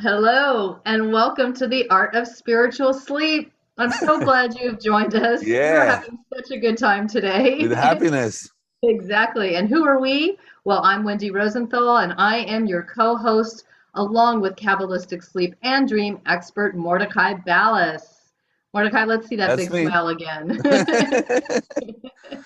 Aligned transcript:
Hello, 0.00 0.80
and 0.86 1.12
welcome 1.12 1.52
to 1.54 1.66
the 1.66 1.86
Art 1.90 2.14
of 2.14 2.26
Spiritual 2.26 2.94
Sleep. 2.94 3.52
I'm 3.76 3.90
so 3.90 4.18
glad 4.24 4.54
you've 4.58 4.80
joined 4.80 5.14
us. 5.14 5.44
Yeah. 5.44 5.72
We're 5.72 5.86
having 5.90 6.18
such 6.34 6.50
a 6.52 6.58
good 6.58 6.78
time 6.78 7.06
today. 7.06 7.58
With 7.60 7.72
happiness. 7.88 8.48
exactly. 8.82 9.56
And 9.56 9.68
who 9.68 9.84
are 9.86 10.00
we? 10.00 10.38
Well, 10.64 10.80
I'm 10.84 11.04
Wendy 11.04 11.30
Rosenthal, 11.30 11.98
and 11.98 12.14
I 12.16 12.38
am 12.38 12.64
your 12.66 12.82
co 12.82 13.14
host, 13.16 13.64
along 13.94 14.40
with 14.40 14.56
Kabbalistic 14.56 15.22
sleep 15.22 15.54
and 15.62 15.86
dream 15.86 16.20
expert 16.26 16.74
Mordechay 16.76 17.44
Balas. 17.44 18.30
Mordechay, 18.74 19.06
let's 19.06 19.28
see 19.28 19.36
that 19.36 19.48
That's 19.56 19.68
big 19.68 19.72
me. 19.72 19.86
smile 19.86 20.08
again. 20.08 20.62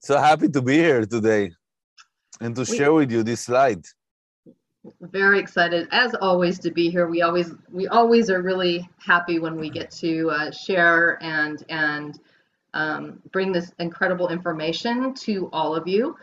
so 0.00 0.16
happy 0.18 0.48
to 0.48 0.62
be 0.62 0.74
here 0.76 1.04
today 1.06 1.50
and 2.40 2.54
to 2.54 2.60
We- 2.68 2.76
share 2.76 2.92
with 2.92 3.10
you 3.10 3.24
this 3.24 3.40
slide. 3.40 3.84
Very 5.00 5.38
excited 5.38 5.88
as 5.90 6.14
always 6.14 6.58
to 6.60 6.70
be 6.70 6.90
here. 6.90 7.08
We 7.08 7.22
always 7.22 7.52
we 7.70 7.88
always 7.88 8.30
are 8.30 8.42
really 8.42 8.88
happy 8.98 9.38
when 9.38 9.56
we 9.56 9.70
get 9.70 9.90
to 9.92 10.30
uh, 10.30 10.50
share 10.50 11.22
and 11.22 11.64
and 11.68 12.20
um, 12.74 13.20
bring 13.32 13.52
this 13.52 13.72
incredible 13.78 14.28
information 14.28 15.14
to 15.14 15.48
all 15.52 15.74
of 15.74 15.88
you. 15.88 16.16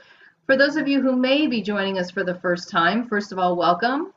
For 0.46 0.56
those 0.56 0.76
of 0.76 0.88
you 0.88 1.02
who 1.02 1.16
may 1.16 1.48
be 1.48 1.62
joining 1.62 1.98
us 1.98 2.12
for 2.12 2.23
the 2.23 2.36
first 2.36 2.70
time 2.70 3.08
first 3.08 3.32
of 3.32 3.40
all 3.40 3.56
welcome. 3.56 4.14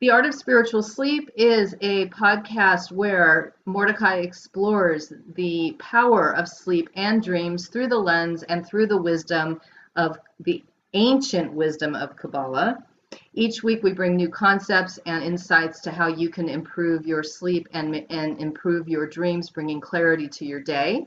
The 0.00 0.10
art 0.10 0.24
of 0.24 0.34
spiritual 0.34 0.82
sleep 0.82 1.28
is 1.36 1.74
a 1.82 2.06
podcast 2.06 2.90
where 2.90 3.56
Mordechay 3.66 4.24
explores 4.24 5.12
the 5.34 5.76
power 5.78 6.34
of 6.34 6.48
sleep 6.48 6.88
and 6.96 7.22
dreams 7.22 7.68
through 7.68 7.88
the 7.88 7.98
lens 7.98 8.42
and 8.44 8.66
through 8.66 8.86
the 8.86 8.96
wisdom 8.96 9.60
of 9.96 10.18
the 10.40 10.64
ancient 10.94 11.52
wisdom 11.52 11.94
of 11.94 12.16
kabbalah 12.16 12.82
each 13.32 13.62
week, 13.62 13.84
we 13.84 13.92
bring 13.92 14.16
new 14.16 14.28
concepts 14.28 14.98
and 15.06 15.22
insights 15.22 15.80
to 15.82 15.92
how 15.92 16.08
you 16.08 16.30
can 16.30 16.48
improve 16.48 17.06
your 17.06 17.22
sleep 17.22 17.68
and, 17.72 18.04
and 18.10 18.40
improve 18.40 18.88
your 18.88 19.06
dreams, 19.06 19.50
bringing 19.50 19.80
clarity 19.80 20.28
to 20.28 20.44
your 20.44 20.60
day. 20.60 21.06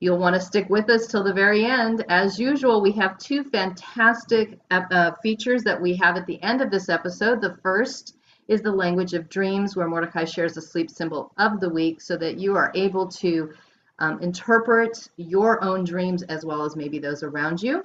You'll 0.00 0.18
want 0.18 0.34
to 0.34 0.40
stick 0.40 0.68
with 0.68 0.90
us 0.90 1.06
till 1.06 1.22
the 1.22 1.32
very 1.32 1.64
end. 1.64 2.04
As 2.08 2.36
usual, 2.36 2.82
we 2.82 2.90
have 2.92 3.16
two 3.18 3.44
fantastic 3.44 4.58
uh, 4.72 5.12
features 5.22 5.62
that 5.62 5.80
we 5.80 5.94
have 5.96 6.16
at 6.16 6.26
the 6.26 6.42
end 6.42 6.60
of 6.60 6.72
this 6.72 6.88
episode. 6.88 7.40
The 7.40 7.56
first 7.62 8.16
is 8.48 8.60
the 8.60 8.72
language 8.72 9.14
of 9.14 9.28
dreams, 9.28 9.76
where 9.76 9.86
Mordechay 9.86 10.26
shares 10.26 10.54
the 10.54 10.60
sleep 10.60 10.90
symbol 10.90 11.30
of 11.38 11.60
the 11.60 11.68
week 11.68 12.00
so 12.00 12.16
that 12.16 12.40
you 12.40 12.56
are 12.56 12.72
able 12.74 13.06
to 13.06 13.52
um, 14.00 14.20
interpret 14.20 15.08
your 15.16 15.62
own 15.62 15.84
dreams 15.84 16.24
as 16.24 16.44
well 16.44 16.64
as 16.64 16.74
maybe 16.74 16.98
those 16.98 17.22
around 17.22 17.62
you 17.62 17.84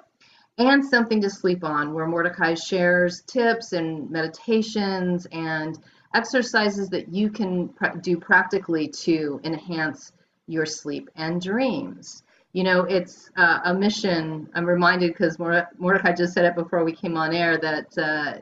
and 0.57 0.83
something 0.83 1.21
to 1.21 1.29
sleep 1.29 1.63
on, 1.63 1.93
where 1.93 2.07
Mordechay 2.07 2.55
shares 2.61 3.21
tips 3.21 3.73
and 3.73 4.09
meditations 4.09 5.27
and 5.31 5.79
exercises 6.13 6.89
that 6.89 7.13
you 7.13 7.29
can 7.29 7.69
do 8.01 8.17
practically 8.17 8.87
to 8.87 9.39
enhance 9.43 10.13
your 10.47 10.65
sleep 10.65 11.09
and 11.15 11.41
dreams. 11.41 12.23
You 12.53 12.63
know, 12.63 12.81
it's 12.85 13.29
uh, 13.37 13.59
a 13.65 13.73
mission. 13.73 14.49
I'm 14.55 14.65
reminded 14.65 15.09
because 15.09 15.37
Mordechay 15.37 16.17
just 16.17 16.33
said 16.33 16.45
it 16.45 16.55
before 16.55 16.83
we 16.83 16.91
came 16.91 17.17
on 17.17 17.33
air 17.33 17.57
that 17.59 17.97
uh, 17.97 18.39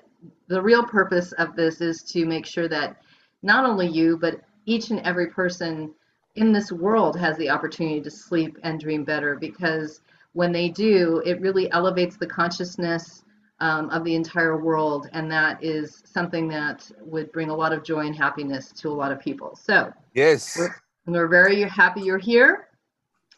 the 0.48 0.62
real 0.62 0.84
purpose 0.84 1.34
of 1.34 1.56
this 1.56 1.82
is 1.82 2.02
to 2.04 2.26
make 2.26 2.46
sure 2.46 2.70
that 2.70 2.98
not 3.44 3.66
only 3.66 3.88
you, 3.88 4.18
but 4.18 4.42
each 4.66 4.90
and 4.90 5.00
every 5.02 5.28
person 5.28 5.94
in 6.36 6.52
this 6.52 6.72
world 6.72 7.18
has 7.18 7.38
the 7.38 7.50
opportunity 7.50 8.02
to 8.02 8.12
sleep 8.12 8.58
and 8.64 8.80
dream 8.80 9.04
better 9.04 9.36
because 9.36 10.02
when 10.36 10.52
they 10.52 10.68
do, 10.68 11.22
it 11.26 11.40
really 11.40 11.72
elevates 11.72 12.18
the 12.18 12.28
consciousness 12.28 13.24
um, 13.62 13.90
of 13.90 14.04
the 14.04 14.14
entire 14.14 14.58
world, 14.58 15.08
and 15.14 15.32
that 15.32 15.64
is 15.64 16.04
something 16.06 16.50
that 16.50 16.92
would 17.00 17.32
bring 17.32 17.50
a 17.50 17.56
lot 17.56 17.72
of 17.72 17.86
joy 17.86 18.02
and 18.02 18.14
happiness 18.14 18.74
to 18.74 18.90
a 18.90 18.92
lot 18.92 19.14
of 19.14 19.20
people. 19.20 19.56
So, 19.56 19.94
Yes. 20.14 20.58
we're, 20.58 20.76
we're 21.06 21.28
very 21.30 21.62
happy 21.64 22.02
you're 22.02 22.18
here. 22.18 22.68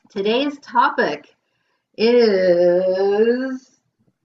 Today's 0.09 0.57
topic 0.57 1.36
is 1.97 3.80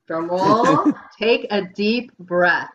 drumroll, 0.09 0.99
take 1.19 1.47
a 1.50 1.66
deep 1.75 2.16
breath. 2.21 2.72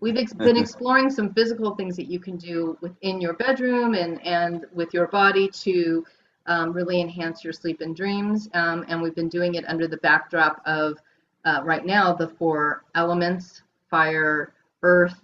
We've 0.00 0.18
ex- 0.18 0.34
been 0.34 0.58
exploring 0.58 1.08
some 1.08 1.32
physical 1.32 1.74
things 1.74 1.96
that 1.96 2.10
you 2.10 2.20
can 2.20 2.36
do 2.36 2.76
within 2.82 3.18
your 3.18 3.32
bedroom 3.32 3.94
and, 3.94 4.22
and 4.26 4.66
with 4.74 4.92
your 4.92 5.06
body 5.06 5.48
to 5.48 6.04
um, 6.46 6.72
really 6.72 7.00
enhance 7.00 7.44
your 7.44 7.52
sleep 7.52 7.80
and 7.80 7.94
dreams. 7.94 8.48
Um, 8.54 8.84
and 8.88 9.00
we've 9.00 9.14
been 9.14 9.28
doing 9.28 9.54
it 9.54 9.64
under 9.68 9.86
the 9.86 9.98
backdrop 9.98 10.60
of 10.66 10.98
uh, 11.44 11.60
right 11.64 11.84
now 11.84 12.12
the 12.12 12.28
four 12.28 12.84
elements 12.94 13.62
fire, 13.90 14.54
earth, 14.82 15.20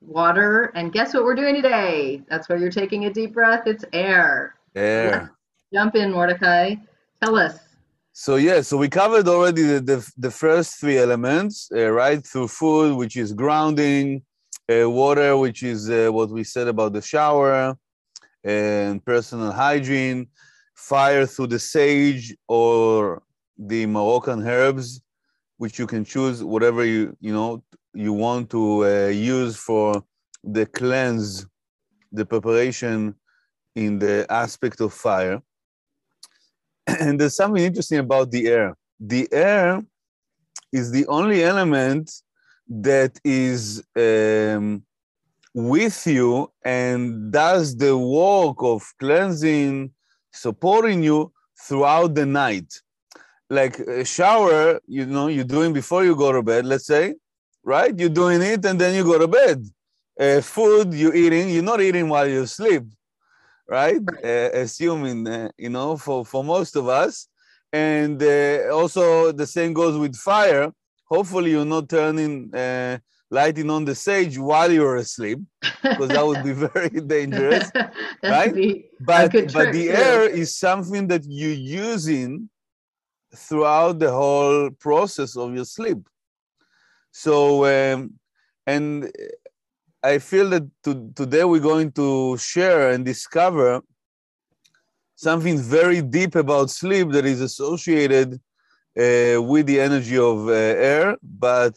water. 0.00 0.72
And 0.74 0.92
guess 0.92 1.12
what 1.12 1.24
we're 1.24 1.34
doing 1.34 1.54
today? 1.54 2.22
That's 2.30 2.48
why 2.48 2.56
you're 2.56 2.70
taking 2.70 3.04
a 3.04 3.12
deep 3.12 3.34
breath. 3.34 3.66
It's 3.66 3.84
air. 3.92 4.54
Air. 4.74 5.32
Jump 5.72 5.96
in, 5.96 6.12
Mordechay. 6.12 6.80
Tell 7.22 7.36
us. 7.36 7.58
So 8.12 8.36
yeah, 8.36 8.62
so 8.62 8.78
we 8.78 8.88
covered 8.88 9.28
already 9.28 9.62
the, 9.62 9.80
the, 9.80 10.12
the 10.16 10.30
first 10.30 10.80
three 10.80 10.96
elements, 10.96 11.68
uh, 11.76 11.90
right? 11.90 12.24
Through 12.24 12.48
food, 12.48 12.96
which 12.96 13.14
is 13.16 13.34
grounding, 13.34 14.22
uh, 14.72 14.88
water, 14.88 15.36
which 15.36 15.62
is 15.62 15.90
uh, 15.90 16.08
what 16.10 16.30
we 16.30 16.42
said 16.42 16.66
about 16.66 16.94
the 16.94 17.02
shower, 17.02 17.76
and 18.42 19.04
personal 19.04 19.52
hygiene, 19.52 20.28
fire 20.76 21.26
through 21.26 21.48
the 21.48 21.58
sage 21.58 22.36
or 22.46 23.22
the 23.58 23.86
Moroccan 23.86 24.46
herbs, 24.46 25.00
which 25.56 25.78
you 25.78 25.86
can 25.86 26.04
choose 26.04 26.44
whatever 26.44 26.84
you 26.84 27.16
you 27.20 27.32
know 27.32 27.62
you 27.94 28.12
want 28.12 28.50
to 28.50 28.84
uh, 28.84 29.06
use 29.08 29.56
for 29.56 30.04
the 30.44 30.66
cleanse, 30.66 31.46
the 32.12 32.24
preparation 32.24 33.14
in 33.74 33.98
the 33.98 34.26
aspect 34.30 34.80
of 34.80 34.92
fire. 34.92 35.42
And 37.00 37.18
there's 37.20 37.36
something 37.36 37.64
interesting 37.64 37.98
about 37.98 38.30
the 38.30 38.46
air. 38.46 38.76
The 39.00 39.28
air 39.32 39.82
is 40.72 40.90
the 40.90 41.06
only 41.06 41.42
element 41.42 42.10
that 42.68 43.18
is 43.24 43.82
um, 43.96 44.82
with 45.54 46.06
you 46.06 46.50
and 46.64 47.32
does 47.32 47.76
the 47.76 47.96
work 47.96 48.56
of 48.60 48.82
cleansing, 48.98 49.90
supporting 50.36 51.02
you 51.02 51.32
throughout 51.66 52.14
the 52.14 52.26
night. 52.26 52.80
Like 53.48 53.78
a 53.78 54.04
shower, 54.04 54.80
you 54.86 55.06
know, 55.06 55.28
you're 55.28 55.44
doing 55.44 55.72
before 55.72 56.04
you 56.04 56.16
go 56.16 56.32
to 56.32 56.42
bed, 56.42 56.66
let's 56.66 56.86
say, 56.86 57.14
right? 57.64 57.96
You're 57.96 58.08
doing 58.08 58.42
it 58.42 58.64
and 58.64 58.80
then 58.80 58.94
you 58.94 59.04
go 59.04 59.18
to 59.18 59.28
bed. 59.28 59.64
Uh, 60.18 60.40
food 60.40 60.94
you're 60.94 61.14
eating, 61.14 61.50
you're 61.50 61.62
not 61.62 61.80
eating 61.80 62.08
while 62.08 62.26
you 62.26 62.46
sleep, 62.46 62.84
right? 63.68 64.00
Uh, 64.24 64.50
assuming, 64.54 65.26
uh, 65.28 65.50
you 65.56 65.68
know, 65.68 65.96
for, 65.96 66.24
for 66.24 66.42
most 66.42 66.74
of 66.76 66.88
us. 66.88 67.28
And 67.72 68.22
uh, 68.22 68.70
also 68.72 69.32
the 69.32 69.46
same 69.46 69.72
goes 69.72 69.98
with 69.98 70.16
fire. 70.16 70.72
Hopefully 71.04 71.52
you're 71.52 71.64
not 71.64 71.88
turning, 71.88 72.54
uh, 72.54 72.98
lighting 73.30 73.70
on 73.70 73.84
the 73.84 73.94
sage 73.94 74.38
while 74.38 74.70
you're 74.70 74.96
asleep, 74.96 75.40
because 75.82 76.08
that 76.08 76.26
would 76.26 76.44
be 76.44 76.52
very 76.74 77.00
dangerous. 77.00 77.70
Right? 78.22 78.84
But, 79.00 79.32
but 79.32 79.32
trick, 79.32 79.72
the 79.72 79.84
too. 79.86 79.90
air 79.90 80.22
is 80.28 80.56
something 80.56 81.06
that 81.08 81.24
you're 81.24 81.50
using 81.52 82.48
throughout 83.34 83.98
the 83.98 84.10
whole 84.10 84.70
process 84.70 85.36
of 85.36 85.54
your 85.54 85.64
sleep. 85.64 85.98
So, 87.12 87.64
um, 87.64 88.14
and 88.66 89.10
I 90.02 90.18
feel 90.18 90.50
that 90.50 90.64
to, 90.84 91.12
today 91.14 91.44
we're 91.44 91.60
going 91.60 91.92
to 91.92 92.36
share 92.38 92.90
and 92.90 93.04
discover 93.04 93.82
something 95.14 95.58
very 95.58 96.02
deep 96.02 96.34
about 96.34 96.70
sleep 96.70 97.10
that 97.10 97.24
is 97.24 97.40
associated 97.40 98.34
uh, 98.98 99.42
with 99.42 99.66
the 99.66 99.80
energy 99.80 100.16
of 100.16 100.48
uh, 100.48 100.52
air, 100.52 101.16
but 101.22 101.74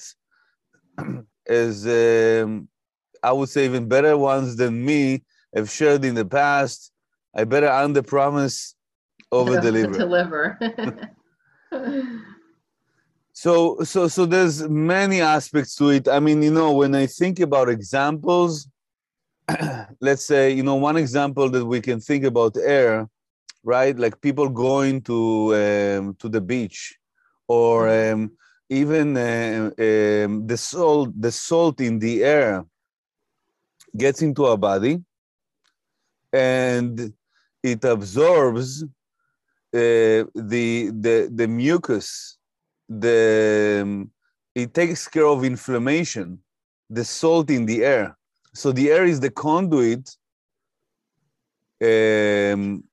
as 1.50 1.86
um, 1.88 2.69
I 3.24 3.31
would 3.31 3.50
say, 3.50 3.66
even 3.66 3.88
better 3.88 4.18
ones 4.18 4.56
than 4.56 4.86
me 4.86 5.24
have 5.54 5.69
shared 5.69 6.06
in 6.06 6.16
the 6.16 6.25
past. 6.25 6.92
I 7.36 7.44
better 7.44 7.69
under 7.69 8.01
promise, 8.01 8.75
over 9.31 9.60
deliver. 9.68 9.98
deliver. 9.98 10.60
So, 13.42 13.78
so, 13.86 14.10
so 14.10 14.25
there's 14.25 14.68
many 14.68 15.22
aspects 15.22 15.74
to 15.75 15.92
it. 15.92 16.10
I 16.10 16.19
mean, 16.19 16.44
you 16.44 16.51
know, 16.51 16.74
when 16.74 16.94
I 16.94 17.06
think 17.06 17.40
about 17.40 17.69
examples, 17.69 18.68
let's 20.02 20.25
say, 20.25 20.52
you 20.52 20.62
know, 20.62 20.75
one 20.75 20.98
example 20.98 21.50
that 21.52 21.66
we 21.66 21.80
can 21.80 22.02
think 22.02 22.25
about 22.25 22.57
air, 22.57 23.07
right? 23.63 23.98
Like 23.98 24.19
people 24.19 24.50
going 24.50 25.04
to 25.04 25.56
um, 25.56 26.16
to 26.16 26.28
the 26.28 26.42
beach, 26.42 27.00
or 27.48 27.88
um, 27.88 28.31
even 28.69 29.18
uh, 29.18 29.71
um, 29.77 30.48
the 30.48 30.57
salt, 30.57 31.10
the 31.19 31.31
salt 31.31 31.81
in 31.81 32.00
the 32.00 32.24
air 32.24 32.66
gets 33.98 34.21
into 34.21 34.45
our 34.45 34.57
body, 34.57 35.01
and 36.31 37.13
it 37.63 37.83
absorbs 37.83 38.83
uh, 38.83 38.88
the 40.51 40.92
the 41.06 41.30
the 41.33 41.48
mucus 41.48 42.38
the 42.88 43.80
um, 43.83 44.12
it 44.56 44.74
takes 44.74 45.07
care 45.07 45.27
of 45.27 45.44
inflammation 45.44 46.39
the 46.89 47.06
salt 47.06 47.51
in 47.51 47.66
the 47.66 47.83
air 47.83 48.18
so 48.54 48.71
the 48.71 48.92
air 48.92 49.06
is 49.06 49.19
the 49.19 49.30
conduit. 49.30 50.18
Um, 51.81 52.83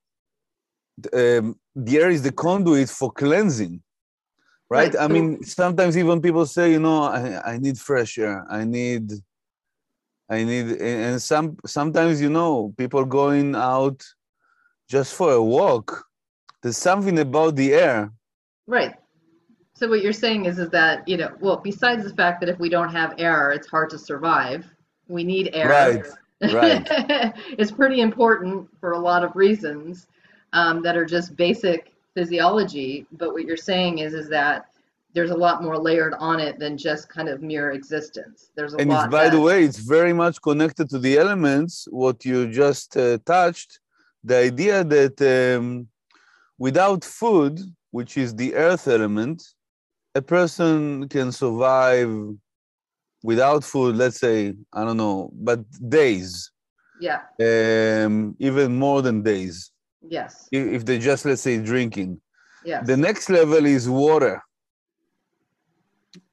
um, 1.13 1.59
the 1.75 1.97
air 1.97 2.09
is 2.09 2.23
the 2.23 2.31
conduit 2.31 2.89
for 2.89 3.11
cleansing, 3.11 3.81
right? 4.69 4.95
I 4.99 5.07
mean, 5.07 5.43
sometimes 5.59 5.97
even 5.97 6.21
people 6.21 6.45
say, 6.45 6.71
you 6.71 6.79
know, 6.79 7.03
I, 7.03 7.53
I 7.53 7.57
need 7.57 7.77
fresh 7.77 8.17
air. 8.17 8.45
I 8.49 8.63
need, 8.63 9.11
I 10.29 10.43
need, 10.43 10.65
and 10.65 10.81
and 10.81 11.21
some 11.21 11.57
sometimes 11.65 12.21
you 12.21 12.29
know, 12.29 12.73
people 12.77 13.05
going 13.05 13.55
out 13.55 14.03
just 14.89 15.15
for 15.15 15.33
a 15.33 15.41
walk. 15.41 16.05
There's 16.63 16.77
something 16.77 17.19
about 17.19 17.55
the 17.55 17.73
air. 17.73 18.11
Right. 18.65 18.95
So 19.75 19.87
what 19.87 20.01
you're 20.01 20.11
saying 20.11 20.45
is 20.45 20.57
is 20.57 20.69
that, 20.71 21.07
you 21.07 21.17
know, 21.17 21.31
well, 21.39 21.57
besides 21.57 22.03
the 22.03 22.13
fact 22.15 22.39
that 22.39 22.49
if 22.49 22.57
we 22.57 22.67
don't 22.67 22.89
have 22.89 23.13
air, 23.19 23.51
it's 23.51 23.67
hard 23.67 23.91
to 23.91 23.99
survive. 23.99 24.65
We 25.07 25.23
need 25.23 25.51
air. 25.53 25.69
Right, 25.69 26.53
right. 26.53 27.33
it's 27.57 27.71
pretty 27.71 28.01
important 28.01 28.67
for 28.79 28.93
a 28.93 28.99
lot 28.99 29.23
of 29.23 29.35
reasons 29.35 30.07
um, 30.53 30.81
that 30.81 30.97
are 30.97 31.05
just 31.05 31.35
basic 31.35 31.93
physiology. 32.17 33.05
But 33.21 33.29
what 33.33 33.43
you're 33.47 33.65
saying 33.71 33.93
is 34.05 34.11
is 34.21 34.27
that 34.39 34.57
there's 35.13 35.33
a 35.37 35.41
lot 35.45 35.57
more 35.65 35.77
layered 35.87 36.15
on 36.29 36.37
it 36.47 36.53
than 36.61 36.73
just 36.87 37.03
kind 37.17 37.29
of 37.33 37.37
mere 37.51 37.67
existence. 37.79 38.37
There's 38.55 38.73
a 38.73 38.77
lot. 38.77 38.81
and 38.81 38.91
lot. 38.91 39.11
by 39.19 39.27
the 39.35 39.41
way 39.47 39.57
it's 39.67 39.81
very 39.97 40.13
much 40.23 40.35
connected 40.49 40.85
to 40.93 40.99
the 41.05 41.13
elements 41.23 41.73
what 42.03 42.17
you 42.29 42.37
just 42.63 42.89
uh, 42.97 43.17
touched 43.35 43.71
the 44.29 44.37
idea 44.49 44.75
that 44.95 45.15
um, 45.35 45.65
without 46.65 47.01
food 47.19 47.53
which 47.97 48.13
is 48.23 48.29
the 48.41 48.49
earth 48.67 48.85
element 48.97 49.39
a 50.21 50.23
person 50.35 50.69
can 51.15 51.29
survive 51.43 52.11
without 53.31 53.61
food 53.71 53.91
let's 54.01 54.19
say 54.25 54.37
i 54.77 54.79
don't 54.85 55.01
know 55.05 55.19
but 55.47 55.59
days 55.99 56.29
Yeah. 57.07 57.21
um, 57.47 58.15
even 58.47 58.67
more 58.85 58.99
than 59.07 59.17
days 59.33 59.55
Yes. 60.01 60.47
if, 60.51 60.85
they 60.85 60.99
just 60.99 61.25
let's 61.25 61.41
say 61.41 61.57
drinking 61.61 62.21
Yes. 62.63 62.85
the 62.85 62.97
next 62.97 63.29
level 63.29 63.65
is 63.65 63.87
water, 63.89 64.41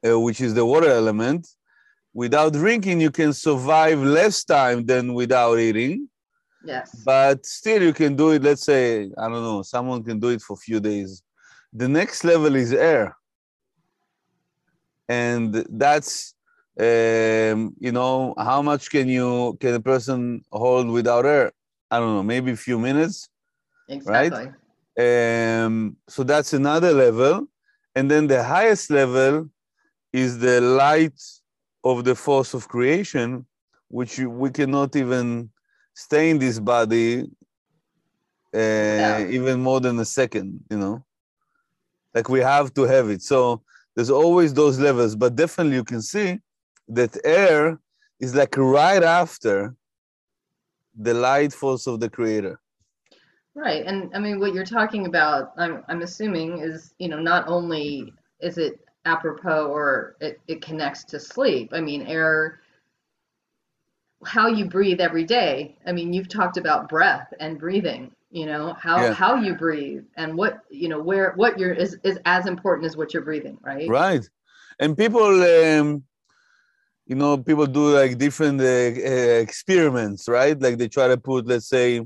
uh, 0.06 0.18
which 0.18 0.40
is 0.40 0.54
the 0.54 0.64
water 0.64 0.88
element. 0.88 1.46
Without 2.12 2.52
drinking, 2.52 3.00
you 3.00 3.10
can 3.10 3.32
survive 3.32 3.98
less 3.98 4.44
time 4.44 4.84
than 4.84 5.14
without 5.14 5.58
eating, 5.58 6.08
yes. 6.64 7.02
but 7.04 7.44
still 7.44 7.82
you 7.82 7.92
can 7.92 8.16
do 8.16 8.30
it. 8.30 8.42
Let's 8.42 8.64
say, 8.64 9.10
I 9.18 9.28
don't 9.28 9.42
know, 9.42 9.62
someone 9.62 10.02
can 10.02 10.18
do 10.18 10.28
it 10.28 10.40
for 10.42 10.54
a 10.54 10.56
few 10.56 10.80
days. 10.80 11.22
The 11.72 11.88
next 11.88 12.24
level 12.24 12.54
is 12.54 12.72
air. 12.72 13.16
And 15.08 15.54
that's, 15.70 16.34
um, 16.78 17.74
you 17.78 17.92
know, 17.92 18.34
how 18.38 18.62
much 18.62 18.90
can 18.90 19.08
you, 19.08 19.56
can 19.60 19.74
a 19.74 19.80
person 19.80 20.42
hold 20.50 20.88
without 20.88 21.26
air? 21.26 21.52
I 21.90 21.98
don't 21.98 22.14
know, 22.14 22.22
maybe 22.22 22.52
a 22.52 22.56
few 22.56 22.78
minutes. 22.78 23.28
Exactly. 23.88 24.52
Um, 24.98 25.96
so 26.08 26.22
that's 26.22 26.52
another 26.52 26.92
level. 26.92 27.48
And 27.94 28.10
then 28.10 28.26
the 28.26 28.42
highest 28.42 28.90
level 28.90 29.48
is 30.12 30.38
the 30.38 30.60
light 30.60 31.20
of 31.82 32.04
the 32.04 32.14
force 32.14 32.54
of 32.54 32.68
creation, 32.68 33.46
which 33.88 34.18
we 34.18 34.50
cannot 34.50 34.96
even 34.96 35.50
stay 35.94 36.30
in 36.30 36.38
this 36.38 36.58
body 36.58 37.22
uh, 38.54 38.56
Yeah. 38.56 39.26
even 39.28 39.60
more 39.60 39.80
than 39.80 39.98
a 39.98 40.04
second, 40.04 40.60
you 40.70 40.78
know? 40.78 41.04
Like 42.14 42.28
we 42.28 42.40
have 42.40 42.72
to 42.74 42.82
have 42.82 43.10
it. 43.10 43.22
So 43.22 43.62
there's 43.94 44.10
always 44.10 44.54
those 44.54 44.78
levels, 44.78 45.16
but 45.16 45.34
definitely 45.34 45.76
you 45.76 45.84
can 45.84 46.02
see 46.02 46.38
that 46.88 47.16
air 47.24 47.78
is 48.20 48.34
like 48.34 48.56
right 48.56 49.02
after 49.02 49.74
the 50.96 51.14
light 51.14 51.52
force 51.52 51.86
of 51.88 51.98
the 51.98 52.08
creator. 52.08 52.60
Right. 53.54 53.84
And 53.86 54.10
I 54.14 54.18
mean, 54.18 54.40
what 54.40 54.52
you're 54.52 54.64
talking 54.64 55.06
about, 55.06 55.52
I'm, 55.56 55.84
I'm 55.88 56.02
assuming 56.02 56.58
is, 56.58 56.94
you 56.98 57.08
know, 57.08 57.20
not 57.20 57.46
only 57.46 58.12
is 58.40 58.58
it 58.58 58.80
apropos 59.04 59.66
or 59.66 60.16
it, 60.20 60.40
it 60.48 60.60
connects 60.60 61.04
to 61.04 61.20
sleep. 61.20 61.70
I 61.72 61.80
mean, 61.80 62.02
air, 62.06 62.60
how 64.24 64.48
you 64.48 64.64
breathe 64.64 65.00
every 65.00 65.24
day. 65.24 65.76
I 65.86 65.92
mean, 65.92 66.12
you've 66.12 66.28
talked 66.28 66.56
about 66.56 66.88
breath 66.88 67.32
and 67.38 67.58
breathing, 67.58 68.10
you 68.30 68.46
know, 68.46 68.72
how, 68.72 69.02
Yeah. 69.02 69.12
how 69.12 69.36
you 69.36 69.54
breathe 69.54 70.04
and 70.16 70.36
what, 70.36 70.60
you 70.70 70.88
know, 70.88 71.00
where, 71.00 71.32
what 71.36 71.58
you're, 71.58 71.72
is, 71.72 71.98
is 72.02 72.18
as 72.24 72.46
important 72.46 72.86
as 72.86 72.96
what 72.96 73.14
you're 73.14 73.22
breathing, 73.22 73.58
right? 73.62 73.88
right 73.88 74.28
and 74.80 74.96
people 74.96 75.22
um 75.22 76.02
you 77.06 77.14
know 77.14 77.36
people 77.36 77.66
do 77.66 77.94
like 77.94 78.18
different 78.18 78.60
uh, 78.60 78.64
uh, 78.64 79.38
experiments 79.46 80.28
right 80.28 80.60
like 80.60 80.78
they 80.78 80.88
try 80.88 81.06
to 81.06 81.16
put 81.16 81.46
let's 81.46 81.68
say 81.68 82.00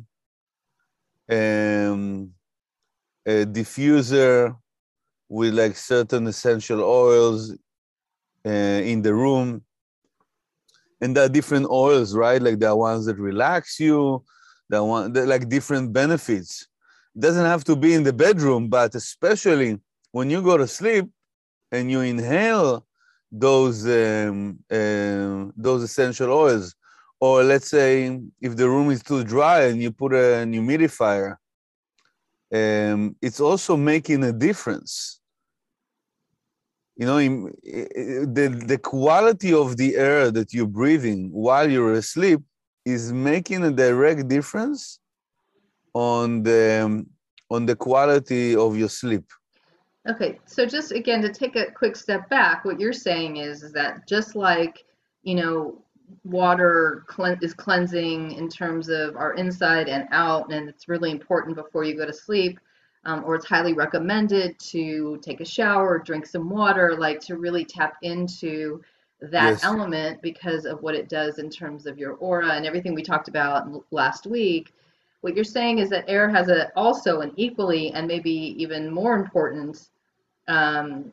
um 1.31 2.31
a 3.27 3.45
diffuser 3.45 4.57
with 5.29 5.53
like 5.55 5.77
certain 5.77 6.27
essential 6.27 6.83
oils 6.83 7.53
uh, 8.47 8.49
in 8.49 9.03
the 9.03 9.15
room. 9.15 9.63
And 11.01 11.17
there 11.17 11.27
are 11.27 11.29
different 11.29 11.67
oils 11.71 12.15
right? 12.17 12.41
Like 12.41 12.59
there 12.59 12.71
are 12.71 12.77
ones 12.77 13.07
that 13.07 13.19
relax 13.19 13.79
you 13.79 14.25
are 14.73 14.85
one 14.85 15.13
like 15.13 15.49
different 15.49 15.93
benefits. 15.93 16.67
It 17.15 17.21
doesn't 17.21 17.45
have 17.45 17.65
to 17.65 17.77
be 17.77 17.95
in 17.95 18.03
the 18.03 18.13
bedroom 18.13 18.69
but 18.69 18.95
especially 18.95 19.79
when 20.13 20.31
you 20.31 20.43
go 20.43 20.57
to 20.57 20.67
sleep 20.67 21.07
and 21.71 21.91
you 21.91 22.01
inhale 22.01 22.87
those 23.31 23.87
um, 23.87 24.59
um, 24.71 25.53
those 25.57 25.83
essential 25.83 26.33
oils, 26.33 26.75
or 27.21 27.43
let's 27.43 27.69
say 27.69 28.21
if 28.41 28.57
the 28.57 28.69
room 28.69 28.91
is 28.91 29.03
too 29.03 29.25
dry 29.25 29.65
and 29.65 29.83
you 29.83 29.91
put 29.91 30.13
an 30.13 30.53
humidifier, 30.53 31.37
um, 32.53 33.17
it's 33.21 33.41
also 33.41 33.77
making 33.77 34.25
a 34.25 34.33
difference. 34.33 35.21
You 36.97 37.07
know, 37.07 37.19
in- 37.19 37.53
i- 37.65 37.91
i- 38.01 38.27
the 38.37 38.49
the 38.67 38.79
quality 38.79 39.53
of 39.53 39.77
the 39.77 39.97
air 39.97 40.31
that 40.31 40.53
you're 40.53 40.67
breathing 40.67 41.31
while 41.31 41.71
you're 41.71 41.93
asleep 41.93 42.41
is 42.85 43.13
making 43.13 43.65
a 43.65 43.71
direct 43.71 44.29
difference 44.29 44.99
on 45.95 46.43
the 46.43 46.83
um, 46.85 47.07
on 47.51 47.67
the 47.67 47.77
quality 47.77 48.57
of 48.57 48.77
your 48.77 48.89
sleep. 48.89 49.25
Okay, 50.09 50.39
so 50.47 50.65
just 50.65 50.91
again 50.93 51.21
to 51.23 51.29
take 51.29 51.55
a 51.57 51.71
quick 51.71 51.95
step 51.97 52.29
back, 52.31 52.65
what 52.65 52.81
you're 52.81 52.93
saying 52.93 53.37
is, 53.37 53.63
is 53.63 53.73
that 53.73 54.09
just 54.09 54.35
like, 54.35 54.85
you 55.23 55.35
know, 55.35 55.83
water 56.25 57.05
clean, 57.07 57.39
is 57.43 57.55
cleansing 57.55 58.33
in 58.33 58.49
terms 58.49 58.89
of 58.89 59.17
our 59.17 59.35
inside 59.35 59.89
and 59.89 60.09
out, 60.13 60.53
and 60.53 60.69
it's 60.69 60.89
really 60.89 61.11
important 61.11 61.57
before 61.57 61.85
you 61.85 61.97
go 61.97 62.07
to 62.07 62.13
sleep, 62.13 62.59
um, 63.05 63.25
or 63.25 63.35
it's 63.35 63.47
highly 63.47 63.73
recommended 63.73 64.59
to 64.59 65.19
take 65.23 65.41
a 65.41 65.45
shower, 65.45 65.99
drink 65.99 66.27
some 66.27 66.49
water, 66.51 66.97
like 66.99 67.21
to 67.21 67.37
really 67.37 67.65
tap 67.65 67.97
into 68.03 68.83
that 69.21 69.59
Yes. 69.59 69.63
element 69.63 70.21
because 70.23 70.65
of 70.65 70.83
what 70.83 70.95
it 70.95 71.09
does 71.09 71.39
in 71.39 71.51
terms 71.51 71.87
of 71.87 71.99
your 71.99 72.15
aura 72.15 72.51
and 72.53 72.67
everything 72.67 72.95
we 72.95 73.03
talked 73.03 73.29
about 73.29 73.67
last 73.91 74.27
week. 74.27 74.73
What 75.23 75.35
you're 75.35 75.45
saying 75.45 75.79
is 75.79 75.91
that 75.91 76.05
air 76.09 76.29
has 76.29 76.49
a 76.49 76.71
also 76.77 77.21
an 77.21 77.33
equally 77.37 77.91
and 77.93 78.07
maybe 78.07 78.31
even 78.31 78.91
more 78.93 79.17
important 79.17 79.89
um, 80.47 81.13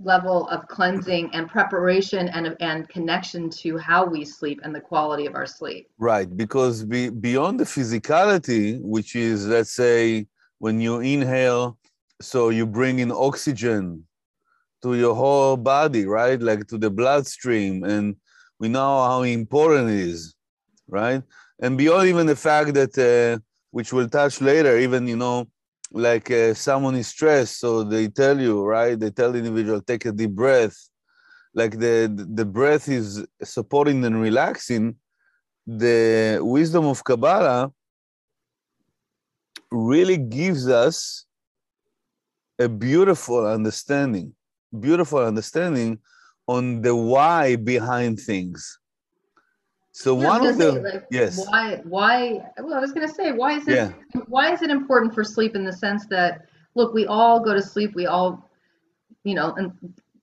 level 0.00 0.48
of 0.48 0.66
cleansing 0.68 1.30
and 1.34 1.48
preparation 1.48 2.28
and 2.28 2.56
and 2.60 2.88
connection 2.88 3.50
to 3.50 3.76
how 3.78 4.04
we 4.04 4.24
sleep 4.24 4.60
and 4.64 4.74
the 4.74 4.80
quality 4.80 5.26
of 5.26 5.34
our 5.34 5.46
sleep. 5.46 5.88
Right, 5.98 6.34
because 6.36 6.84
be, 6.84 7.10
beyond 7.10 7.60
the 7.60 7.64
physicality, 7.64 8.80
which 8.80 9.14
is, 9.16 9.46
let's 9.46 9.72
say, 9.72 10.26
when 10.58 10.80
you 10.80 11.00
inhale, 11.00 11.78
so 12.20 12.50
you 12.50 12.66
bring 12.66 13.00
in 13.00 13.10
oxygen 13.10 14.06
to 14.82 14.94
your 14.94 15.14
whole 15.14 15.56
body, 15.56 16.06
right? 16.06 16.40
Like 16.40 16.66
to 16.68 16.78
the 16.78 16.90
bloodstream. 16.90 17.84
And 17.84 18.16
we 18.58 18.68
know 18.68 19.02
how 19.02 19.22
important 19.22 19.90
it 19.90 19.96
is, 19.96 20.34
right? 20.88 21.22
And 21.60 21.78
beyond 21.78 22.08
even 22.08 22.26
the 22.26 22.36
fact 22.36 22.74
that, 22.74 22.98
uh, 22.98 23.40
which 23.70 23.92
we'll 23.92 24.08
touch 24.08 24.40
later, 24.40 24.78
even, 24.78 25.06
you 25.06 25.16
know, 25.16 25.48
like 25.92 26.30
uh, 26.30 26.54
someone 26.54 26.94
is 26.96 27.08
stressed, 27.08 27.60
so 27.60 27.82
they 27.82 28.08
tell 28.08 28.40
you, 28.40 28.64
right? 28.64 28.98
They 28.98 29.10
tell 29.10 29.32
the 29.32 29.38
individual, 29.38 29.80
take 29.80 30.04
a 30.06 30.12
deep 30.12 30.30
breath. 30.30 30.76
Like 31.54 31.78
the, 31.78 32.10
the 32.34 32.46
breath 32.46 32.88
is 32.88 33.26
supporting 33.42 34.04
and 34.04 34.20
relaxing 34.20 34.96
the 35.66 36.40
wisdom 36.42 36.86
of 36.86 37.04
Kabbalah 37.04 37.72
really 39.70 40.16
gives 40.16 40.68
us 40.68 41.26
a 42.58 42.68
beautiful 42.68 43.46
understanding, 43.46 44.34
beautiful 44.78 45.18
understanding 45.18 45.98
on 46.46 46.82
the 46.82 46.94
why 46.94 47.56
behind 47.56 48.18
things. 48.20 48.78
So 49.92 50.18
Yeah, 50.18 50.28
one 50.28 50.46
of 50.46 50.56
the 50.56 50.72
like, 50.72 51.04
yes, 51.10 51.38
Why? 51.46 51.80
Why? 51.84 52.50
Well, 52.58 52.74
I 52.74 52.80
was 52.80 52.92
going 52.92 53.06
to 53.06 53.14
say, 53.14 53.32
why 53.32 53.52
is 53.52 53.68
it? 53.68 53.74
Yeah. 53.74 53.92
Why 54.26 54.52
is 54.52 54.62
it 54.62 54.70
important 54.70 55.14
for 55.14 55.22
sleep 55.22 55.54
in 55.54 55.64
the 55.64 55.72
sense 55.72 56.06
that, 56.06 56.46
look, 56.74 56.94
we 56.94 57.06
all 57.06 57.40
go 57.40 57.52
to 57.52 57.62
sleep. 57.62 57.94
We 57.94 58.06
all, 58.06 58.50
you 59.24 59.34
know, 59.34 59.52
and 59.58 59.72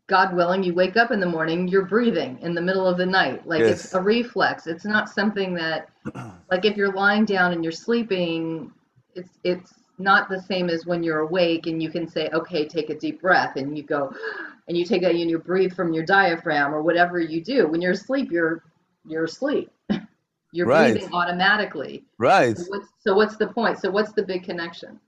God 0.07 0.35
willing, 0.35 0.63
you 0.63 0.73
wake 0.73 0.97
up 0.97 1.11
in 1.11 1.19
the 1.19 1.27
morning, 1.27 1.67
you're 1.67 1.85
breathing 1.85 2.39
in 2.41 2.55
the 2.55 2.61
middle 2.61 2.88
of 2.88 2.97
the 2.97 3.05
night. 3.05 3.47
Like 3.47 3.59
Yes. 3.59 3.85
it's 3.85 3.93
a 3.93 4.01
reflex. 4.01 4.65
It's 4.65 4.85
not 4.85 5.07
something 5.07 5.53
that, 5.53 5.89
like 6.51 6.65
if 6.65 6.75
you're 6.75 6.91
lying 6.91 7.25
down 7.25 7.53
and 7.53 7.63
you're 7.63 7.71
sleeping, 7.71 8.71
it's 9.13 9.38
it's 9.43 9.73
not 9.99 10.29
the 10.29 10.41
same 10.41 10.69
as 10.69 10.85
when 10.85 11.03
you're 11.03 11.19
awake 11.19 11.67
and 11.67 11.83
you 11.83 11.89
can 11.89 12.07
say, 12.07 12.29
okay, 12.33 12.67
take 12.67 12.89
a 12.89 12.95
deep 12.95 13.21
breath, 13.21 13.55
and 13.55 13.77
you 13.77 13.83
go, 13.83 14.11
and 14.67 14.75
you 14.75 14.83
take 14.83 15.03
that 15.03 15.11
and 15.11 15.29
you 15.29 15.38
breathe 15.38 15.73
from 15.73 15.93
your 15.93 16.05
diaphragm 16.05 16.73
or 16.73 16.81
whatever 16.81 17.19
you 17.19 17.43
do. 17.43 17.67
When 17.67 17.81
you're 17.81 17.91
asleep, 17.91 18.31
you're 18.31 18.63
you're 19.09 19.25
asleep. 19.25 19.69
you're 20.53 20.67
Right. 20.67 20.93
breathing 20.93 21.13
automatically. 21.13 22.05
Right. 22.17 22.57
So 22.57 22.65
what's, 22.69 22.87
so 22.99 23.13
what's 23.15 23.37
the 23.37 23.47
point? 23.47 23.79
So 23.79 23.89
what's 23.91 24.13
the 24.13 24.23
big 24.23 24.43
connection? 24.43 24.99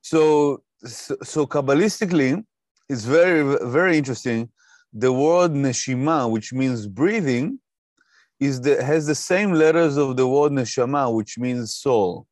So, 0.00 0.62
so, 0.84 1.16
so 1.22 1.46
Kabbalistically, 1.46 2.44
it's 2.88 3.04
very, 3.04 3.56
very 3.68 3.98
interesting. 3.98 4.48
The 4.92 5.12
word 5.12 5.52
neshima, 5.52 6.30
which 6.30 6.52
means 6.52 6.86
breathing, 6.86 7.58
is 8.40 8.60
the, 8.60 8.82
has 8.82 9.06
the 9.06 9.14
same 9.14 9.52
letters 9.52 9.96
of 9.96 10.16
the 10.16 10.26
word 10.26 10.52
neshama, 10.52 11.14
which 11.14 11.38
means 11.38 11.74
soul, 11.74 12.26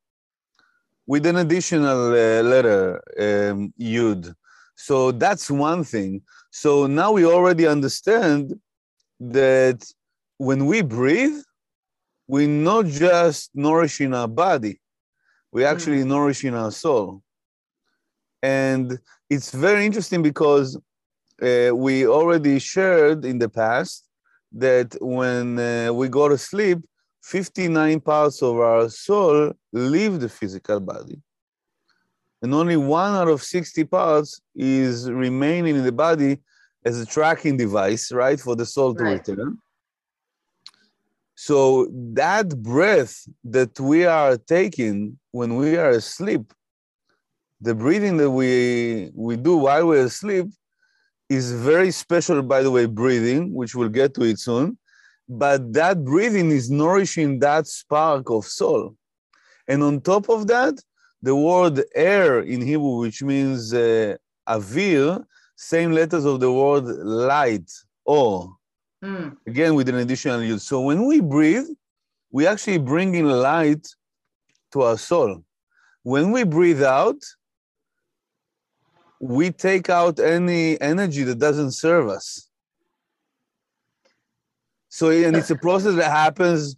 with 1.07 1.27
an 1.27 1.37
additional 1.37 2.13
uh, 2.13 2.43
letter, 2.43 3.01
um, 3.19 3.73
yud. 3.79 4.35
So 4.75 5.13
that's 5.13 5.51
one 5.51 5.85
thing. 5.85 6.23
So 6.51 6.87
now 6.87 7.13
we 7.13 7.27
already 7.27 7.67
understand 7.67 8.55
that 9.21 9.85
when 10.39 10.67
we 10.67 10.83
breathe, 10.83 11.41
we're 12.27 12.49
not 12.49 12.87
just 12.87 13.51
nourishing 13.55 14.15
our 14.15 14.29
body, 14.29 14.81
we're 15.53 15.67
actually 15.67 16.05
nourishing 16.05 16.55
our 16.55 16.71
soul. 16.71 17.23
And 18.43 18.99
it's 19.29 19.51
very 19.51 19.85
interesting 19.85 20.23
because 20.23 20.77
uh, 21.43 21.71
we 21.75 22.07
already 22.07 22.59
shared 22.59 23.25
in 23.25 23.39
the 23.39 23.49
past 23.49 24.05
that 24.53 24.97
when 25.01 25.59
uh, 25.59 25.93
we 25.93 26.09
go 26.09 26.29
to 26.29 26.39
sleep, 26.39 26.79
59 27.23 28.01
parts 28.01 28.43
of 28.43 28.59
our 28.59 28.89
soul 28.89 29.53
leave 29.73 30.21
the 30.21 30.29
physical 30.29 30.81
body. 30.81 31.21
And 32.41 32.55
only 32.55 32.77
one 32.77 33.15
out 33.15 33.29
of 33.29 33.43
60 33.43 33.85
parts 33.85 34.41
is 34.55 35.11
remaining 35.11 35.75
in 35.77 35.85
the 35.85 35.93
body 35.93 36.39
as 36.85 37.01
a 37.01 37.07
tracking 37.07 37.57
device, 37.57 38.13
right, 38.13 38.39
for 38.39 38.55
the 38.55 38.65
soul 38.65 38.95
to 38.95 39.03
Right. 39.03 39.27
return. 39.27 39.59
So 41.41 41.87
that 42.15 42.49
breath 42.65 43.25
that 43.45 43.79
we 43.79 44.05
are 44.05 44.37
taking 44.37 45.21
when 45.31 45.55
we 45.55 45.77
are 45.77 45.91
asleep, 45.91 46.53
the 47.61 47.77
breathing 47.77 48.17
that 48.17 48.33
we 48.33 49.13
we 49.15 49.37
do 49.37 49.57
while 49.57 49.87
we're 49.87 50.07
asleep 50.07 50.47
is 51.29 51.53
very 51.53 51.93
special, 51.93 52.43
by 52.43 52.61
the 52.65 52.73
way, 52.73 52.87
breathing, 52.87 53.55
which 53.55 53.77
we'll 53.77 53.89
get 54.01 54.15
to 54.15 54.25
it 54.25 54.41
soon. 54.41 54.79
But 55.29 55.73
that 55.75 56.05
breathing 56.05 56.51
is 56.51 56.73
nourishing 56.73 57.39
that 57.39 57.69
spark 57.69 58.31
of 58.31 58.45
soul. 58.45 58.97
And 59.69 59.85
on 59.85 60.01
top 60.01 60.29
of 60.29 60.49
that, 60.49 60.75
the 61.23 61.37
word 61.37 61.85
air 61.95 62.41
in 62.41 62.63
Hebrew, 62.63 62.97
which 62.99 63.23
means 63.23 63.73
uh, 63.73 64.17
avir, 64.49 65.25
same 65.55 65.93
letters 65.93 66.25
of 66.25 66.41
the 66.41 66.51
word 66.51 66.87
light, 67.29 67.71
or 68.05 68.58
Mm, 69.05 69.37
again 69.47 69.75
with 69.75 69.89
an 69.89 69.97
additional 69.97 70.43
use. 70.43 70.65
So 70.65 70.81
when 70.81 71.07
we 71.07 71.21
breathe, 71.21 71.69
we 72.33 72.47
actually 72.47 72.79
bring 72.79 73.15
in 73.15 73.29
light 73.29 73.87
to 74.73 74.83
our 74.83 74.99
soul. 74.99 75.45
When 76.03 76.33
we 76.33 76.43
breathe 76.45 76.83
out, 76.83 77.23
we 79.21 79.51
take 79.51 79.89
out 79.89 80.19
any 80.19 80.81
energy 80.81 81.23
that 81.25 81.39
doesn't 81.39 81.73
serve 81.73 82.09
us. 82.09 82.49
So, 84.89 85.11
and 85.11 85.37
it's 85.37 85.51
a 85.51 85.57
process 85.57 85.95
that 85.97 86.11
happens 86.11 86.77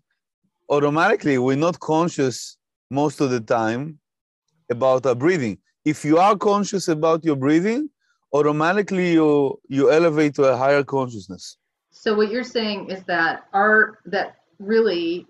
automatically. 0.69 1.39
We're 1.39 1.57
not 1.57 1.81
conscious 1.81 2.57
most 2.91 3.21
of 3.21 3.31
the 3.31 3.41
time 3.41 3.99
about 4.71 5.07
our 5.07 5.15
breathing. 5.15 5.59
If 5.85 6.05
you 6.05 6.19
are 6.19 6.37
conscious 6.37 6.89
about 6.89 7.25
your 7.25 7.37
breathing, 7.37 7.89
automatically 8.33 9.13
you 9.13 9.59
you 9.69 9.91
elevate 9.91 10.35
to 10.35 10.45
a 10.45 10.57
higher 10.57 10.85
consciousness. 10.85 11.57
So 11.91 12.15
what 12.15 12.31
you're 12.31 12.45
saying 12.45 12.91
is 12.91 13.03
that 13.05 13.47
our 13.53 13.99
that 14.07 14.37
really 14.59 15.27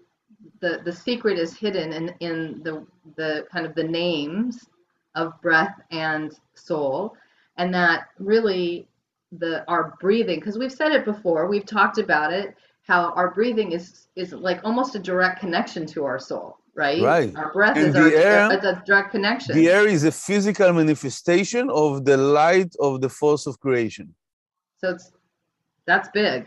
the 0.61 0.81
the 0.85 0.93
secret 0.93 1.39
is 1.39 1.57
hidden 1.57 1.93
in 1.93 2.15
in 2.21 2.63
the 2.63 2.87
the 3.17 3.47
kind 3.53 3.67
of 3.67 3.75
the 3.75 3.85
names 3.85 4.67
of 5.15 5.41
breath 5.43 5.81
and 5.91 6.39
soul, 6.55 7.17
and 7.57 7.73
that 7.75 8.09
really 8.19 8.87
the 9.33 9.65
our 9.69 9.97
breathing 10.01 10.39
because 10.41 10.59
we've 10.59 10.73
said 10.73 10.91
it 10.93 11.05
before 11.05 11.47
we've 11.47 11.65
talked 11.67 11.99
about 11.99 12.33
it 12.33 12.57
how 12.83 13.13
our 13.13 13.31
breathing 13.31 13.71
is 13.71 14.09
is 14.17 14.33
like 14.33 14.61
almost 14.65 14.97
a 14.97 14.99
direct 14.99 15.39
connection 15.39 15.87
to 15.87 16.05
our 16.05 16.19
soul 16.19 16.57
right 16.75 17.01
Right. 17.01 17.37
our 17.37 17.53
breath 17.53 17.77
And 17.77 17.91
is 17.91 17.95
our 17.95 18.11
the 18.11 18.17
air- 18.17 18.51
it's 18.51 18.65
a 18.65 18.83
direct 18.85 19.13
connection 19.13 19.55
The 19.57 19.69
air 19.69 19.87
is 19.87 20.03
a 20.03 20.11
physical 20.11 20.73
manifestation 20.73 21.71
of 21.71 22.05
the 22.05 22.17
light 22.17 22.75
of 22.81 23.01
the 23.01 23.09
force 23.09 23.47
of 23.47 23.61
creation. 23.61 24.13
so 24.81 24.91
it's 24.95 25.13
that's 25.91 26.09
big 26.11 26.47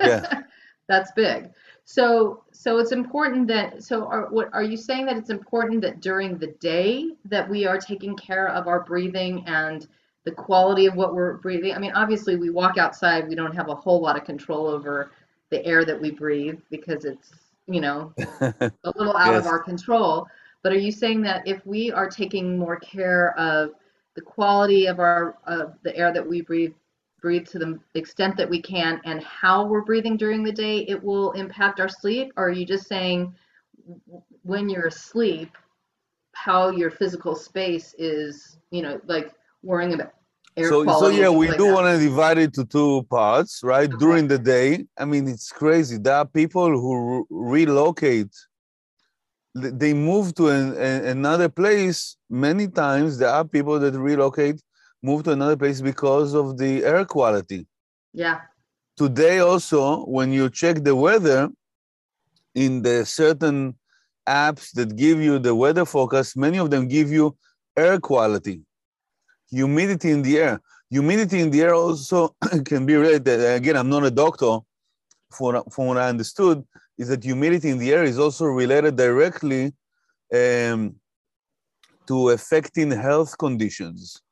Yeah. 0.00 0.42
that's 0.88 1.12
big 1.12 1.50
so 1.84 2.42
so 2.52 2.78
it's 2.78 2.92
important 2.92 3.46
that 3.48 3.82
so 3.82 4.06
are 4.06 4.26
what 4.30 4.48
are 4.52 4.62
you 4.62 4.76
saying 4.76 5.06
that 5.06 5.16
it's 5.16 5.30
important 5.30 5.80
that 5.82 6.00
during 6.00 6.38
the 6.38 6.52
day 6.60 7.10
that 7.24 7.48
we 7.48 7.66
are 7.66 7.78
taking 7.78 8.16
care 8.16 8.48
of 8.48 8.68
our 8.68 8.80
breathing 8.80 9.42
and 9.46 9.88
the 10.24 10.32
quality 10.32 10.86
of 10.86 10.94
what 10.94 11.14
we're 11.14 11.34
breathing 11.38 11.72
i 11.74 11.78
mean 11.78 11.92
obviously 11.92 12.36
we 12.36 12.50
walk 12.50 12.78
outside 12.78 13.28
we 13.28 13.34
don't 13.34 13.54
have 13.54 13.68
a 13.68 13.74
whole 13.74 14.00
lot 14.00 14.16
of 14.16 14.24
control 14.24 14.66
over 14.66 15.10
the 15.50 15.64
air 15.64 15.84
that 15.84 16.00
we 16.00 16.10
breathe 16.10 16.58
because 16.70 17.04
it's 17.04 17.32
you 17.66 17.80
know 17.80 18.12
a 18.40 18.92
little 18.96 19.16
out 19.16 19.34
of 19.34 19.46
our 19.46 19.58
control. 19.58 20.26
But 20.62 20.72
are 20.72 20.78
you 20.78 20.92
saying 20.92 21.22
that 21.22 21.46
if 21.46 21.64
we 21.66 21.92
are 21.92 22.08
taking 22.08 22.58
more 22.58 22.76
care 22.76 23.38
of 23.38 23.70
the 24.14 24.22
quality 24.22 24.86
of 24.86 24.98
our 24.98 25.36
of 25.46 25.74
the 25.82 25.96
air 25.96 26.12
that 26.12 26.26
we 26.26 26.40
breathe 26.40 26.72
breathe 27.24 27.46
to 27.48 27.58
the 27.58 27.80
extent 27.94 28.36
that 28.36 28.50
we 28.50 28.60
can 28.60 29.00
and 29.06 29.22
how 29.22 29.64
we're 29.64 29.80
breathing 29.90 30.16
during 30.18 30.44
the 30.44 30.52
day, 30.52 30.80
it 30.80 31.02
will 31.02 31.32
impact 31.32 31.80
our 31.80 31.88
sleep? 31.88 32.32
Or 32.36 32.48
are 32.48 32.50
you 32.50 32.66
just 32.66 32.86
saying 32.86 33.34
when 34.42 34.68
you're 34.68 34.88
asleep, 34.88 35.50
how 36.32 36.68
your 36.68 36.90
physical 36.90 37.34
space 37.34 37.94
is, 37.96 38.58
you 38.70 38.82
know, 38.82 39.00
like 39.06 39.32
worrying 39.62 39.94
about 39.94 40.12
air 40.58 40.68
so, 40.68 40.84
so 41.00 41.08
yeah, 41.08 41.30
we 41.30 41.46
things 41.46 41.56
do 41.56 41.66
want 41.66 41.86
to 41.86 41.98
divide 42.08 42.38
it 42.38 42.52
to 42.58 42.64
two 42.66 43.04
parts, 43.04 43.60
right? 43.64 43.88
Okay. 43.88 43.98
During 44.04 44.28
the 44.28 44.38
day, 44.38 44.84
I 44.98 45.06
mean, 45.06 45.26
it's 45.26 45.50
crazy. 45.50 45.96
There 45.96 46.14
are 46.14 46.26
people 46.26 46.68
who 46.82 46.92
re- 47.00 47.24
relocate. 47.64 48.32
They 49.54 49.94
move 49.94 50.34
to 50.34 50.48
an, 50.48 50.74
a- 50.76 51.04
another 51.16 51.48
place 51.48 52.16
many 52.28 52.68
times. 52.68 53.16
There 53.16 53.30
are 53.30 53.46
people 53.56 53.78
that 53.80 53.94
relocate, 53.94 54.60
move 55.04 55.22
to 55.24 55.32
another 55.32 55.56
place 55.56 55.80
because 55.82 56.34
of 56.34 56.56
the 56.56 56.82
air 56.82 57.04
quality. 57.04 57.66
Yeah. 58.12 58.38
today 58.96 59.40
also 59.40 60.04
when 60.16 60.32
you 60.32 60.48
check 60.48 60.76
the 60.84 60.94
weather 60.94 61.50
in 62.54 62.82
the 62.82 63.04
certain 63.04 63.74
apps 64.28 64.70
that 64.76 64.94
give 64.94 65.18
you 65.20 65.38
the 65.40 65.54
weather 65.62 65.84
forecast 65.84 66.36
many 66.36 66.58
of 66.58 66.70
them 66.70 66.86
give 66.86 67.10
you 67.10 67.36
air 67.76 67.98
quality 67.98 68.62
humidity 69.50 70.10
in 70.12 70.22
the 70.22 70.38
air 70.38 70.60
humidity 70.90 71.40
in 71.40 71.50
the 71.50 71.60
air 71.60 71.74
also 71.74 72.36
can 72.64 72.86
be 72.86 72.94
related 72.94 73.40
again 73.58 73.76
i'm 73.76 73.90
not 73.90 74.04
a 74.04 74.10
doctor 74.10 74.58
from, 75.36 75.62
from 75.72 75.86
what 75.88 75.98
i 75.98 76.08
understood 76.08 76.64
is 76.96 77.08
that 77.08 77.24
humidity 77.24 77.70
in 77.70 77.78
the 77.78 77.92
air 77.92 78.04
is 78.04 78.18
also 78.18 78.44
related 78.44 78.94
directly 78.96 79.72
um, 80.32 80.94
to 82.06 82.30
affecting 82.30 82.90
health 82.92 83.36
conditions 83.36 84.22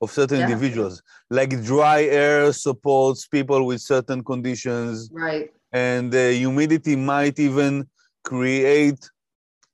of 0.00 0.10
certain 0.10 0.38
Yeah. 0.40 0.48
individuals 0.48 1.02
like 1.30 1.50
dry 1.62 2.00
air 2.04 2.52
supports 2.52 3.26
people 3.26 3.60
with 3.66 3.80
certain 3.80 4.22
conditions 4.22 5.10
Right. 5.12 5.50
and 5.72 6.12
the 6.12 6.26
humidity 6.34 6.94
might 6.96 7.38
even 7.38 7.72
create 8.24 9.02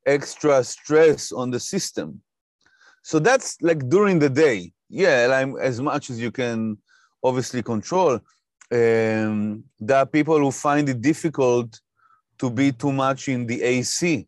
extra 0.07 0.63
stress 0.65 1.33
on 1.33 1.51
the 1.51 1.61
system 1.61 2.09
so 3.03 3.19
that's 3.19 3.49
like 3.69 3.81
during 3.89 4.19
the 4.19 4.31
day 4.31 4.73
yeah 4.89 5.27
like 5.27 5.49
as 5.71 5.81
much 5.81 6.11
as 6.11 6.21
you 6.21 6.31
can 6.31 6.77
obviously 7.23 7.63
control 7.63 8.15
um, 8.73 9.63
there 9.79 9.99
are 9.99 10.07
people 10.07 10.39
who 10.39 10.51
find 10.51 10.89
it 10.89 11.01
difficult 11.01 11.81
to 12.39 12.51
be 12.51 12.73
too 12.73 12.93
much 12.93 13.29
in 13.29 13.47
the 13.47 13.63
ac 13.63 14.27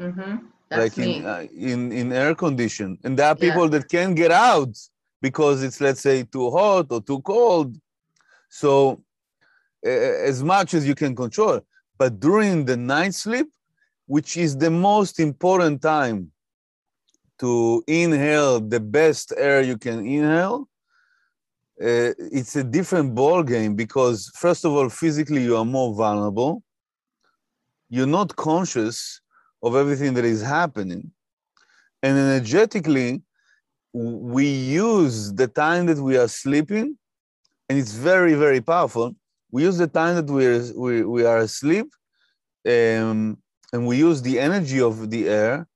Mm-hmm. 0.00 0.36
That's 0.70 0.96
like 0.96 0.98
in, 1.06 1.26
uh, 1.26 1.44
in 1.68 1.80
in 2.00 2.12
air 2.12 2.34
condition 2.34 2.98
and 3.04 3.18
there 3.18 3.26
are 3.32 3.36
Yeah. 3.38 3.46
people 3.46 3.68
that 3.74 3.88
can't 3.88 4.14
get 4.22 4.30
out 4.30 4.72
because 5.20 5.62
it's 5.62 5.80
let's 5.80 6.00
say 6.00 6.22
too 6.22 6.50
hot 6.50 6.86
or 6.90 7.00
too 7.00 7.20
cold. 7.22 7.76
So 8.48 9.02
uh, 9.86 9.90
as 9.90 10.42
much 10.42 10.74
as 10.74 10.86
you 10.86 10.94
can 10.94 11.14
control. 11.14 11.60
But 11.98 12.20
during 12.20 12.64
the 12.64 12.76
night 12.76 13.14
sleep 13.14 13.48
which 14.06 14.36
is 14.38 14.56
the 14.56 14.70
most 14.70 15.20
important 15.20 15.82
time 15.82 16.32
to 17.38 17.84
inhale 17.86 18.58
the 18.58 18.80
best 18.80 19.34
air 19.36 19.60
you 19.60 19.76
can 19.76 20.06
inhale 20.06 20.66
uh, 21.80 22.10
it's 22.18 22.56
a 22.56 22.64
different 22.64 23.14
ball 23.14 23.44
game 23.44 23.76
because 23.76 24.32
first 24.34 24.64
of 24.64 24.72
all, 24.72 24.88
physically 24.88 25.44
you 25.44 25.56
are 25.56 25.64
more 25.64 25.94
vulnerable. 25.94 26.64
You're 27.88 28.06
not 28.06 28.34
conscious 28.34 29.20
of 29.62 29.76
everything 29.76 30.14
that 30.14 30.24
is 30.24 30.42
happening, 30.42 31.12
and 32.02 32.18
energetically, 32.18 33.22
we 34.34 34.46
use 34.46 35.32
the 35.32 35.48
time 35.48 35.86
that 35.86 36.00
we 36.08 36.16
are 36.16 36.28
sleeping, 36.28 36.96
and 37.68 37.78
it's 37.78 37.92
very 37.92 38.34
very 38.34 38.60
powerful. 38.60 39.14
We 39.50 39.62
use 39.68 39.78
the 39.78 39.92
time 40.00 40.14
that 40.16 40.30
we 40.36 40.46
are, 40.46 40.62
we, 40.84 41.02
we 41.04 41.24
are 41.24 41.38
asleep, 41.38 41.88
um, 42.66 43.38
and 43.72 43.80
we 43.88 43.96
use 44.08 44.22
the 44.22 44.38
energy 44.38 44.80
of 44.80 45.10
the 45.10 45.28
air 45.28 45.66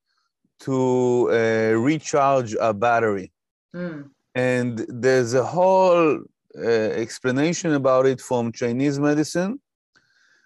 to 0.61 1.29
uh, 1.31 1.73
recharge 1.91 2.55
our 2.57 2.75
battery. 2.75 3.33
Mm. 3.75 4.11
And 4.35 4.87
there's 4.89 5.35
a 5.35 5.45
whole 5.45 6.21
uh, 6.57 6.91
explanation 7.05 7.73
about 7.75 8.07
it 8.07 8.21
from 8.21 8.53
Chinese 8.53 8.99
medicine. 8.99 9.61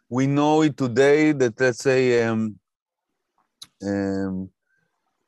We 0.09 0.27
know 0.27 0.63
it 0.63 0.77
today 0.77 1.33
that, 1.33 1.61
let's 1.61 1.83
say, 1.83 2.23
um, 2.23 2.59
um, 3.83 4.51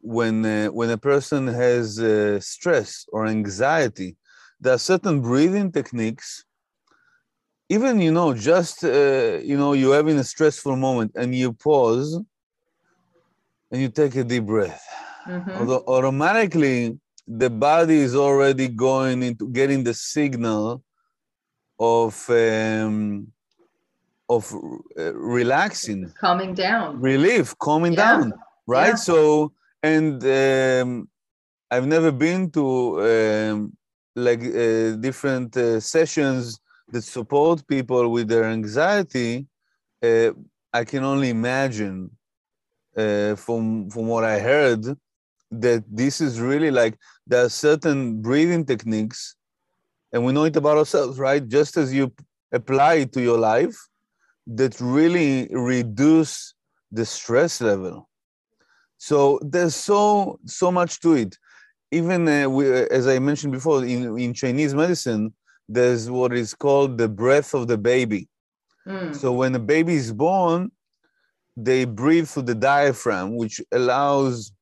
when, 0.01 0.45
uh, 0.45 0.67
when 0.69 0.91
a 0.91 0.99
person 0.99 1.47
has 1.47 1.99
uh, 2.01 2.41
stress 2.41 3.07
or 3.13 3.27
anxiety, 3.27 4.17
there 4.61 4.75
are 4.75 4.79
certain 4.79 5.21
breathing 5.21 5.71
techniques. 5.73 6.45
Even, 7.69 8.01
you 8.01 8.11
know, 8.11 8.33
just, 8.33 8.85
uh, 8.85 9.39
you 9.43 9.57
know, 9.57 9.73
you're 9.75 9.95
having 9.95 10.19
a 10.19 10.25
stressful 10.25 10.77
moment 10.77 11.13
and 11.15 11.35
you 11.35 11.53
pause 11.53 12.21
and 13.71 13.81
you 13.83 13.89
take 13.89 14.15
a 14.17 14.25
deep 14.25 14.45
breath. 14.47 14.83
Mhm. 15.27 15.57
Although 15.57 15.85
automatically 15.87 16.99
the 17.27 17.51
body 17.51 17.99
is 17.99 18.17
already 18.17 18.69
going 18.69 19.23
into 19.23 19.49
getting 19.51 19.85
the 19.85 19.93
signal 19.93 20.83
of 21.79 22.29
um, 22.31 23.29
of 24.31 24.53
uh, 24.99 25.15
relaxing, 25.15 26.13
Calming 26.21 26.55
down. 26.55 27.01
relief, 27.01 27.57
calming 27.59 27.93
Yeah. 27.93 28.05
down, 28.17 28.33
right? 28.67 28.91
Yeah. 28.91 28.95
So, 29.09 29.53
and 29.83 30.23
um, 30.25 31.09
I've 31.71 31.87
never 31.87 32.13
been 32.13 32.51
to 32.53 32.67
um, 33.03 33.77
like 34.17 34.41
uh, 34.43 34.97
different 34.97 35.57
uh, 35.57 35.81
sessions 35.81 36.61
that 36.91 37.03
support 37.03 37.67
people 37.69 38.09
with 38.11 38.29
their 38.29 38.45
anxiety. 38.45 39.47
Uh, 40.03 40.31
I 40.73 40.85
can 40.85 41.05
only 41.05 41.31
imagine 41.31 42.11
uh, 42.97 43.35
from 43.37 43.91
from 43.91 44.07
what 44.09 44.25
I 44.25 44.39
heard 44.41 44.85
that 45.51 45.85
this 45.89 46.21
is 46.21 46.41
really 46.41 46.71
like 46.71 46.97
there 47.27 47.45
are 47.45 47.49
certain 47.51 48.23
breathing 48.23 48.65
techniques, 48.65 49.37
and 50.13 50.25
we 50.25 50.33
know 50.33 50.45
it 50.45 50.57
about 50.57 50.79
ourselves, 50.79 51.19
right? 51.19 51.47
Just 51.47 51.77
as 51.77 51.95
you 51.95 52.13
apply 52.53 52.95
it 52.95 53.13
to 53.13 53.21
your 53.21 53.39
life, 53.39 53.77
that 54.47 54.81
really 54.81 55.49
reduce 55.53 56.55
the 56.91 57.05
stress 57.07 57.61
level. 57.61 58.08
So 58.99 59.39
there's 59.43 59.75
so 59.75 60.39
so 60.45 60.71
much 60.71 61.01
to 61.01 61.15
it. 61.15 61.37
Even 61.91 62.29
uh, 62.29 62.49
we, 62.51 62.71
as 62.71 63.07
I 63.07 63.19
mentioned 63.19 63.53
before, 63.53 63.85
in, 63.85 64.19
in 64.19 64.35
Chinese 64.35 64.75
medicine, 64.75 65.33
there's 65.69 66.11
what 66.11 66.35
is 66.35 66.53
called 66.55 66.99
the 66.99 67.09
breath 67.09 67.55
of 67.55 67.69
the 67.69 67.79
baby. 67.79 68.29
Mm. 68.87 69.15
So 69.15 69.33
when 69.33 69.55
a 69.55 69.59
baby 69.59 69.95
is 69.95 70.13
born, 70.13 70.71
they 71.57 71.85
breathe 71.85 72.29
through 72.29 72.43
the 72.43 72.55
diaphragm, 72.55 73.37
which 73.37 73.61
allows, 73.73 74.53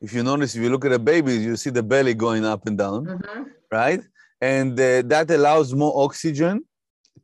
if 0.00 0.12
you 0.12 0.22
notice, 0.22 0.54
if 0.54 0.62
you 0.62 0.70
look 0.70 0.84
at 0.84 0.92
a 0.92 0.98
baby, 0.98 1.34
you 1.36 1.56
see 1.56 1.70
the 1.70 1.82
belly 1.82 2.14
going 2.14 2.44
up 2.44 2.66
and 2.66 2.76
down, 2.76 3.06
Mhm. 3.06 3.46
right? 3.72 4.02
And 4.40 4.72
uh, 4.78 5.02
that 5.02 5.30
allows 5.30 5.74
more 5.74 5.92
oxygen 6.04 6.64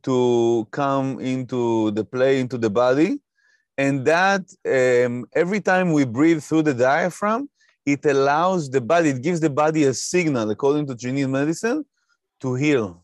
to 0.03 0.67
come 0.71 1.19
into 1.19 1.91
the 1.91 2.03
play, 2.03 2.39
into 2.39 2.57
the 2.57 2.69
body. 2.69 3.19
And 3.77 4.05
that 4.05 4.43
um, 4.65 5.25
every 5.33 5.61
time 5.61 5.93
we 5.93 6.03
breathe 6.05 6.41
through 6.43 6.63
the 6.63 6.73
diaphragm, 6.73 7.49
it 7.85 8.05
allows 8.05 8.69
the 8.69 8.81
body, 8.81 9.09
it 9.09 9.21
gives 9.21 9.39
the 9.39 9.49
body 9.49 9.83
a 9.85 9.93
signal, 9.93 10.49
according 10.49 10.87
to 10.87 10.95
Chinese 10.95 11.27
medicine, 11.27 11.85
to 12.41 12.55
heal. 12.55 13.03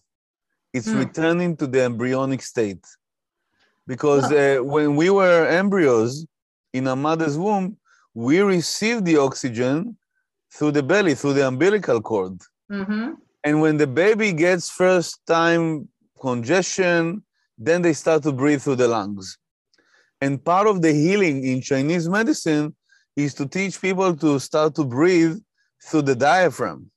It's 0.73 0.91
Hmm. 0.91 0.99
returning 0.99 1.55
to 1.57 1.67
the 1.67 1.83
embryonic 1.83 2.41
state. 2.41 2.85
Because 3.85 4.31
uh, 4.31 4.59
when 4.63 4.95
we 4.95 5.09
were 5.09 5.45
embryos 5.47 6.25
in 6.73 6.87
our 6.87 6.95
mother's 6.95 7.37
womb, 7.37 7.77
we 8.13 8.39
received 8.39 9.05
the 9.05 9.17
oxygen 9.17 9.97
through 10.53 10.71
the 10.71 10.83
belly, 10.83 11.15
through 11.15 11.33
the 11.33 11.47
umbilical 11.47 12.01
cord. 12.01 12.41
Mhm. 12.71 13.17
And 13.43 13.61
when 13.61 13.77
the 13.77 13.87
baby 13.87 14.31
gets 14.33 14.69
first 14.69 15.19
time 15.27 15.89
congestion, 16.19 17.23
then 17.57 17.81
they 17.81 17.93
start 17.93 18.23
to 18.23 18.31
breathe 18.31 18.61
through 18.61 18.77
the 18.77 18.87
lungs. 18.87 19.37
And 20.23 20.43
part 20.43 20.67
of 20.67 20.81
the 20.81 20.93
healing 20.93 21.43
in 21.43 21.59
Chinese 21.59 22.07
medicine 22.07 22.73
is 23.23 23.33
to 23.33 23.45
teach 23.45 23.81
people 23.81 24.15
to 24.15 24.39
start 24.39 24.73
to 24.75 24.85
breathe 24.85 25.37
through 25.85 26.03
the 26.03 26.15
diaphragm, 26.15 26.89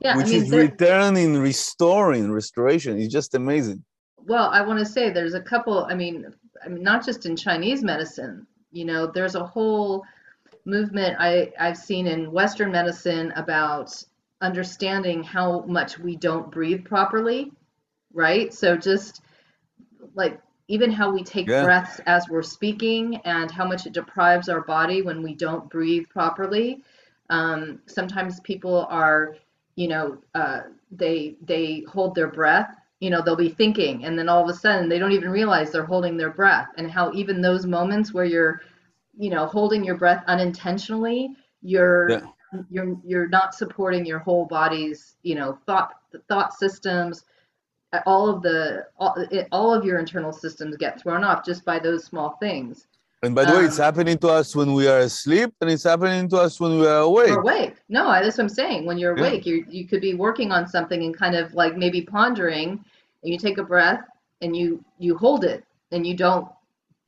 Yeah, 0.00 0.16
which 0.16 0.26
I 0.26 0.30
mean, 0.30 0.42
is 0.42 0.50
there- 0.50 0.62
returning, 0.68 1.30
restoring, 1.38 2.32
restoration. 2.32 2.98
It's 3.00 3.12
just 3.12 3.34
amazing. 3.34 3.84
Well, 4.32 4.48
I 4.58 4.60
want 4.62 4.80
to 4.80 4.84
say 4.94 5.10
there's 5.10 5.34
a 5.34 5.40
couple, 5.52 5.84
I 5.92 5.94
mean, 5.94 6.16
I 6.64 6.68
mean, 6.68 6.82
not 6.82 7.06
just 7.06 7.24
in 7.24 7.36
Chinese 7.36 7.82
medicine, 7.92 8.34
you 8.72 8.84
know, 8.84 9.06
there's 9.06 9.36
a 9.36 9.46
whole 9.54 10.04
movement 10.64 11.12
I, 11.20 11.52
I've 11.64 11.78
seen 11.78 12.08
in 12.08 12.32
Western 12.32 12.70
medicine 12.72 13.32
about 13.36 13.88
understanding 14.40 15.22
how 15.22 15.60
much 15.78 15.98
we 16.00 16.16
don't 16.16 16.50
breathe 16.50 16.84
properly, 16.84 17.52
right? 18.12 18.52
So 18.52 18.76
just 18.76 19.22
like 20.14 20.40
even 20.68 20.90
how 20.92 21.10
we 21.10 21.22
take 21.24 21.54
Yeah. 21.54 21.56
breaths 21.56 22.00
as 22.06 22.28
we're 22.28 22.42
speaking 22.42 23.16
and 23.24 23.50
how 23.50 23.66
much 23.66 23.86
it 23.86 23.92
deprives 23.94 24.48
our 24.48 24.60
body 24.62 25.02
when 25.02 25.22
we 25.22 25.34
don't 25.34 25.68
breathe 25.70 26.06
properly. 26.10 26.82
Um, 27.30 27.80
sometimes 27.86 28.40
people 28.40 28.86
are, 28.90 29.36
you 29.76 29.88
know, 29.88 30.18
uh, 30.34 30.60
they 30.90 31.36
they 31.42 31.84
hold 31.88 32.14
their 32.14 32.28
breath. 32.28 32.74
You 33.00 33.10
know, 33.10 33.22
they'll 33.22 33.36
be 33.36 33.48
thinking, 33.50 34.04
and 34.04 34.18
then 34.18 34.28
all 34.28 34.42
of 34.42 34.48
a 34.48 34.58
sudden 34.58 34.88
they 34.88 34.98
don't 34.98 35.12
even 35.12 35.30
realize 35.30 35.70
they're 35.70 35.84
holding 35.84 36.16
their 36.16 36.30
breath. 36.30 36.68
And 36.76 36.90
how 36.90 37.12
even 37.12 37.40
those 37.40 37.64
moments 37.66 38.12
where 38.12 38.24
you're, 38.24 38.60
you 39.18 39.30
know, 39.30 39.46
holding 39.46 39.84
your 39.84 39.96
breath 39.96 40.24
unintentionally, 40.26 41.30
you're 41.62 42.18
Yeah. 42.18 42.62
you're 42.70 42.96
you're 43.04 43.28
not 43.28 43.54
supporting 43.54 44.04
your 44.06 44.18
whole 44.18 44.46
body's, 44.46 45.16
you 45.22 45.34
know, 45.34 45.58
thought 45.66 45.92
thought 46.28 46.54
systems. 46.54 47.24
All 48.04 48.28
of 48.28 48.42
the 48.42 48.86
all, 48.98 49.14
it, 49.30 49.48
all 49.50 49.72
of 49.72 49.84
your 49.84 49.98
internal 49.98 50.32
systems 50.32 50.76
get 50.76 51.00
thrown 51.00 51.24
off 51.24 51.44
just 51.44 51.64
by 51.64 51.78
those 51.78 52.04
small 52.04 52.36
things. 52.38 52.86
And 53.22 53.34
by 53.34 53.46
the 53.46 53.52
way, 53.52 53.64
it's 53.64 53.78
Um, 53.78 53.84
happening 53.84 54.18
to 54.18 54.28
us 54.28 54.54
when 54.54 54.74
we 54.74 54.86
are 54.86 54.98
asleep, 54.98 55.52
and 55.60 55.70
it's 55.70 55.82
happening 55.84 56.28
to 56.28 56.36
us 56.36 56.60
when 56.60 56.78
we 56.78 56.86
are 56.86 57.00
awake. 57.00 57.36
Awake. 57.36 57.76
No, 57.88 58.06
I- 58.06 58.22
that's 58.22 58.36
what 58.38 58.44
I'm 58.44 58.48
saying. 58.50 58.84
When 58.86 58.98
you're 58.98 59.16
Yeah. 59.16 59.22
awake, 59.24 59.46
you 59.46 59.64
you 59.68 59.86
could 59.88 60.02
be 60.02 60.14
working 60.14 60.52
on 60.52 60.66
something 60.68 61.02
and 61.02 61.16
kind 61.16 61.34
of 61.34 61.54
like 61.54 61.76
maybe 61.76 62.02
pondering, 62.02 62.68
and 63.22 63.32
you 63.32 63.38
take 63.38 63.58
a 63.58 63.64
breath 63.64 64.04
and 64.42 64.54
you 64.54 64.84
you 64.98 65.16
hold 65.16 65.42
it 65.44 65.64
and 65.90 66.06
you 66.06 66.14
don't 66.14 66.46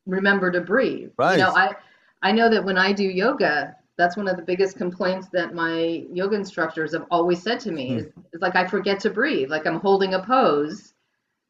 remember 0.07 0.51
to 0.51 0.61
breathe. 0.63 1.11
right 1.19 1.37
You 1.39 1.45
know, 1.45 1.51
I 1.55 1.77
I 2.23 2.33
know 2.33 2.49
that 2.49 2.65
when 2.65 2.79
I 2.79 2.93
do 2.93 3.05
yoga, 3.05 3.77
that's 4.01 4.17
one 4.17 4.29
of 4.33 4.37
the 4.41 4.47
biggest 4.53 4.75
complaints 4.85 5.27
that 5.37 5.49
my 5.65 6.05
yoga 6.21 6.35
instructors 6.45 6.91
have 6.97 7.07
always 7.17 7.41
said 7.47 7.59
to 7.67 7.71
me 7.79 7.85
is, 7.99 8.07
is 8.35 8.41
like 8.47 8.57
I 8.63 8.65
forget 8.77 8.99
to 9.05 9.11
breathe, 9.21 9.49
like 9.57 9.67
I'm 9.69 9.81
holding 9.89 10.13
a 10.15 10.23
pose, 10.35 10.79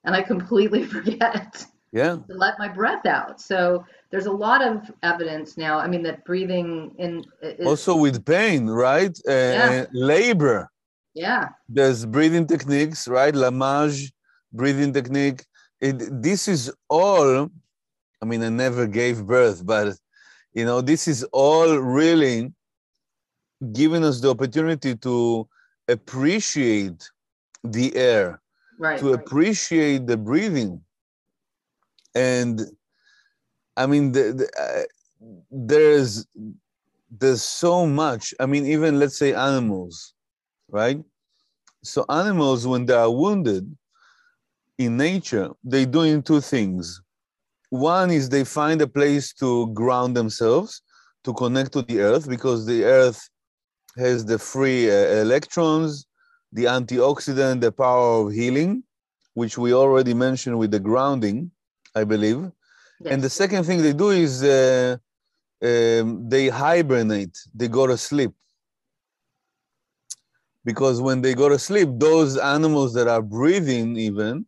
and 0.05 0.13
I 0.19 0.23
completely 0.35 0.83
forget 0.95 1.65
Yeah. 2.01 2.15
to 2.29 2.35
let 2.45 2.55
my 2.65 2.69
breath 2.81 3.05
out. 3.19 3.41
So 3.51 3.59
there's 4.11 4.27
a 4.35 4.37
lot 4.47 4.61
of 4.71 4.75
evidence 5.13 5.49
now. 5.67 5.75
I 5.85 5.87
mean, 5.93 6.03
that 6.09 6.19
breathing 6.31 6.71
in 7.05 7.13
is 7.61 7.67
Also 7.71 7.93
with 8.05 8.17
pain, 8.37 8.61
right? 8.87 9.15
Uh, 9.29 9.33
Yeah. 9.61 9.85
Labor. 10.13 10.59
yeah. 11.27 11.45
There's 11.77 12.01
breathing 12.15 12.47
techniques, 12.55 13.01
right? 13.19 13.35
Lamaze, 13.45 14.01
breathing 14.61 14.93
technique. 14.99 15.41
It, 15.87 15.97
this 16.29 16.43
is 16.55 16.63
all, 16.99 17.29
I 18.23 18.25
mean, 18.31 18.43
I 18.49 18.51
never 18.67 18.85
gave 19.01 19.17
birth, 19.37 19.59
but, 19.75 19.87
you 20.53 20.65
know, 20.65 20.81
this 20.81 21.07
is 21.09 21.25
all 21.33 21.77
really 21.77 22.53
giving 23.73 24.05
us 24.05 24.21
the 24.21 24.31
opportunity 24.31 24.97
to 24.97 25.49
appreciate 25.89 27.11
the 27.63 27.95
air, 27.97 28.41
Right. 28.79 28.99
to 28.99 29.13
appreciate 29.13 30.07
the 30.07 30.17
breathing. 30.17 30.81
And 32.15 32.61
I 33.77 33.87
mean, 33.87 34.13
the, 34.13 34.33
the, 34.33 34.49
uh, 34.61 34.85
there's 35.51 36.27
there's 37.11 37.43
so 37.43 37.87
much. 37.87 38.35
I 38.41 38.47
mean, 38.47 38.67
even 38.67 38.99
let's 38.99 39.19
say 39.19 39.35
animals, 39.35 40.15
right? 40.69 41.03
So 41.83 42.05
animals, 42.09 42.67
when 42.67 42.87
they 42.87 42.95
are 42.95 43.11
wounded 43.11 43.77
in 44.79 44.97
nature, 44.97 45.51
they're 45.65 45.87
doing 45.87 46.23
two 46.23 46.41
things. 46.41 47.03
One 47.71 48.11
is 48.11 48.29
they 48.29 48.45
find 48.45 48.83
a 48.83 48.87
place 48.87 49.33
to 49.35 49.73
ground 49.73 50.17
themselves, 50.17 50.83
to 51.25 51.33
connect 51.33 51.73
to 51.73 51.83
the 51.83 52.01
earth, 52.01 52.29
because 52.29 52.67
the 52.67 52.85
earth 52.85 53.29
has 53.97 54.25
the 54.25 54.39
free 54.39 54.91
uh, 54.91 55.23
electrons, 55.23 56.07
the 56.53 56.65
antioxidant, 56.65 57.61
the 57.61 57.73
power 57.73 58.27
of 58.27 58.33
healing, 58.33 58.83
which 59.35 59.57
we 59.57 59.73
already 59.73 60.15
mentioned 60.15 60.59
with 60.59 60.71
the 60.73 60.81
grounding, 60.81 61.51
I 61.95 62.05
believe. 62.05 62.51
Yes. 63.01 63.13
And 63.13 63.23
the 63.23 63.31
second 63.31 63.65
thing 63.65 63.83
they 63.83 63.93
do 63.93 64.11
is 64.11 64.43
uh, 64.43 64.97
um, 65.63 66.29
they 66.29 66.49
hibernate, 66.49 67.39
they 67.55 67.69
go 67.69 67.87
to 67.87 67.97
sleep. 67.97 68.33
Because 70.65 71.01
when 71.01 71.23
they 71.23 71.35
go 71.35 71.49
to 71.49 71.59
sleep, 71.59 71.89
those 71.93 72.37
animals 72.37 72.93
that 72.95 73.09
are 73.09 73.23
breathing, 73.23 73.97
even, 73.97 74.47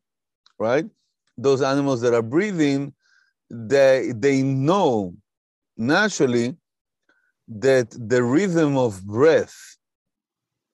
right? 0.59 0.85
Those 1.39 1.63
animals 1.63 2.01
that 2.03 2.15
are 2.15 2.23
breathing, 2.23 2.93
they, 3.53 4.13
they 4.17 4.43
know 4.43 5.15
naturally 5.77 6.57
that 7.47 7.91
the 7.91 8.23
rhythm 8.23 8.79
of 8.79 9.05
breath 9.05 9.55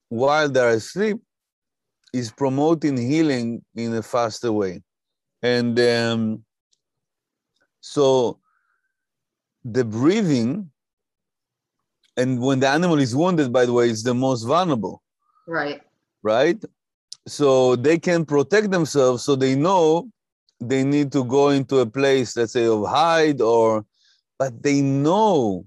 while 0.07 0.47
they're 0.47 0.69
asleep 0.69 1.17
is 2.13 2.31
promoting 2.31 2.97
healing 2.97 3.61
in 3.75 3.93
a 3.93 4.01
faster 4.01 4.51
way. 4.51 4.81
And 5.41 5.77
um, 5.79 6.45
so 7.81 8.39
the 9.65 9.83
breathing, 9.83 10.71
and 12.15 12.41
when 12.41 12.61
the 12.61 12.69
animal 12.69 12.99
is 12.99 13.15
wounded, 13.15 13.51
by 13.51 13.65
the 13.65 13.73
way, 13.73 13.89
is 13.89 14.03
the 14.03 14.13
most 14.13 14.43
vulnerable, 14.43 15.03
right. 15.47 15.81
right? 16.23 16.63
So 17.27 17.75
they 17.75 17.99
can 17.99 18.25
protect 18.25 18.71
themselves, 18.71 19.23
so 19.23 19.35
they 19.35 19.55
know 19.55 20.09
they 20.59 20.83
need 20.83 21.11
to 21.13 21.23
go 21.23 21.49
into 21.49 21.79
a 21.79 21.85
place, 21.85 22.35
let's 22.35 22.53
say, 22.53 22.65
of 22.65 22.85
hide 22.87 23.41
or, 23.41 23.85
but 24.37 24.61
they 24.61 24.81
know, 24.81 25.65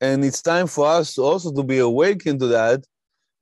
and 0.00 0.24
it's 0.24 0.42
time 0.42 0.66
for 0.66 0.86
us 0.86 1.18
also 1.18 1.52
to 1.52 1.62
be 1.62 1.78
awakened 1.78 2.40
to 2.40 2.46
that, 2.48 2.84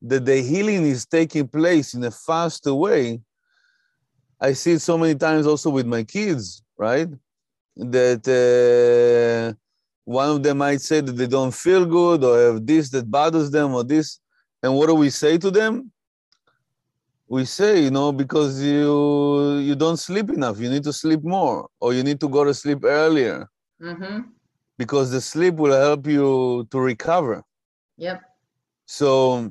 that 0.03 0.25
the 0.25 0.42
healing 0.42 0.85
is 0.85 1.07
taking 1.07 1.49
place 1.49 1.95
in 1.95 2.05
a 2.05 2.11
faster 2.11 2.75
way. 2.75 3.21
I 4.40 4.53
see 4.55 4.73
it 4.73 4.81
so 4.81 4.99
many 4.99 5.14
times 5.14 5.47
also 5.47 5.71
with 5.71 5.87
my 5.87 6.03
kids, 6.03 6.62
right? 6.77 7.09
That 7.77 8.27
uh, 8.27 9.57
one 10.05 10.31
of 10.31 10.42
them 10.42 10.59
might 10.59 10.81
say 10.81 11.01
that 11.01 11.12
they 11.12 11.29
don't 11.29 11.55
feel 11.55 11.85
good 11.87 12.25
or 12.25 12.53
have 12.53 12.66
this 12.66 12.90
that 12.90 13.11
bothers 13.11 13.51
them 13.51 13.75
or 13.75 13.85
this. 13.85 14.18
And 14.62 14.75
what 14.75 14.88
do 14.88 14.95
we 14.95 15.11
say 15.11 15.38
to 15.38 15.51
them? 15.51 15.92
We 17.29 17.45
say, 17.47 17.83
you 17.85 17.91
know, 17.91 18.13
because 18.13 18.63
you 18.63 19.59
you 19.59 19.75
don't 19.75 19.97
sleep 19.97 20.31
enough, 20.31 20.59
you 20.61 20.69
need 20.69 20.83
to 20.85 20.93
sleep 20.93 21.23
more, 21.25 21.69
or 21.81 21.95
you 21.95 22.03
need 22.03 22.21
to 22.21 22.29
go 22.29 22.45
to 22.45 22.55
sleep 22.55 22.85
earlier, 22.85 23.49
Mm-hmm. 23.81 24.21
because 24.79 25.11
the 25.11 25.21
sleep 25.21 25.55
will 25.55 25.73
help 25.79 26.07
you 26.07 26.67
to 26.71 26.79
recover. 26.81 27.43
Yep. 27.97 28.21
So 28.87 29.51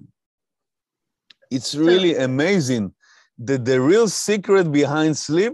it's 1.50 1.76
really 1.76 2.16
amazing 2.16 2.94
that 3.40 3.66
the 3.66 3.82
real 3.82 4.08
secret 4.08 4.72
behind 4.72 5.18
sleep 5.18 5.54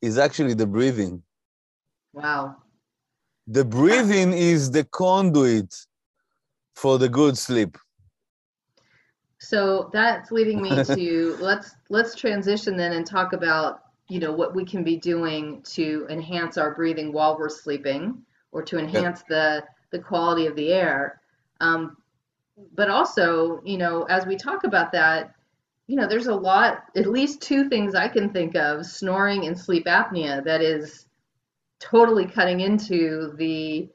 is 0.00 0.18
actually 0.18 0.54
the 0.54 0.66
breathing. 0.66 1.22
Wow. 2.12 2.56
The 3.46 3.64
breathing 3.64 4.32
is 4.32 4.70
the 4.70 4.84
conduit 4.84 5.72
for 6.74 6.98
the 6.98 7.08
good 7.08 7.36
sleep. 7.36 7.76
So 9.44 9.90
that's 9.92 10.30
leading 10.30 10.62
me 10.62 10.82
to 10.84 11.36
let's 11.40 11.74
let's 11.90 12.14
transition 12.14 12.76
then 12.76 12.92
and 12.92 13.06
talk 13.06 13.32
about 13.32 13.82
you 14.08 14.18
know 14.18 14.32
what 14.32 14.54
we 14.54 14.64
can 14.64 14.84
be 14.84 14.96
doing 14.96 15.62
to 15.62 16.06
enhance 16.10 16.58
our 16.58 16.74
breathing 16.74 17.12
while 17.12 17.38
we're 17.38 17.48
sleeping 17.48 18.22
or 18.52 18.62
to 18.62 18.78
enhance 18.78 19.22
the 19.28 19.64
the 19.90 19.98
quality 19.98 20.46
of 20.46 20.56
the 20.56 20.72
air. 20.72 21.20
Um, 21.60 21.96
but 22.74 22.88
also, 22.88 23.60
you 23.64 23.78
know, 23.78 24.04
as 24.04 24.26
we 24.26 24.36
talk 24.36 24.64
about 24.64 24.92
that, 24.92 25.34
you 25.86 25.96
know, 25.96 26.06
there's 26.06 26.28
a 26.28 26.34
lot, 26.34 26.84
at 26.96 27.06
least 27.06 27.42
two 27.42 27.68
things 27.68 27.94
I 27.94 28.08
can 28.08 28.30
think 28.30 28.56
of, 28.56 28.86
snoring 28.86 29.46
and 29.46 29.58
sleep 29.58 29.86
apnea, 29.86 30.42
that 30.44 30.62
is 30.62 31.06
totally 31.80 32.26
cutting 32.26 32.60
into 32.60 33.34
the 33.36 33.88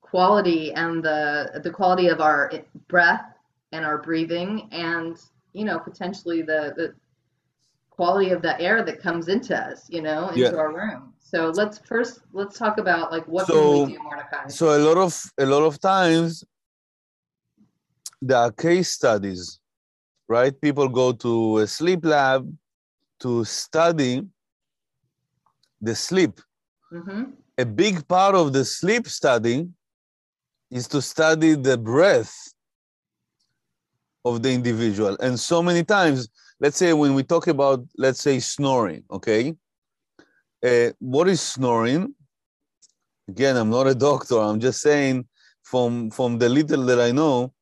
quality 0.00 0.72
and 0.72 1.02
the 1.02 1.60
the 1.62 1.70
quality 1.70 2.08
of 2.08 2.20
our 2.20 2.50
breath 2.88 3.35
and 3.72 3.84
our 3.84 3.98
breathing 3.98 4.68
and 4.72 5.18
you 5.52 5.64
know 5.64 5.78
potentially 5.78 6.42
the 6.42 6.72
the 6.76 6.94
quality 7.90 8.30
of 8.30 8.42
the 8.42 8.60
air 8.60 8.82
that 8.84 9.00
comes 9.00 9.28
into 9.28 9.56
us 9.56 9.86
you 9.88 10.02
know 10.02 10.28
into 10.28 10.40
Yeah. 10.40 10.58
our 10.60 10.72
room 10.74 11.14
so 11.18 11.50
let's 11.50 11.78
first 11.78 12.20
let's 12.32 12.58
talk 12.58 12.78
about 12.78 13.10
like 13.10 13.26
what 13.26 13.46
So- 13.46 13.86
can 13.86 13.86
we 13.88 13.94
do 13.94 14.00
Mordechay 14.00 14.50
So 14.52 14.76
a 14.76 14.78
lot 14.78 14.98
of 14.98 15.12
a 15.38 15.46
lot 15.46 15.62
of 15.64 15.80
times 15.80 16.44
there 18.22 18.38
are 18.38 18.50
case 18.50 18.90
studies, 18.92 19.60
right? 20.28 20.58
People 20.60 20.88
go 20.88 21.12
to 21.12 21.58
a 21.58 21.66
sleep 21.66 22.04
lab 22.04 22.48
to 23.20 23.44
study 23.44 24.22
the 25.80 25.94
sleep. 25.94 26.40
hmm 26.90 27.24
A 27.58 27.64
big 27.64 28.06
part 28.08 28.34
of 28.34 28.52
the 28.52 28.64
sleep 28.64 29.06
study 29.06 29.68
is 30.70 30.88
to 30.88 31.00
study 31.02 31.54
the 31.54 31.76
breath 31.76 32.34
of 34.26 34.42
the 34.42 34.50
individual. 34.52 35.16
And 35.20 35.38
so 35.38 35.62
many 35.62 35.84
times, 35.84 36.28
let's 36.58 36.76
say 36.76 36.92
when 36.92 37.14
we 37.14 37.22
talk 37.22 37.46
about, 37.46 37.86
let's 37.96 38.20
say, 38.20 38.40
snoring, 38.40 39.04
okay? 39.10 39.54
Uh, 40.66 40.90
what 40.98 41.28
is 41.28 41.40
snoring? 41.40 42.12
Again, 43.28 43.56
I'm 43.56 43.70
not 43.70 43.86
a 43.86 43.94
doctor. 44.08 44.38
I'm 44.40 44.58
just 44.58 44.80
saying 44.80 45.26
from, 45.62 46.10
from 46.10 46.38
the 46.38 46.48
little 46.48 46.84
that 46.86 47.00
I 47.00 47.12
know, 47.12 47.52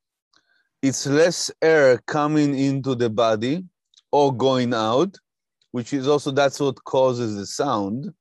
it's 0.81 1.05
less 1.05 1.51
air 1.61 1.99
coming 2.07 2.57
into 2.57 2.95
the 2.95 3.11
body 3.11 3.63
or 4.11 4.35
going 4.35 4.73
out, 4.73 5.15
which 5.71 5.93
is 5.93 6.07
also, 6.07 6.31
that's 6.31 6.59
what 6.59 6.83
causes 6.83 7.35
the 7.35 7.45
sound. 7.45 8.11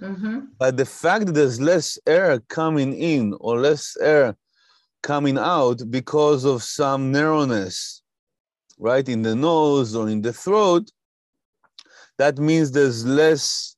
hmm 0.00 0.40
But 0.58 0.76
the 0.76 0.86
fact 0.86 1.26
that 1.26 1.34
there's 1.34 1.60
less 1.60 1.98
air 2.06 2.40
coming 2.48 2.94
in 2.94 3.34
or 3.38 3.60
less 3.60 3.96
air 4.00 4.36
coming 5.02 5.38
out 5.38 5.82
because 5.90 6.44
of 6.44 6.62
some 6.62 7.12
narrowness, 7.12 8.02
right, 8.78 9.08
in 9.08 9.22
the 9.22 9.34
nose 9.34 9.94
or 9.94 10.08
in 10.08 10.22
the 10.22 10.32
throat, 10.32 10.90
that 12.18 12.38
means 12.38 12.70
there's 12.70 13.04
less 13.04 13.76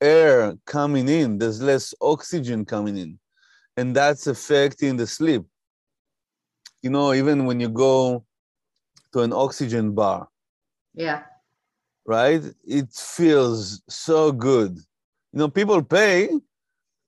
air 0.00 0.54
coming 0.66 1.08
in, 1.08 1.38
there's 1.38 1.62
less 1.62 1.94
oxygen 2.00 2.64
coming 2.64 2.96
in, 2.96 3.18
and 3.76 3.94
that's 3.94 4.26
affecting 4.26 4.96
the 4.96 5.06
sleep. 5.06 5.42
You 6.82 6.90
know, 6.90 7.12
even 7.14 7.46
when 7.46 7.60
you 7.60 7.68
go 7.68 8.24
to 9.12 9.20
an 9.20 9.32
oxygen 9.32 9.92
bar, 9.92 10.28
yeah 10.94 11.22
right, 12.04 12.42
it 12.64 12.92
feels 12.92 13.82
so 13.88 14.32
good. 14.32 14.76
You 15.32 15.38
know, 15.38 15.48
people 15.48 15.82
pay 15.82 16.30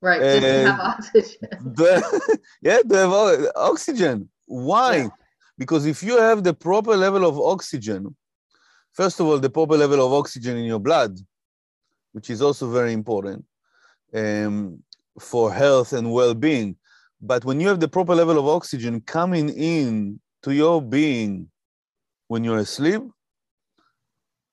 right 0.04 0.22
have 0.22 0.80
oxygen 0.80 1.48
the, 1.64 2.38
yeah, 2.62 2.80
to 2.82 2.94
have 2.94 3.46
oxygen. 3.56 4.28
Why? 4.46 4.96
Yeah. 4.96 5.08
Because 5.56 5.86
if 5.86 6.02
you 6.02 6.18
have 6.18 6.42
the 6.44 6.54
proper 6.54 6.96
level 6.96 7.24
of 7.24 7.38
oxygen, 7.38 8.14
first 8.92 9.20
of 9.20 9.26
all, 9.26 9.38
the 9.38 9.50
proper 9.50 9.76
level 9.76 10.04
of 10.04 10.12
oxygen 10.12 10.56
in 10.56 10.64
your 10.64 10.80
blood, 10.80 11.18
which 12.12 12.30
is 12.30 12.42
also 12.42 12.70
very 12.70 12.92
important 12.92 13.44
um, 14.14 14.82
for 15.18 15.52
health 15.52 15.92
and 15.92 16.12
well-being. 16.12 16.76
But 17.20 17.44
when 17.44 17.60
you 17.60 17.68
have 17.68 17.80
the 17.80 17.88
proper 17.88 18.14
level 18.14 18.38
of 18.38 18.46
oxygen 18.46 19.00
coming 19.00 19.48
in 19.48 20.20
to 20.42 20.52
your 20.52 20.82
being 20.82 21.48
when 22.28 22.44
you're 22.44 22.58
asleep, 22.58 23.02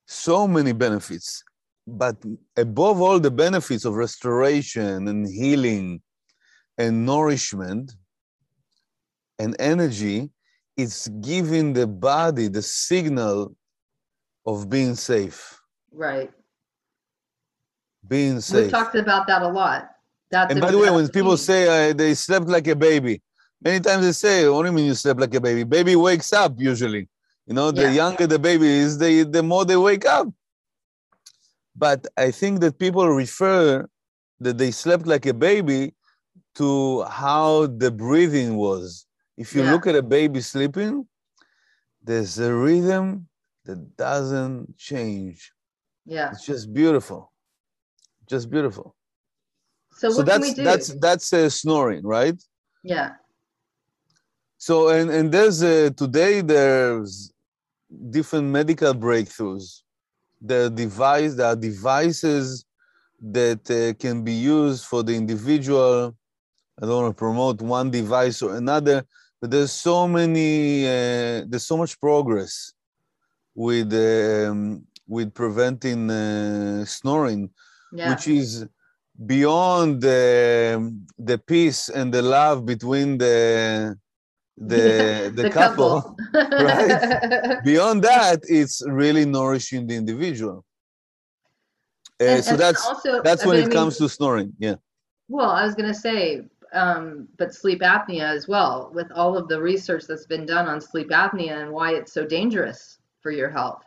so 0.05 0.47
many 0.47 0.71
benefits. 0.71 1.43
But 1.87 2.17
above 2.57 3.01
all 3.01 3.19
the 3.19 3.31
benefits 3.31 3.85
of 3.85 3.95
restoration 3.95 5.07
and 5.07 5.27
healing 5.27 6.01
and 6.77 7.05
nourishment 7.05 7.93
and 9.39 9.55
energy, 9.59 10.29
it's 10.77 11.07
giving 11.07 11.73
the 11.73 11.87
body 11.87 12.47
the 12.47 12.61
signal 12.61 13.55
of 14.45 14.69
being 14.69 14.95
safe, 14.95 15.59
right 15.91 16.31
being 18.07 18.39
safe. 18.41 18.63
we've 18.63 18.71
talked 18.71 18.95
about 18.95 19.27
that 19.27 19.41
a 19.41 19.47
lot 19.47 19.89
that's 20.31 20.51
And 20.51 20.61
by 20.61 20.71
the 20.71 20.77
way, 20.77 20.89
when 20.89 21.07
people 21.09 21.37
say 21.37 21.89
uh, 21.89 21.93
they 21.93 22.13
slept 22.13 22.47
like 22.47 22.67
a 22.67 22.75
baby, 22.75 23.21
many 23.61 23.79
times 23.79 24.05
they 24.05 24.11
say, 24.13 24.47
"What 24.49 24.63
do 24.63 24.69
you 24.69 24.73
mean 24.73 24.85
you 24.85 24.95
slept 24.95 25.19
like 25.19 25.33
a 25.35 25.41
baby?" 25.41 25.63
Baby 25.63 25.95
wakes 25.95 26.31
up 26.33 26.53
usually. 26.57 27.09
You 27.47 27.53
know, 27.53 27.71
the 27.71 27.83
Yeah. 27.83 27.91
younger 27.91 28.27
the 28.27 28.39
baby 28.39 28.67
is, 28.67 28.97
the 28.97 29.23
the 29.23 29.43
more 29.43 29.65
they 29.65 29.77
wake 29.77 30.05
up. 30.05 30.27
But 31.75 32.07
I 32.17 32.31
think 32.31 32.59
that 32.61 32.77
people 32.79 33.07
refer 33.09 33.87
that 34.39 34.57
they 34.57 34.71
slept 34.71 35.07
like 35.07 35.25
a 35.25 35.33
baby 35.33 35.93
to 36.55 37.03
how 37.03 37.67
the 37.67 37.91
breathing 37.91 38.57
was. 38.57 39.05
If 39.37 39.55
you 39.55 39.63
Yeah. 39.63 39.71
look 39.71 39.87
at 39.87 39.95
a 39.95 40.03
baby 40.03 40.41
sleeping, 40.41 41.07
there's 42.03 42.37
a 42.39 42.53
rhythm 42.53 43.27
that 43.65 43.95
doesn't 43.95 44.77
change. 44.77 45.53
yeah 46.05 46.31
It's 46.31 46.45
just 46.45 46.73
beautiful, 46.73 47.31
just 48.27 48.49
beautiful. 48.49 48.95
so 49.93 50.09
so 50.09 50.17
what 50.17 50.25
that's 50.25 50.49
can 50.49 50.49
we 50.49 50.55
do 50.55 50.63
that's 50.63 50.87
that's 50.99 51.33
uh, 51.33 51.49
snoring, 51.49 52.03
right? 52.03 52.35
yeah 52.83 53.09
So 54.57 54.89
and 54.89 55.09
and 55.09 55.31
there's 55.31 55.61
uh, 55.63 55.89
today 55.95 56.41
there's 56.41 57.31
different 58.09 58.47
medical 58.49 58.93
breakthroughs. 58.93 59.83
There 60.41 60.65
are 60.65 60.69
device, 60.69 61.35
there 61.35 61.47
are 61.47 61.55
devices 61.55 62.65
that 63.21 63.69
uh, 63.69 63.93
can 63.99 64.23
be 64.23 64.33
used 64.33 64.85
for 64.85 65.03
the 65.03 65.15
individual. 65.15 66.15
I 66.81 66.85
don't 66.85 67.03
want 67.03 67.15
to 67.15 67.19
promote 67.19 67.61
one 67.61 67.91
device 67.91 68.41
or 68.41 68.55
another, 68.55 69.05
but 69.39 69.51
there's 69.51 69.71
so 69.71 70.07
many, 70.07 70.85
uh, 70.85 71.45
there's 71.47 71.67
so 71.67 71.77
much 71.77 71.99
progress 71.99 72.73
with 73.53 73.93
um, 73.93 74.83
with 75.07 75.33
preventing 75.33 76.09
uh, 76.09 76.85
snoring, 76.85 77.49
Yeah. 77.93 78.09
which 78.09 78.27
is 78.27 78.65
beyond 79.25 80.01
the 80.01 80.91
the 81.19 81.37
peace 81.37 81.89
and 81.89 82.11
the 82.13 82.21
love 82.21 82.65
between 82.65 83.17
the 83.17 83.95
the 84.71 85.31
the, 85.33 85.49
couple. 85.49 86.15
right? 86.33 87.63
Beyond 87.63 88.03
that, 88.11 88.41
it's 88.47 88.83
really 88.87 89.25
nourishing 89.25 89.87
the 89.87 89.95
individual. 89.95 90.63
Uh, 92.21 92.25
And- 92.25 92.43
so 92.43 92.51
and 92.51 92.59
that's 92.59 92.85
also, 92.85 93.21
that's 93.23 93.43
I 93.43 93.47
when 93.47 93.57
mean, 93.57 93.67
it 93.67 93.73
comes 93.73 93.97
to 93.97 94.07
snoring. 94.07 94.53
Yeah. 94.59 94.75
Well, 95.29 95.49
I 95.49 95.63
was 95.65 95.73
going 95.75 95.87
to 95.87 95.99
say, 96.09 96.21
um, 96.73 97.27
but 97.37 97.53
sleep 97.53 97.81
apnea 97.81 98.23
as 98.37 98.47
well, 98.47 98.91
with 98.93 99.09
all 99.13 99.37
of 99.37 99.47
the 99.47 99.59
research 99.61 100.03
that's 100.07 100.25
been 100.27 100.45
done 100.45 100.67
on 100.67 100.79
sleep 100.79 101.09
apnea 101.09 101.61
and 101.61 101.71
why 101.71 101.93
it's 101.93 102.13
so 102.13 102.25
dangerous 102.25 102.99
for 103.21 103.31
your 103.31 103.49
health, 103.49 103.83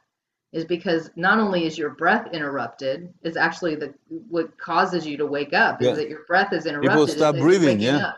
is 0.53 0.65
because 0.65 1.11
not 1.17 1.39
only 1.39 1.67
is 1.67 1.77
your 1.79 1.91
breath 1.91 2.27
interrupted, 2.33 3.13
is 3.23 3.37
actually 3.37 3.75
the 3.77 3.93
what 4.09 4.57
causes 4.59 5.07
you 5.07 5.17
to 5.19 5.27
wake 5.27 5.53
up 5.53 5.81
Yeah. 5.81 5.91
is 5.91 5.99
that 5.99 6.09
your 6.09 6.25
breath 6.27 6.53
is 6.53 6.67
interrupted. 6.67 6.93
People 6.93 7.07
stop 7.09 7.37
breathing, 7.37 7.79
yeah. 7.81 8.13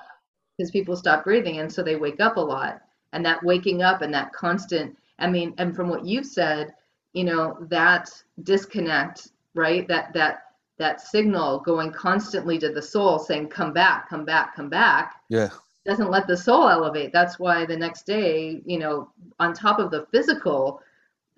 Because 0.56 0.70
people 0.70 0.96
stop 0.96 1.24
breathing, 1.24 1.58
and 1.58 1.72
so 1.72 1.82
they 1.82 1.96
wake 1.96 2.20
up 2.20 2.36
a 2.36 2.40
lot. 2.40 2.80
And 3.12 3.24
that 3.24 3.42
waking 3.44 3.82
up 3.82 4.02
and 4.02 4.12
that 4.14 4.32
constant, 4.32 4.96
I 5.18 5.28
mean, 5.28 5.54
and 5.58 5.74
from 5.74 5.88
what 5.88 6.04
you've 6.04 6.26
said, 6.26 6.74
you 7.12 7.24
know, 7.24 7.56
that 7.68 8.10
disconnect, 8.42 9.28
right? 9.54 9.86
That 9.88 10.12
that 10.14 10.46
that 10.78 11.00
signal 11.00 11.60
going 11.60 11.92
constantly 11.92 12.58
to 12.58 12.70
the 12.70 12.82
soul 12.82 13.18
saying 13.18 13.48
come 13.48 13.72
back 13.72 14.08
come 14.08 14.24
back 14.24 14.54
come 14.54 14.68
back 14.68 15.22
Yeah. 15.28 15.50
doesn't 15.84 16.10
let 16.10 16.26
the 16.26 16.36
soul 16.36 16.68
elevate 16.68 17.12
that's 17.12 17.38
why 17.38 17.64
the 17.64 17.76
next 17.76 18.06
day 18.06 18.62
you 18.64 18.78
know 18.78 19.10
on 19.40 19.52
top 19.52 19.78
of 19.78 19.90
the 19.90 20.06
physical 20.12 20.80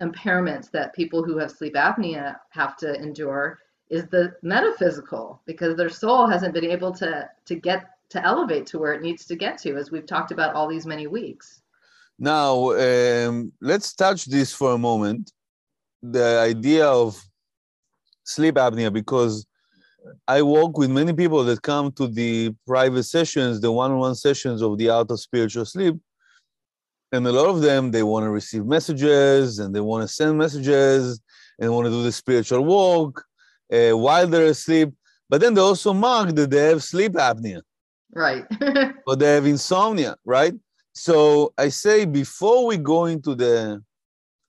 impairments 0.01 0.71
that 0.71 0.93
people 0.93 1.23
who 1.23 1.37
have 1.37 1.51
sleep 1.51 1.75
apnea 1.75 2.37
have 2.49 2.75
to 2.77 2.93
endure 2.95 3.59
is 3.89 4.07
the 4.07 4.35
metaphysical 4.41 5.41
because 5.45 5.75
their 5.75 5.89
soul 5.89 6.27
hasn't 6.27 6.53
been 6.53 6.65
able 6.65 6.91
to 6.93 7.29
to 7.45 7.55
get 7.55 7.89
to 8.09 8.25
elevate 8.25 8.65
to 8.65 8.79
where 8.79 8.93
it 8.93 9.01
needs 9.01 9.25
to 9.25 9.35
get 9.35 9.57
to 9.57 9.75
as 9.75 9.91
we've 9.91 10.07
talked 10.07 10.31
about 10.31 10.55
all 10.55 10.67
these 10.67 10.85
many 10.85 11.07
weeks 11.07 11.61
Now, 12.17 12.71
um, 12.71 13.53
let's 13.61 13.93
touch 13.93 14.25
this 14.25 14.53
for 14.53 14.73
a 14.73 14.77
moment 14.77 15.31
the 16.01 16.39
idea 16.39 16.85
of 16.87 17.21
sleep 18.23 18.55
apnea, 18.55 18.91
because 18.91 19.45
I 20.27 20.41
work 20.41 20.77
with 20.77 20.89
many 20.89 21.13
people 21.13 21.43
that 21.43 21.61
come 21.61 21.91
to 21.93 22.07
the 22.07 22.53
private 22.65 23.03
sessions, 23.03 23.59
the 23.59 23.71
one 23.71 23.91
on 23.91 23.99
one 23.99 24.15
sessions 24.15 24.61
of 24.61 24.77
the 24.77 24.89
Art 24.89 25.11
of 25.11 25.19
Spiritual 25.19 25.65
Sleep. 25.65 25.95
And 27.11 27.25
a 27.25 27.31
lot 27.31 27.47
of 27.47 27.61
them, 27.61 27.91
they 27.91 28.03
want 28.03 28.23
to 28.25 28.29
receive 28.29 28.65
messages 28.65 29.59
and 29.59 29.75
they 29.75 29.81
want 29.81 30.03
to 30.03 30.07
send 30.07 30.37
messages 30.37 31.19
and 31.59 31.73
want 31.73 31.85
to 31.85 31.91
do 31.91 32.03
the 32.03 32.11
spiritual 32.11 32.63
walk 32.63 33.23
uh, 33.73 33.91
while 33.91 34.27
they're 34.27 34.45
asleep. 34.45 34.93
But 35.27 35.41
then 35.41 35.53
they 35.53 35.61
also 35.61 35.93
mark 35.93 36.35
that 36.35 36.49
they 36.51 36.69
have 36.69 36.83
sleep 36.83 37.13
apnea 37.13 37.61
right 38.13 38.45
or 39.07 39.15
they 39.15 39.33
have 39.33 39.45
insomnia, 39.45 40.15
right? 40.25 40.53
So 40.93 41.53
I 41.57 41.69
say 41.69 42.05
before 42.05 42.65
we 42.65 42.77
go 42.77 43.05
into 43.05 43.35
the 43.35 43.83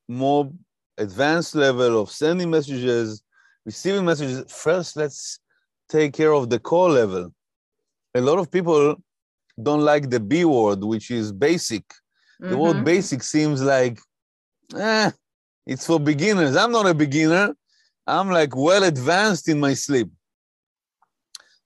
more 0.09 0.51
advanced 0.99 1.55
level 1.55 2.01
of 2.01 2.11
sending 2.11 2.51
messages, 2.51 3.23
receiving 3.65 4.05
messages, 4.05 4.45
first 4.53 4.97
let's 4.97 5.39
take 5.89 6.13
care 6.13 6.33
of 6.33 6.51
the 6.51 6.59
core 6.59 6.91
level. 6.91 7.33
A 8.15 8.21
lot 8.21 8.39
of 8.39 8.51
people 8.51 8.97
don't 9.63 9.83
like 9.83 10.11
the 10.11 10.21
B 10.21 10.45
word, 10.45 10.83
which 10.83 11.11
is 11.11 11.33
basic. 11.33 11.85
The 12.41 12.57
word 12.57 12.79
Mhm. 12.79 12.85
basic 12.85 13.23
seems 13.23 13.63
like, 13.63 13.99
eh, 14.77 15.11
it's 15.67 15.87
for 15.87 16.01
beginners. 16.01 16.57
I'm 16.57 16.73
not 16.73 16.87
a 16.87 16.95
beginner. 16.95 17.55
I'm 18.07 18.31
like 18.31 18.57
well 18.57 18.83
advanced 18.83 19.49
in 19.49 19.61
my 19.61 19.75
sleep. 19.75 20.11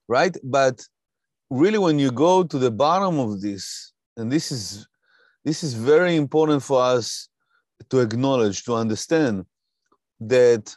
Right? 0.08 0.36
But 0.42 0.86
really 1.50 1.78
when 1.78 1.98
you 1.98 2.10
go 2.10 2.42
to 2.42 2.58
the 2.58 2.70
bottom 2.70 3.18
of 3.18 3.40
this, 3.40 3.92
and 4.16 4.30
this 4.30 4.50
is 4.50 4.86
this 5.44 5.62
is 5.62 5.74
very 5.74 6.16
important 6.16 6.62
for 6.62 6.82
us 6.82 7.28
to 7.90 8.00
acknowledge, 8.00 8.64
to 8.64 8.74
understand 8.74 9.44
that, 10.20 10.74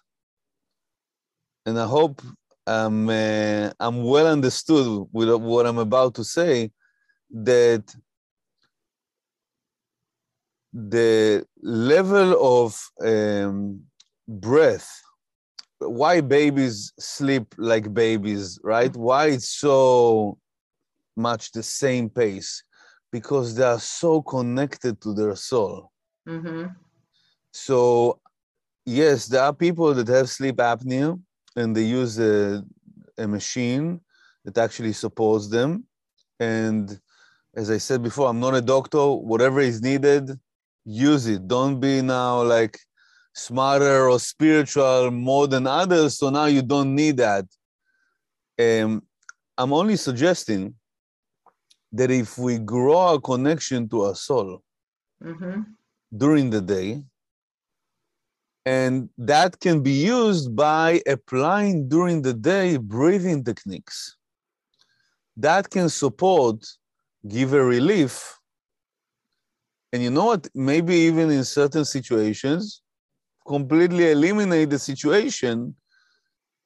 and 1.65 1.79
I 1.79 1.85
hope 1.85 2.21
I'm, 2.65 3.07
uh, 3.07 3.71
I'm 3.79 4.03
well 4.03 4.27
understood 4.27 5.07
with 5.13 5.33
what 5.41 5.65
I'm 5.65 5.77
about 5.77 6.15
to 6.15 6.23
say, 6.23 6.71
that 7.31 7.95
the 10.73 11.45
level 11.61 12.35
of 12.59 12.91
um, 13.01 13.81
breath, 14.27 15.01
why 15.79 16.19
babies 16.19 16.91
sleep 16.99 17.55
like 17.57 17.93
babies, 17.93 18.59
right? 18.63 18.93
Why 18.95 19.27
it's 19.27 19.49
so 19.49 20.37
much 21.17 21.51
the 21.51 21.63
same 21.63 22.09
pace? 22.09 22.63
Because 23.11 23.55
they 23.55 23.63
are 23.63 23.79
so 23.79 24.21
connected 24.21 25.01
to 25.01 25.13
their 25.13 25.35
soul. 25.35 25.91
Mhm. 26.27 26.75
So, 27.51 28.19
yes, 28.85 29.27
there 29.27 29.43
are 29.43 29.53
people 29.53 29.93
that 29.93 30.07
have 30.07 30.29
sleep 30.29 30.57
apnea 30.57 31.19
and 31.55 31.75
they 31.75 31.83
use 31.83 32.19
a, 32.19 32.63
a 33.17 33.27
machine 33.27 34.01
that 34.45 34.57
actually 34.57 34.93
supports 34.93 35.47
them. 35.47 35.85
And 36.39 36.99
as 37.55 37.71
I 37.71 37.79
said 37.79 38.03
before, 38.03 38.29
I'm 38.29 38.39
not 38.39 38.55
a 38.55 38.61
doctor. 38.61 39.03
Whatever 39.31 39.59
is 39.61 39.81
needed, 39.81 40.39
use 40.85 41.25
it. 41.27 41.47
Don't 41.47 41.79
be 41.79 42.01
now 42.01 42.43
like 42.43 42.79
smarter 43.33 44.09
or 44.09 44.19
spiritual 44.19 45.11
more 45.11 45.47
than 45.47 45.67
others. 45.67 46.17
So 46.17 46.29
now 46.29 46.45
you 46.45 46.61
don't 46.61 46.93
need 46.95 47.17
that. 47.17 47.45
Um, 48.59 49.03
I'm 49.57 49.73
only 49.73 49.95
suggesting 49.95 50.75
that 51.91 52.11
if 52.11 52.37
we 52.37 52.57
grow 52.59 52.97
our 52.97 53.19
connection 53.19 53.87
to 53.89 54.03
our 54.03 54.15
soul, 54.15 54.61
Mhm. 55.21 55.65
during 56.15 56.49
the 56.49 56.61
day. 56.61 57.03
And 58.65 59.09
that 59.17 59.59
can 59.59 59.81
be 59.81 59.91
used 59.91 60.55
by 60.55 61.01
applying 61.07 61.87
during 61.87 62.21
the 62.21 62.33
day 62.33 62.77
breathing 62.77 63.43
techniques. 63.43 64.17
That 65.37 65.69
can 65.69 65.89
support, 65.89 66.65
give 67.27 67.53
a 67.53 67.63
relief. 67.63 68.37
And 69.93 70.03
you 70.03 70.09
know 70.09 70.25
what? 70.25 70.47
Maybe 70.53 70.95
even 70.95 71.31
in 71.31 71.43
certain 71.45 71.85
situations, 71.85 72.81
completely 73.45 74.11
eliminate 74.11 74.69
the 74.69 74.79
situation 74.79 75.75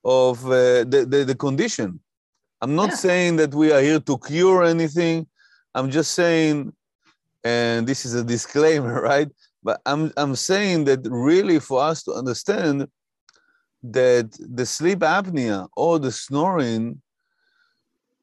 of 0.03 0.43
uh, 0.45 0.83
the, 0.85 1.05
the, 1.07 1.23
the 1.25 1.35
condition. 1.35 1.99
I'm 2.61 2.75
not 2.75 2.89
Yeah. 2.89 2.95
saying 2.95 3.35
that 3.37 3.53
we 3.53 3.71
are 3.71 3.81
here 3.81 3.99
to 3.99 4.17
cure 4.17 4.63
anything. 4.63 5.27
I'm 5.75 5.89
just 5.89 6.13
saying 6.13 6.73
and 7.43 7.87
this 7.87 8.05
is 8.05 8.13
a 8.13 8.23
disclaimer, 8.23 9.01
right? 9.11 9.29
But 9.63 9.81
I'm 9.85 10.11
I'm 10.17 10.35
saying 10.35 10.85
that 10.85 10.99
really 11.09 11.59
for 11.59 11.81
us 11.81 12.03
to 12.03 12.13
understand 12.13 12.87
that 13.83 14.27
the 14.39 14.65
sleep 14.65 14.99
apnea 14.99 15.67
or 15.75 15.99
the 15.99 16.11
snoring 16.11 17.01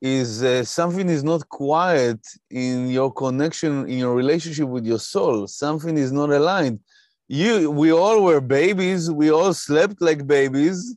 is 0.01 0.45
uh, 0.45 0.63
something 0.65 1.09
is 1.09 1.25
not 1.25 1.49
quiet 1.49 2.21
in 2.51 2.89
your 2.89 3.13
connection 3.13 3.89
in 3.89 3.99
your 3.99 4.15
relationship 4.15 4.69
with 4.69 4.87
your 4.87 5.01
soul. 5.01 5.47
Something 5.49 5.97
is 5.99 6.13
not 6.13 6.31
aligned. 6.31 6.79
You, 7.27 7.71
we 7.71 7.93
all 7.93 8.23
were 8.23 8.41
babies. 8.41 9.11
We 9.11 9.31
all 9.31 9.53
slept 9.53 10.01
like 10.01 10.27
babies, 10.27 10.97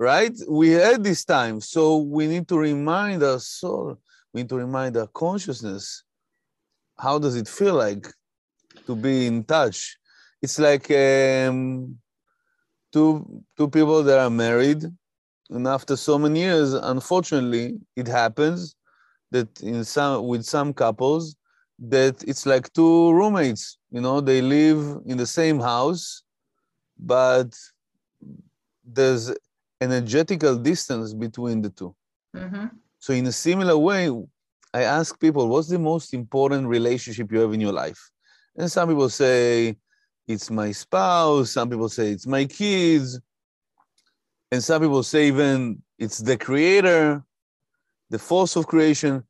right? 0.00 0.32
We 0.48 0.70
had 0.70 1.04
this 1.04 1.24
time, 1.24 1.60
so 1.60 1.98
we 1.98 2.26
need 2.26 2.48
to 2.48 2.58
remind 2.58 3.22
our 3.22 3.38
soul. 3.38 4.00
We 4.32 4.40
need 4.40 4.48
to 4.48 4.56
remind 4.56 4.96
our 4.96 5.06
consciousness 5.08 6.04
how 6.98 7.18
does 7.18 7.36
it 7.36 7.48
feel 7.48 7.74
like 7.74 8.06
to 8.86 8.94
be 8.94 9.26
in 9.26 9.44
touch 9.44 9.96
it's 10.42 10.58
like 10.58 10.90
um, 10.90 11.98
two 12.92 13.42
two 13.56 13.68
people 13.68 14.02
that 14.02 14.18
are 14.18 14.30
married 14.30 14.84
and 15.50 15.66
after 15.66 15.96
so 15.96 16.18
many 16.18 16.40
years 16.40 16.72
unfortunately 16.74 17.78
it 17.96 18.06
happens 18.06 18.74
that 19.30 19.60
in 19.60 19.84
some 19.84 20.26
with 20.26 20.44
some 20.44 20.72
couples 20.72 21.36
that 21.78 22.22
it's 22.24 22.46
like 22.46 22.72
two 22.72 23.12
roommates 23.12 23.78
you 23.90 24.00
know 24.00 24.20
they 24.20 24.40
live 24.40 25.00
in 25.06 25.16
the 25.16 25.26
same 25.26 25.58
house 25.58 26.22
but 26.98 27.56
there's 28.84 29.32
energetical 29.80 30.56
distance 30.56 31.12
between 31.14 31.62
the 31.62 31.70
two 31.70 31.94
Mhm. 32.34 32.70
so 32.98 33.12
in 33.12 33.26
a 33.26 33.32
similar 33.32 33.76
way, 33.76 34.10
I 34.72 34.82
ask 34.82 35.18
people, 35.18 35.48
what's 35.48 35.68
the 35.68 35.78
most 35.78 36.14
important 36.14 36.68
relationship 36.68 37.32
you 37.32 37.40
have 37.40 37.52
in 37.52 37.60
your 37.60 37.72
life? 37.72 38.10
And 38.56 38.70
some 38.70 38.88
people 38.88 39.08
say, 39.08 39.76
it's 40.28 40.48
my 40.50 40.70
spouse. 40.70 41.50
Some 41.52 41.70
people 41.70 41.88
say 41.88 42.12
it's 42.12 42.26
my 42.26 42.44
kids. 42.44 43.18
And 44.52 44.62
some 44.62 44.80
people 44.82 45.02
say 45.02 45.28
even 45.28 45.82
it's 45.98 46.18
the 46.18 46.36
creator, 46.36 47.24
the 48.10 48.18
force 48.18 48.54
of 48.56 48.66
creation. 48.66 49.24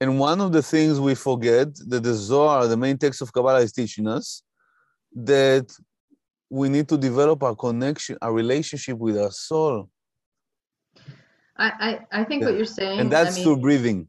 And 0.00 0.18
one 0.18 0.40
of 0.40 0.52
the 0.52 0.62
things 0.62 1.00
we 1.00 1.14
forget 1.14 1.74
that 1.88 2.02
the 2.02 2.14
Zohar, 2.14 2.66
the 2.66 2.76
main 2.76 2.98
text 2.98 3.22
of 3.22 3.32
Kabbalah, 3.32 3.60
is 3.60 3.72
teaching 3.72 4.06
us 4.06 4.42
that 5.14 5.66
we 6.54 6.68
need 6.68 6.88
to 6.88 6.96
develop 6.96 7.42
our 7.42 7.56
connection, 7.56 8.16
our 8.22 8.32
relationship 8.32 8.96
with 8.96 9.18
our 9.18 9.32
soul. 9.32 9.90
I, 11.56 11.68
I, 12.12 12.20
I 12.20 12.24
think 12.24 12.42
Yeah. 12.42 12.48
what 12.48 12.56
you're 12.56 12.76
saying. 12.80 13.00
And 13.00 13.10
that's 13.10 13.32
I 13.32 13.34
mean, 13.34 13.44
through 13.44 13.60
breathing. 13.66 14.06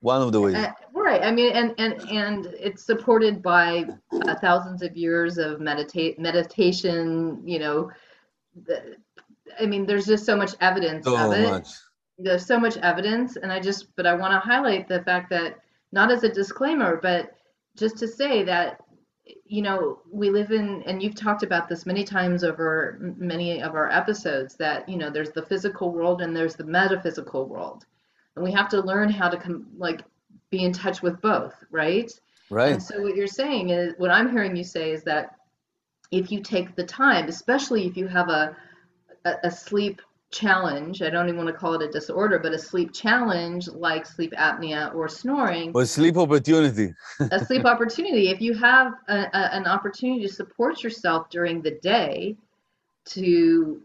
One 0.00 0.22
of 0.22 0.30
the 0.32 0.40
ways. 0.40 0.54
Uh, 0.54 0.72
right. 0.94 1.22
I 1.22 1.30
mean, 1.30 1.52
and 1.52 1.74
and 1.76 1.94
and 2.10 2.46
it's 2.66 2.86
supported 2.86 3.42
by 3.42 3.84
uh, 4.28 4.34
thousands 4.36 4.80
of 4.82 4.96
years 4.96 5.36
of 5.36 5.60
meditate 5.60 6.18
meditation. 6.18 7.42
You 7.44 7.58
know, 7.58 7.90
the, 8.66 8.96
I 9.60 9.66
mean, 9.66 9.84
there's 9.86 10.06
just 10.06 10.24
so 10.24 10.36
much 10.36 10.54
evidence 10.60 11.04
so 11.04 11.16
of 11.18 11.32
it. 11.32 11.50
much. 11.50 11.68
There's 12.16 12.46
so 12.46 12.58
much 12.58 12.76
evidence, 12.78 13.36
and 13.36 13.50
I 13.52 13.60
just, 13.60 13.94
but 13.96 14.06
I 14.06 14.14
want 14.14 14.32
to 14.32 14.40
highlight 14.40 14.88
the 14.88 15.02
fact 15.02 15.28
that 15.30 15.56
not 15.92 16.10
as 16.10 16.22
a 16.22 16.32
disclaimer, 16.40 16.98
but 17.02 17.32
just 17.76 17.98
to 17.98 18.06
say 18.06 18.42
that 18.44 18.80
you 19.50 19.62
know 19.62 19.98
we 20.12 20.30
live 20.30 20.52
in 20.52 20.80
and 20.84 21.02
you've 21.02 21.16
talked 21.16 21.42
about 21.42 21.68
this 21.68 21.84
many 21.84 22.04
times 22.04 22.44
over 22.44 22.96
many 23.16 23.60
of 23.60 23.74
our 23.74 23.90
episodes 23.90 24.54
that 24.54 24.88
you 24.88 24.96
know 24.96 25.10
there's 25.10 25.32
the 25.32 25.42
physical 25.42 25.90
world 25.90 26.22
and 26.22 26.36
there's 26.36 26.54
the 26.54 26.64
metaphysical 26.64 27.46
world 27.46 27.84
and 28.36 28.44
we 28.44 28.52
have 28.52 28.68
to 28.68 28.80
learn 28.80 29.10
how 29.10 29.28
to 29.28 29.36
come 29.36 29.66
like 29.76 30.02
be 30.50 30.64
in 30.64 30.72
touch 30.72 31.02
with 31.02 31.20
both 31.20 31.52
right 31.70 32.12
Right. 32.48 32.72
and 32.72 32.82
so 32.82 33.02
what 33.02 33.16
you're 33.16 33.26
saying 33.26 33.70
is 33.70 33.94
what 33.98 34.12
i'm 34.12 34.30
hearing 34.30 34.54
you 34.54 34.62
say 34.62 34.92
is 34.92 35.02
that 35.02 35.34
if 36.12 36.30
you 36.30 36.42
take 36.42 36.76
the 36.76 36.84
time 36.84 37.28
especially 37.28 37.88
if 37.88 37.96
you 37.96 38.06
have 38.06 38.28
a 38.28 38.56
a, 39.24 39.34
a 39.44 39.50
sleep 39.50 40.00
challenge 40.30 41.02
i 41.02 41.10
don't 41.10 41.26
even 41.28 41.36
want 41.38 41.48
to 41.48 41.52
call 41.52 41.74
it 41.74 41.82
a 41.82 41.90
disorder 41.90 42.38
but 42.38 42.52
a 42.52 42.58
sleep 42.58 42.92
challenge 42.92 43.66
like 43.68 44.06
sleep 44.06 44.32
apnea 44.38 44.94
or 44.94 45.08
snoring 45.08 45.72
Or 45.74 45.84
sleep 45.84 46.16
opportunity. 46.16 46.94
a 47.32 47.44
sleep 47.44 47.64
opportunity. 47.74 48.30
If 48.30 48.40
you 48.40 48.54
have 48.54 48.92
a, 49.08 49.16
a, 49.32 49.54
an 49.54 49.66
opportunity 49.66 50.22
to 50.26 50.32
support 50.32 50.84
yourself 50.84 51.28
during 51.30 51.60
the 51.62 51.72
day 51.82 52.36
to 53.06 53.82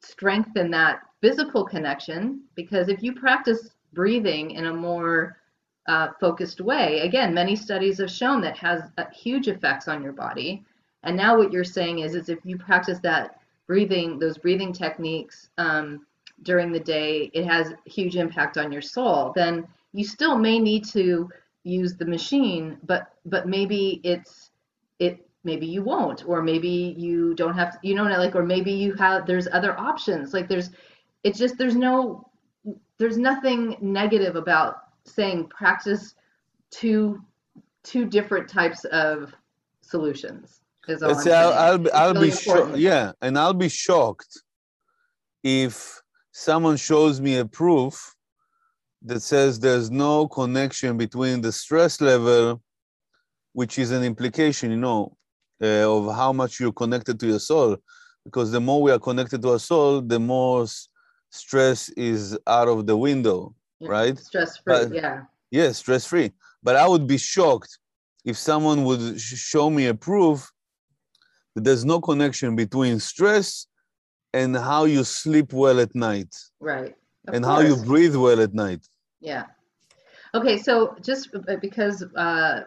strengthen 0.00 0.70
that 0.72 1.00
physical 1.20 1.64
connection, 1.64 2.42
because 2.54 2.88
if 2.88 3.02
you 3.02 3.14
practice 3.14 3.70
breathing 3.92 4.50
in 4.52 4.66
a 4.66 4.74
more 4.74 5.38
uh, 5.86 6.08
focused 6.20 6.60
way, 6.60 7.00
again, 7.00 7.32
many 7.32 7.54
studies 7.54 7.98
have 7.98 8.10
shown 8.10 8.40
that 8.40 8.56
has 8.56 8.82
uh, 8.98 9.04
huge 9.12 9.46
effects 9.48 9.86
on 9.88 10.02
your 10.02 10.12
body. 10.12 10.64
And 11.04 11.16
now 11.16 11.36
what 11.38 11.52
you're 11.52 11.64
saying 11.64 12.00
is, 12.00 12.14
is 12.14 12.28
if 12.28 12.38
you 12.44 12.58
practice 12.58 12.98
that 13.00 13.38
breathing, 13.66 14.18
those 14.18 14.38
breathing 14.38 14.72
techniques 14.72 15.50
um, 15.58 16.06
during 16.42 16.72
the 16.72 16.80
day, 16.80 17.30
it 17.34 17.44
has 17.44 17.72
huge 17.86 18.16
impact 18.16 18.58
on 18.58 18.72
your 18.72 18.82
soul. 18.82 19.32
Then 19.34 19.66
you 19.92 20.04
still 20.04 20.36
may 20.36 20.58
need 20.58 20.84
to 20.88 21.28
use 21.64 21.94
the 21.94 22.04
machine 22.04 22.78
but 22.84 23.14
but 23.24 23.48
maybe 23.48 24.00
it's 24.04 24.50
it 24.98 25.26
maybe 25.44 25.66
you 25.66 25.82
won't 25.82 26.28
or 26.28 26.42
maybe 26.42 26.94
you 26.96 27.34
don't 27.34 27.54
have 27.54 27.78
you 27.82 27.94
know 27.94 28.04
like 28.04 28.36
or 28.36 28.44
maybe 28.44 28.70
you 28.70 28.92
have 28.94 29.26
there's 29.26 29.48
other 29.50 29.78
options 29.80 30.34
like 30.34 30.46
there's 30.46 30.70
it's 31.24 31.38
just 31.38 31.56
there's 31.56 31.74
no 31.74 32.28
there's 32.98 33.16
nothing 33.16 33.76
negative 33.80 34.36
about 34.36 34.76
saying 35.04 35.48
practice 35.48 36.14
two 36.70 37.18
two 37.82 38.04
different 38.04 38.48
types 38.48 38.84
of 38.84 39.34
solutions 39.80 40.60
is 40.88 41.02
all 41.02 41.10
Let's 41.10 41.22
say 41.24 41.32
I'll. 41.32 41.52
I'll, 41.52 41.78
be- 41.78 41.90
I'll 41.92 42.14
really 42.14 42.30
be 42.30 42.36
shocked. 42.36 42.76
Yeah, 42.76 43.12
and 43.20 43.38
I'll 43.38 43.54
be 43.54 43.68
shocked 43.68 44.40
if 45.42 46.00
someone 46.32 46.76
shows 46.76 47.20
me 47.20 47.36
a 47.38 47.44
proof 47.44 48.14
that 49.02 49.20
says 49.20 49.60
there's 49.60 49.90
no 49.90 50.26
connection 50.28 50.96
between 50.96 51.40
the 51.40 51.52
stress 51.52 52.00
level, 52.00 52.62
which 53.52 53.78
is 53.78 53.90
an 53.90 54.02
implication, 54.02 54.70
you 54.70 54.76
know, 54.78 55.16
uh, 55.62 55.66
of 55.96 56.14
how 56.14 56.32
much 56.32 56.58
you're 56.60 56.72
connected 56.72 57.20
to 57.20 57.26
your 57.26 57.38
soul. 57.38 57.76
Because 58.24 58.50
the 58.50 58.60
more 58.60 58.80
we 58.82 58.90
are 58.90 58.98
connected 58.98 59.42
to 59.42 59.50
our 59.50 59.58
soul, 59.58 60.00
the 60.00 60.18
more 60.18 60.66
stress 61.30 61.90
is 61.90 62.38
out 62.46 62.68
of 62.68 62.86
the 62.86 62.96
window, 62.96 63.54
Yeah. 63.80 63.88
right? 63.90 64.18
stress 64.18 64.56
free 64.58 64.96
yeah 64.98 65.24
Yes, 65.50 65.78
stress 65.78 66.06
free. 66.06 66.32
But 66.62 66.76
I 66.76 66.88
would 66.88 67.06
be 67.06 67.18
shocked 67.18 67.78
if 68.24 68.36
someone 68.38 68.84
would 68.84 69.20
sh- 69.20 69.34
show 69.36 69.68
me 69.68 69.86
a 69.86 69.94
proof 69.94 70.50
that 71.54 71.64
there's 71.64 71.84
no 71.84 72.00
connection 72.00 72.56
between 72.56 72.98
stress 73.00 73.66
and 74.32 74.56
how 74.56 74.84
you 74.84 75.04
sleep 75.04 75.52
well 75.52 75.80
at 75.80 75.94
night 75.94 76.34
right 76.60 76.94
Of 77.28 77.34
and 77.34 77.44
how 77.44 77.60
you 77.60 77.76
breathe 77.76 78.16
well 78.16 78.40
at 78.40 78.52
night. 78.54 78.86
Yeah. 79.20 79.44
Okay, 80.34 80.58
so 80.58 80.96
just 81.00 81.28
because 81.60 82.02
uh, 82.16 82.62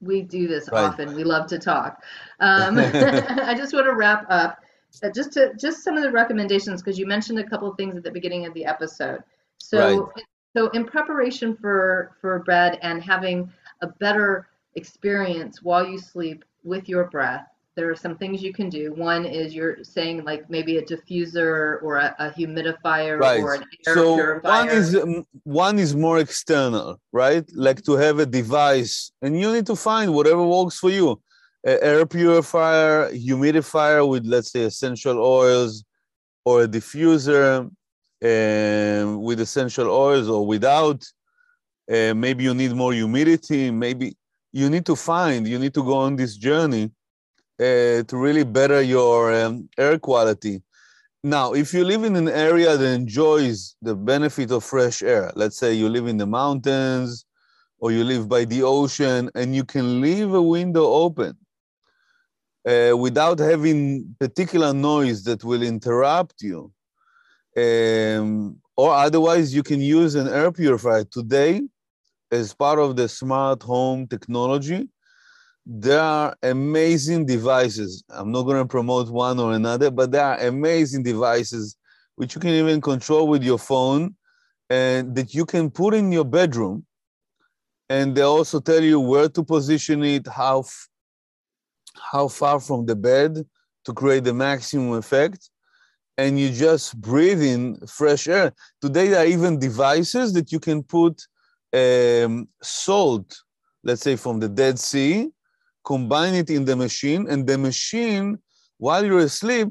we 0.00 0.22
do 0.22 0.46
this 0.46 0.68
Right. 0.70 0.84
often, 0.84 1.14
we 1.14 1.24
love 1.24 1.46
to 1.48 1.58
talk. 1.58 2.02
Um, 2.40 2.78
I 2.78 3.54
just 3.56 3.74
want 3.74 3.86
to 3.86 3.94
wrap 3.94 4.26
up 4.30 4.60
uh, 5.02 5.10
just 5.10 5.32
to 5.32 5.52
just 5.54 5.82
some 5.82 5.96
of 5.96 6.02
the 6.02 6.10
recommendations 6.10 6.82
because 6.82 6.98
you 6.98 7.06
mentioned 7.06 7.38
a 7.38 7.44
couple 7.44 7.70
of 7.70 7.76
things 7.76 7.96
at 7.96 8.04
the 8.04 8.10
beginning 8.10 8.46
of 8.46 8.54
the 8.54 8.64
episode. 8.64 9.22
So, 9.58 10.12
so 10.56 10.68
in 10.70 10.84
preparation 10.84 11.56
for 11.56 12.16
for 12.20 12.38
bed 12.40 12.78
and 12.82 13.02
having 13.02 13.52
a 13.82 13.88
better 13.88 14.48
experience 14.76 15.62
while 15.62 15.86
you 15.86 15.98
sleep 15.98 16.44
with 16.62 16.88
your 16.88 17.04
breath, 17.10 17.46
there 17.76 17.90
are 17.90 17.96
some 17.96 18.16
things 18.16 18.42
you 18.42 18.52
can 18.52 18.68
do. 18.68 18.92
One 18.94 19.24
is 19.24 19.54
you're 19.54 19.82
saying 19.82 20.24
like 20.24 20.48
maybe 20.48 20.76
a 20.78 20.82
diffuser 20.82 21.82
or 21.82 21.96
a, 21.96 22.14
a 22.18 22.30
humidifier 22.30 23.18
Right. 23.18 23.40
or 23.42 23.54
an 23.54 23.64
air 23.86 23.94
So 23.94 24.14
purifier. 24.14 24.58
one 24.58 24.68
is 24.68 24.94
um, 24.96 25.24
one 25.42 25.78
is 25.78 25.94
more 25.96 26.18
external, 26.18 27.00
right? 27.12 27.44
Like 27.54 27.82
to 27.84 27.92
have 28.04 28.18
a 28.20 28.26
device, 28.26 29.12
and 29.22 29.38
you 29.40 29.52
need 29.52 29.66
to 29.66 29.76
find 29.76 30.14
whatever 30.14 30.42
works 30.44 30.78
for 30.78 30.90
you. 30.90 31.20
A 31.66 31.82
air 31.82 32.06
purifier, 32.06 33.10
humidifier 33.10 34.06
with 34.08 34.24
let's 34.26 34.52
say 34.52 34.62
essential 34.62 35.18
oils, 35.18 35.84
or 36.44 36.62
a 36.64 36.68
diffuser 36.68 37.70
um, 38.30 39.22
with 39.22 39.40
essential 39.40 39.88
oils 39.90 40.28
or 40.28 40.46
without. 40.46 41.04
Uh, 41.90 42.14
maybe 42.14 42.44
you 42.44 42.54
need 42.54 42.72
more 42.72 42.92
humidity. 42.92 43.70
Maybe 43.70 44.16
you 44.52 44.70
need 44.70 44.86
to 44.86 44.96
find. 44.96 45.46
You 45.46 45.58
need 45.58 45.74
to 45.74 45.82
go 45.82 45.94
on 45.96 46.16
this 46.16 46.36
journey 46.36 46.90
uh, 47.60 48.02
to 48.02 48.16
really 48.16 48.44
better 48.44 48.82
your 48.82 49.32
um, 49.32 49.68
air 49.78 49.98
quality. 49.98 50.62
Now, 51.22 51.54
if 51.54 51.72
you 51.72 51.84
live 51.84 52.04
in 52.04 52.16
an 52.16 52.28
area 52.28 52.76
that 52.76 52.92
enjoys 52.92 53.76
the 53.80 53.94
benefit 53.94 54.50
of 54.50 54.62
fresh 54.64 55.02
air, 55.02 55.32
let's 55.36 55.56
say 55.56 55.72
you 55.72 55.88
live 55.88 56.06
in 56.06 56.18
the 56.18 56.26
mountains 56.26 57.24
or 57.78 57.92
you 57.92 58.04
live 58.04 58.28
by 58.28 58.44
the 58.44 58.62
ocean 58.62 59.30
and 59.34 59.54
you 59.54 59.64
can 59.64 60.00
leave 60.00 60.34
a 60.34 60.42
window 60.42 60.84
open 60.84 61.36
uh, 62.66 62.96
without 62.96 63.38
having 63.38 64.14
particular 64.18 64.72
noise 64.72 65.24
that 65.24 65.44
will 65.44 65.62
interrupt 65.62 66.42
you, 66.42 66.72
um, 67.56 68.56
or 68.76 68.92
otherwise 68.92 69.54
you 69.54 69.62
can 69.62 69.80
use 69.80 70.14
an 70.14 70.28
air 70.28 70.50
purifier. 70.50 71.04
Today, 71.04 71.62
as 72.30 72.54
part 72.54 72.78
of 72.78 72.96
the 72.96 73.08
smart 73.08 73.62
home 73.62 74.06
technology, 74.06 74.88
there 75.66 76.00
are 76.00 76.36
amazing 76.42 77.24
devices. 77.24 78.04
I'm 78.10 78.30
not 78.30 78.42
going 78.42 78.58
to 78.58 78.68
promote 78.68 79.08
one 79.08 79.38
or 79.40 79.52
another, 79.52 79.90
but 79.90 80.10
there 80.10 80.24
are 80.24 80.38
amazing 80.38 81.02
devices 81.02 81.76
which 82.16 82.34
you 82.34 82.40
can 82.40 82.50
even 82.50 82.80
control 82.80 83.28
with 83.28 83.42
your 83.42 83.58
phone 83.58 84.14
and 84.68 85.14
that 85.14 85.34
you 85.34 85.46
can 85.46 85.70
put 85.70 85.94
in 85.94 86.12
your 86.12 86.24
bedroom. 86.24 86.84
And 87.88 88.14
they 88.14 88.22
also 88.22 88.60
tell 88.60 88.82
you 88.82 89.00
where 89.00 89.28
to 89.28 89.42
position 89.42 90.04
it, 90.04 90.26
how, 90.26 90.64
how 92.12 92.28
far 92.28 92.60
from 92.60 92.86
the 92.86 92.96
bed 92.96 93.44
to 93.84 93.92
create 93.92 94.24
the 94.24 94.34
maximum 94.34 94.92
effect. 94.92 95.50
And 96.16 96.38
you 96.38 96.50
just 96.50 97.00
breathe 97.00 97.42
in 97.42 97.78
fresh 97.86 98.28
air. 98.28 98.52
Today, 98.80 99.08
there 99.08 99.24
are 99.24 99.26
even 99.26 99.58
devices 99.58 100.32
that 100.34 100.52
you 100.52 100.60
can 100.60 100.82
put 100.82 101.26
um, 101.72 102.48
salt, 102.62 103.36
let's 103.82 104.02
say 104.02 104.14
from 104.14 104.38
the 104.38 104.48
Dead 104.48 104.78
Sea, 104.78 105.30
combine 105.84 106.34
it 106.34 106.50
in 106.50 106.64
the 106.64 106.76
machine, 106.76 107.26
and 107.28 107.46
the 107.46 107.58
machine, 107.58 108.38
while 108.78 109.04
you're 109.04 109.20
asleep, 109.32 109.68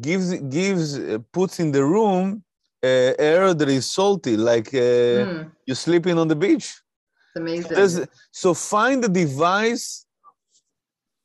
gives 0.00 0.32
gives 0.58 0.98
uh, 0.98 1.18
puts 1.32 1.60
in 1.60 1.72
the 1.72 1.84
room 1.84 2.42
uh, 2.82 3.12
air 3.18 3.54
that 3.54 3.68
is 3.68 3.90
salty, 3.90 4.36
like 4.36 4.68
uh, 4.74 5.26
Mm, 5.26 5.50
you're 5.66 5.76
sleeping 5.88 6.18
on 6.18 6.28
the 6.28 6.36
beach. 6.36 6.68
it's 7.28 7.36
amazing. 7.36 7.76
There's, 7.76 8.00
so 8.32 8.54
find 8.54 9.02
the 9.04 9.08
device. 9.08 10.06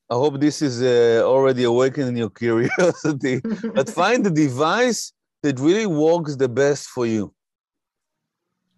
I 0.10 0.16
hope 0.16 0.39
this 0.39 0.62
is 0.62 0.82
uh, 0.82 1.24
already 1.26 1.64
awakening 1.64 2.18
your 2.18 2.30
curiosity, 2.44 3.42
but 3.76 3.89
find 4.02 4.26
the 4.26 4.32
device 4.32 5.14
that 5.44 5.60
really 5.60 5.86
works 5.88 6.36
the 6.36 6.50
best 6.50 6.88
for 6.89 7.06
you, 7.06 7.34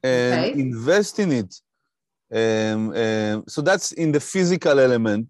and 0.04 0.50
Okay. 0.50 0.60
invest 0.60 1.20
in 1.20 1.32
it. 1.32 1.52
Um, 2.34 2.94
um, 2.96 3.44
so 3.48 3.62
that's 3.62 3.92
in 3.94 4.12
the 4.12 4.20
physical 4.20 4.80
element. 4.80 5.28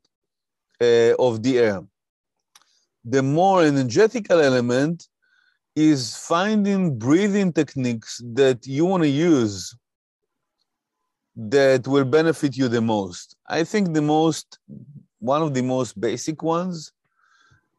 Uh, 0.81 1.13
of 1.19 1.43
the 1.43 1.59
air. 1.59 1.81
The 3.05 3.23
more 3.23 3.63
energetical 3.63 4.39
element 4.39 5.07
is 5.75 6.15
finding 6.15 6.97
breathing 6.97 7.51
techniques 7.51 8.21
that 8.33 8.65
you 8.67 8.85
want 8.85 9.03
to 9.03 9.09
use 9.09 9.75
that 11.35 11.87
will 11.87 12.05
benefit 12.05 12.55
you 12.55 12.67
the 12.67 12.81
most. 12.81 13.35
I 13.47 13.63
think 13.63 13.93
the 13.93 14.01
most, 14.01 14.59
one 15.19 15.41
of 15.41 15.53
the 15.53 15.63
most 15.63 15.99
basic 15.99 16.43
ones, 16.43 16.91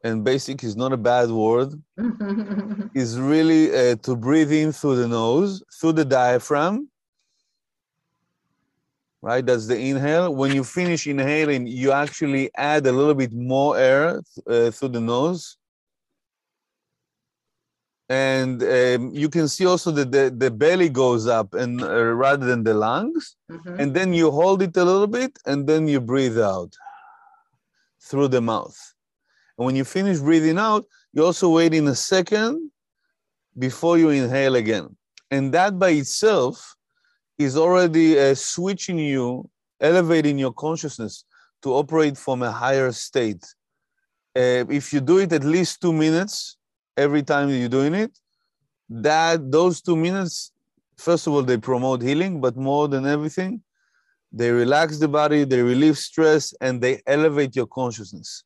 and 0.02 0.24
basic 0.24 0.62
is 0.64 0.76
not 0.76 0.92
a 0.92 0.96
bad 0.96 1.30
word, 1.30 1.80
is 2.94 3.18
really 3.18 3.74
uh, 3.74 3.96
to 3.96 4.16
breathe 4.16 4.52
in 4.52 4.72
through 4.72 4.96
the 4.96 5.08
nose, 5.08 5.62
through 5.80 5.92
the 5.92 6.04
diaphragm. 6.04 6.88
Right, 9.24 9.44
that's 9.46 9.66
the 9.66 9.78
inhale. 9.78 10.34
When 10.34 10.52
you 10.52 10.62
finish 10.64 11.06
inhaling, 11.06 11.66
you 11.66 11.92
actually 11.92 12.50
add 12.54 12.86
a 12.86 12.92
little 12.92 13.14
bit 13.14 13.32
more 13.32 13.78
air 13.78 14.20
uh, 14.46 14.70
through 14.70 14.90
the 14.96 15.00
nose. 15.00 15.56
And 18.10 18.62
um, 18.62 19.14
you 19.14 19.30
can 19.30 19.48
see 19.48 19.64
also 19.64 19.90
that 19.92 20.12
the, 20.12 20.24
the 20.36 20.50
belly 20.50 20.90
goes 20.90 21.26
up 21.26 21.54
and 21.54 21.82
uh, 21.82 22.12
rather 22.24 22.44
than 22.44 22.64
the 22.64 22.74
lungs. 22.74 23.36
Mhm. 23.50 23.78
and 23.80 23.88
then 23.96 24.12
you 24.12 24.30
hold 24.30 24.60
it 24.60 24.76
a 24.76 24.84
little 24.84 25.06
bit 25.06 25.32
and 25.46 25.66
then 25.66 25.88
you 25.88 26.00
breathe 26.12 26.38
out 26.38 26.72
through 28.06 28.28
the 28.28 28.42
mouth. 28.42 28.78
And 29.56 29.64
when 29.66 29.74
you 29.74 29.84
finish 29.84 30.18
breathing 30.18 30.58
out 30.58 30.84
you 31.14 31.24
also 31.24 31.48
wait 31.48 31.72
in 31.72 31.86
a 31.88 31.94
second 31.94 32.52
before 33.66 33.96
you 33.96 34.08
inhale 34.10 34.56
again. 34.56 34.86
And 35.30 35.44
that 35.56 35.78
by 35.78 35.90
itself 36.02 36.76
is 37.38 37.56
already 37.56 38.18
uh, 38.18 38.34
switching 38.34 38.98
you 38.98 39.48
elevating 39.80 40.38
your 40.38 40.52
consciousness 40.52 41.24
to 41.62 41.74
operate 41.74 42.16
from 42.16 42.42
a 42.42 42.50
higher 42.50 42.92
state. 42.92 43.44
Uh, 44.36 44.64
if 44.68 44.92
you 44.92 45.00
do 45.00 45.18
it 45.18 45.32
at 45.32 45.44
least 45.44 45.80
two 45.80 45.92
minutes 45.92 46.56
every 46.96 47.22
time 47.22 47.48
you're 47.48 47.68
doing 47.68 47.94
it 47.94 48.18
that 48.88 49.50
those 49.50 49.80
two 49.80 49.96
minutes 49.96 50.52
first 50.96 51.26
of 51.26 51.32
all 51.32 51.42
they 51.42 51.56
promote 51.56 52.02
healing 52.02 52.40
but 52.40 52.56
more 52.56 52.86
than 52.88 53.06
everything 53.06 53.62
they 54.32 54.50
relax 54.50 54.98
the 54.98 55.08
body 55.08 55.44
they 55.44 55.62
relieve 55.62 55.96
stress 55.96 56.52
and 56.60 56.80
they 56.80 57.00
elevate 57.06 57.54
your 57.54 57.66
consciousness. 57.66 58.44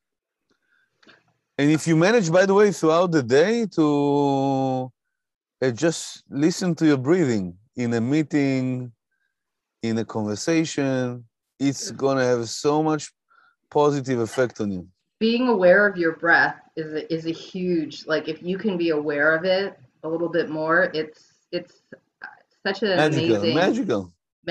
And 1.57 1.71
if 1.71 1.89
you 1.89 1.97
manage 1.97 2.31
by 2.31 2.47
the 2.47 2.55
way 2.55 2.71
throughout 2.73 3.11
the 3.11 3.23
day 3.23 3.67
to 3.73 4.93
uh, 5.63 5.71
just 5.71 6.23
listen 6.29 6.75
to 6.77 6.87
your 6.87 6.99
breathing 6.99 7.57
in 7.79 7.95
a 7.95 8.01
meeting 8.01 8.93
in 9.83 9.97
a 9.99 10.05
conversation 10.05 11.25
it's 11.59 11.91
going 11.91 12.19
to 12.19 12.25
have 12.25 12.49
so 12.49 12.83
much 12.83 13.11
positive 13.71 14.19
effect 14.21 14.61
on 14.61 14.71
you 14.77 14.85
Being 15.21 15.49
aware 15.49 15.87
of 15.89 15.97
your 15.97 16.15
breath 16.25 16.59
is 16.77 16.93
a, 16.93 17.03
is 17.17 17.25
a 17.27 17.37
huge 17.51 17.95
like 18.13 18.29
if 18.29 18.39
you 18.43 18.57
can 18.65 18.77
be 18.85 18.91
aware 18.91 19.31
of 19.39 19.45
it 19.45 19.79
a 20.05 20.09
little 20.09 20.33
bit 20.39 20.49
more, 20.49 20.91
it's 21.01 21.21
it's 21.51 21.75
such 22.65 22.83
an 22.83 22.97
magical 22.97 23.37
amazing 23.37 23.55
magical 23.55 24.03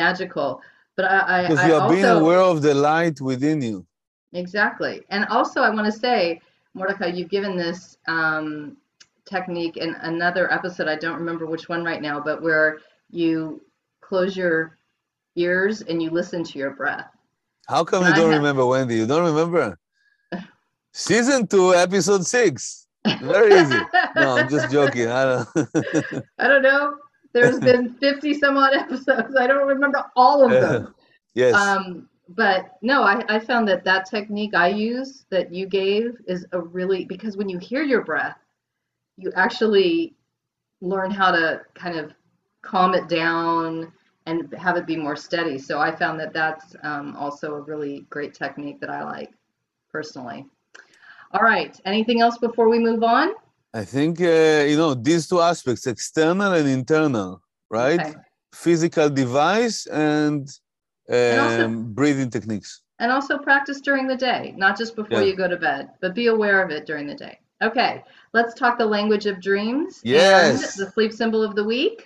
magical. 0.04 0.50
But 0.96 1.06
I 1.06 1.18
I, 1.18 1.42
because 1.44 1.66
you 1.68 1.76
are 1.76 1.90
being 1.90 2.12
aware 2.20 2.44
of 2.54 2.58
the 2.62 2.74
light 2.74 3.18
within 3.22 3.62
you 3.62 3.78
Exactly. 4.34 5.04
And 5.10 5.26
also, 5.26 5.62
I 5.62 5.70
want 5.70 5.86
to 5.86 5.92
say, 5.92 6.42
Mordechay, 6.76 7.16
you've 7.16 7.30
given 7.30 7.56
this 7.58 7.98
um, 8.08 8.78
technique 9.26 9.78
in 9.78 9.96
another 9.96 10.52
episode. 10.52 10.88
I 10.88 10.96
don't 10.96 11.18
remember 11.18 11.46
which 11.46 11.70
one 11.70 11.84
right 11.84 12.02
now, 12.02 12.20
but 12.20 12.42
where 12.42 12.80
you 13.10 13.62
close 14.02 14.36
your 14.36 14.78
ears 15.36 15.82
and 15.82 16.02
you 16.02 16.10
listen 16.10 16.44
to 16.44 16.60
your 16.60 16.72
breath. 16.72 17.08
How 17.68 17.84
come 17.84 18.04
you 18.04 18.12
I 18.12 18.16
don't 18.16 18.32
have- 18.32 18.40
remember, 18.40 18.66
Wendy? 18.66 18.96
You 18.96 19.08
don't 19.08 19.26
remember? 19.26 19.78
Season 20.94 21.46
two, 21.48 21.74
episode 21.74 22.26
six. 22.26 22.88
Very 23.22 23.60
easy. 23.62 23.78
No, 24.16 24.38
I'm 24.38 24.50
just 24.50 24.72
joking. 24.78 25.08
I 25.08 25.24
don't. 25.56 25.70
I 26.40 26.48
don't 26.48 26.62
know. 26.64 26.96
There's 27.34 27.60
been 27.60 27.94
50 27.96 28.34
some 28.36 28.58
odd 28.58 28.74
episodes. 28.74 29.36
I 29.38 29.48
don't 29.48 29.68
remember 29.68 30.04
all 30.16 30.44
of 30.44 30.50
them. 30.52 30.96
yes. 31.36 31.54
Um, 31.54 32.10
but 32.30 32.78
no, 32.82 33.04
I, 33.04 33.24
I 33.30 33.40
found 33.40 33.68
that 33.70 33.84
that 33.86 34.10
technique 34.10 34.54
I 34.56 34.68
use 34.70 35.26
that 35.30 35.54
you 35.54 35.68
gave 35.68 36.18
is 36.28 36.46
a 36.52 36.60
really 36.60 37.06
because 37.06 37.38
when 37.38 37.48
you 37.48 37.58
hear 37.60 37.84
your 37.84 38.04
breath, 38.04 38.38
you 39.18 39.32
actually 39.36 40.16
learn 40.82 41.12
how 41.12 41.32
to 41.32 41.62
kind 41.76 41.98
of 41.98 42.12
calm 42.68 42.94
it 42.94 43.08
down 43.08 43.92
and 44.26 44.54
have 44.66 44.76
it 44.76 44.86
be 44.86 44.98
more 44.98 45.16
steady. 45.16 45.58
So 45.58 45.80
I 45.80 45.90
found 45.96 46.20
that 46.20 46.34
that's 46.34 46.76
um, 46.84 47.16
also 47.16 47.56
a 47.56 47.62
really 47.62 48.06
great 48.10 48.34
technique 48.34 48.80
that 48.82 48.90
I 48.90 49.04
like 49.04 49.32
personally. 49.90 50.46
All 51.32 51.42
right. 51.54 51.74
Anything 51.86 52.22
else 52.22 52.38
before 52.38 52.68
we 52.70 52.80
move 52.80 53.04
on? 53.04 53.28
I 53.74 53.84
think 53.86 54.20
uh, 54.22 54.64
you 54.72 54.78
know 54.82 54.94
these 54.94 55.28
two 55.28 55.40
aspects, 55.52 55.88
external 55.88 56.52
and 56.54 56.68
internal, 56.68 57.42
right? 57.70 58.00
Okay. 58.02 58.16
Physical 58.54 59.10
device 59.10 59.86
and, 59.88 60.44
um, 61.10 61.40
also- 61.40 61.70
breathing 62.00 62.30
techniques. 62.30 62.82
And 63.00 63.12
also 63.12 63.38
practice 63.38 63.80
during 63.80 64.08
the 64.08 64.16
day, 64.16 64.56
not 64.58 64.76
just 64.82 64.96
before 64.96 65.22
Yeah. 65.22 65.28
you 65.30 65.36
go 65.44 65.48
to 65.48 65.58
bed, 65.70 65.84
but 66.02 66.16
be 66.16 66.28
aware 66.36 66.64
of 66.64 66.72
it 66.72 66.88
during 66.90 67.06
the 67.06 67.14
day. 67.28 67.36
Okay, 67.62 68.04
let's 68.34 68.54
talk 68.56 68.74
the 68.80 68.86
language 68.98 69.26
of 69.32 69.40
dreams 69.40 70.02
Yes. 70.04 70.26
and 70.36 70.60
the 70.82 70.92
sleep 70.94 71.14
symbol 71.14 71.44
of 71.44 71.54
the 71.56 71.64
week. 71.64 71.98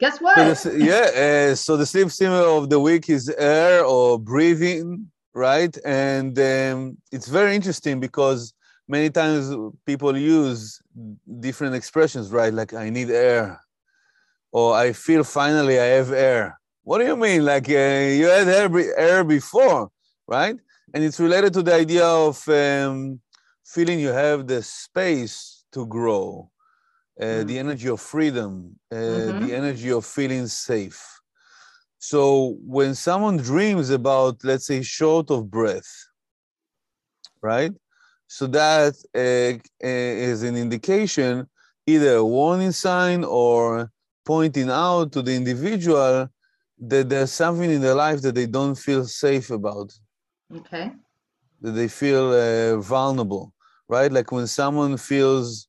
Guess 0.00 0.14
So 0.16 0.22
what? 0.22 0.36
the, 0.36 0.78
yeah, 0.78 1.50
uh, 1.50 1.54
so 1.54 1.76
the 1.76 1.84
sleep 1.84 2.10
symbol 2.10 2.58
of 2.58 2.70
the 2.70 2.80
week 2.80 3.10
is 3.10 3.28
air 3.28 3.84
or 3.84 4.18
breathing, 4.18 5.10
right? 5.34 5.76
And 5.84 6.38
um, 6.38 6.96
it's 7.12 7.28
very 7.28 7.54
interesting 7.54 8.00
because 8.00 8.54
many 8.88 9.10
times 9.10 9.54
people 9.84 10.16
use 10.16 10.80
different 11.40 11.74
expressions, 11.74 12.32
right? 12.32 12.52
Like 12.52 12.72
I 12.72 12.88
need 12.88 13.10
air, 13.10 13.60
or 14.52 14.74
I 14.74 14.94
feel 14.94 15.22
finally 15.22 15.78
I 15.78 15.90
have 15.98 16.12
air. 16.12 16.58
What 16.82 16.98
do 16.98 17.04
you 17.04 17.16
mean? 17.16 17.44
Like 17.44 17.68
uh, 17.68 18.16
you 18.20 18.26
had 18.26 18.48
air, 18.48 18.70
air 18.96 19.22
before, 19.22 19.90
right? 20.26 20.56
And 20.94 21.04
it's 21.04 21.20
related 21.20 21.52
to 21.54 21.62
the 21.62 21.74
idea 21.74 22.06
of 22.06 22.48
um, 22.48 23.20
feeling 23.64 24.00
you 24.00 24.08
have 24.08 24.46
the 24.46 24.62
space 24.62 25.64
to 25.72 25.86
grow, 25.86 26.50
uh, 27.20 27.44
the 27.44 27.58
energy 27.58 27.88
of 27.88 28.00
freedom, 28.00 28.78
uh, 28.92 28.96
Mhm. 28.96 29.40
the 29.42 29.52
energy 29.54 29.90
of 29.90 30.04
feeling 30.06 30.46
safe. 30.46 31.20
So 31.98 32.56
when 32.66 32.94
someone 32.94 33.36
dreams 33.38 33.90
about, 33.90 34.44
let's 34.44 34.66
say, 34.66 34.82
short 34.82 35.30
of 35.30 35.50
breath, 35.50 35.90
right? 37.42 37.72
So 38.26 38.46
that 38.48 38.94
uh, 39.14 39.58
uh, 39.84 39.88
is 39.88 40.42
an 40.42 40.56
indication, 40.56 41.48
either 41.86 42.16
a 42.16 42.24
warning 42.24 42.72
sign 42.72 43.24
or 43.24 43.90
pointing 44.24 44.70
out 44.70 45.12
to 45.12 45.22
the 45.22 45.34
individual 45.34 46.28
that 46.78 47.08
there's 47.08 47.32
something 47.32 47.70
in 47.70 47.80
their 47.80 47.94
life 47.94 48.22
that 48.22 48.34
they 48.34 48.46
don't 48.46 48.76
feel 48.76 49.04
safe 49.04 49.50
about 49.50 49.92
Okay. 50.54 50.92
that 51.60 51.72
they 51.72 51.88
feel 51.88 52.32
uh, 52.32 52.80
vulnerable, 52.80 53.52
right? 53.88 54.10
Like 54.12 54.32
when 54.32 54.46
someone 54.46 54.96
feels 54.96 55.68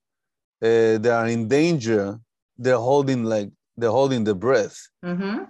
uh, 0.62 0.98
they 0.98 1.10
are 1.10 1.28
in 1.28 1.48
danger, 1.48 2.20
they're 2.58 2.78
holding 2.78 3.24
like 3.24 3.50
they're 3.78 3.90
holding 3.90 4.24
the 4.24 4.36
breath. 4.36 4.78
Mm-hmm. 5.04 5.44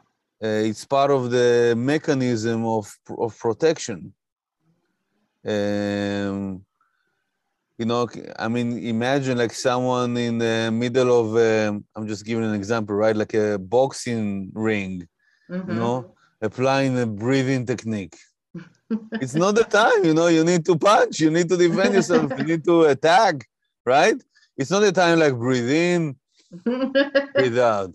Uh, 0.44 0.70
it's 0.70 0.86
part 0.86 1.12
of 1.12 1.30
the 1.30 1.74
mechanism 1.78 2.66
of 2.66 2.92
of 3.18 3.38
protection. 3.38 4.14
Um, 5.46 6.64
you 7.78 7.86
know, 7.86 8.08
I 8.38 8.48
mean, 8.48 8.78
imagine 8.78 9.38
like 9.38 9.54
someone 9.54 10.16
in 10.18 10.38
the 10.38 10.70
middle 10.72 11.12
of. 11.20 11.36
Um, 11.36 11.86
I'm 11.96 12.08
just 12.08 12.26
giving 12.26 12.46
an 12.46 12.54
example, 12.54 12.96
right? 12.96 13.16
Like 13.16 13.34
a 13.34 13.58
boxing 13.58 14.52
ring, 14.54 15.08
Mm-hmm. 15.50 15.70
you 15.70 15.78
know, 15.80 16.16
applying 16.42 16.98
a 16.98 17.06
breathing 17.06 17.66
technique 17.66 18.16
it's 19.14 19.36
not 19.36 19.56
the 19.56 19.64
time 19.64 20.04
you 20.04 20.14
know 20.14 20.28
you 20.28 20.44
need 20.44 20.66
to 20.66 20.78
punch 20.78 21.20
you 21.20 21.30
need 21.30 21.48
to 21.48 21.58
defend 21.58 21.94
yourself 21.94 22.32
you 22.38 22.44
need 22.44 22.64
to 22.64 22.84
attack 22.84 23.48
right 23.86 24.22
it's 24.62 24.72
not 24.72 24.84
a 24.84 24.92
time 24.92 25.20
like 25.20 25.36
breathe 25.46 25.70
in 25.70 26.16
breathe 27.36 27.60
out 27.74 27.94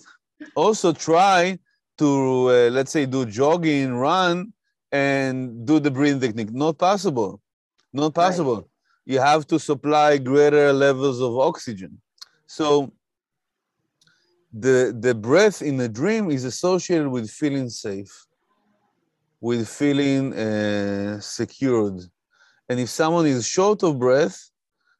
also 0.54 0.92
try 0.92 1.58
to 1.98 2.10
uh, 2.50 2.70
let's 2.76 2.92
say 2.92 3.06
do 3.06 3.24
jogging 3.24 3.94
run 3.94 4.52
and 4.92 5.66
do 5.66 5.78
the 5.80 5.90
breathing 5.90 6.20
technique. 6.20 6.52
Not 6.52 6.78
possible. 6.78 7.40
Not 7.92 8.12
Right. 8.14 8.14
possible. 8.14 8.68
You 9.04 9.20
have 9.20 9.46
to 9.48 9.58
supply 9.58 10.18
greater 10.18 10.72
levels 10.72 11.20
of 11.20 11.32
oxygen. 11.38 11.92
So 12.46 12.92
the 14.52 14.96
the 15.06 15.14
breath 15.14 15.62
in 15.62 15.80
a 15.80 15.88
dream 15.88 16.30
is 16.30 16.44
associated 16.44 17.08
with 17.08 17.30
feeling 17.30 17.68
safe 17.68 18.12
with 19.40 19.68
feeling 19.68 20.32
uh, 20.32 21.20
secured. 21.20 21.98
And 22.68 22.80
if 22.80 22.88
someone 22.88 23.26
is 23.26 23.46
short 23.46 23.82
of 23.82 23.98
breath, 23.98 24.38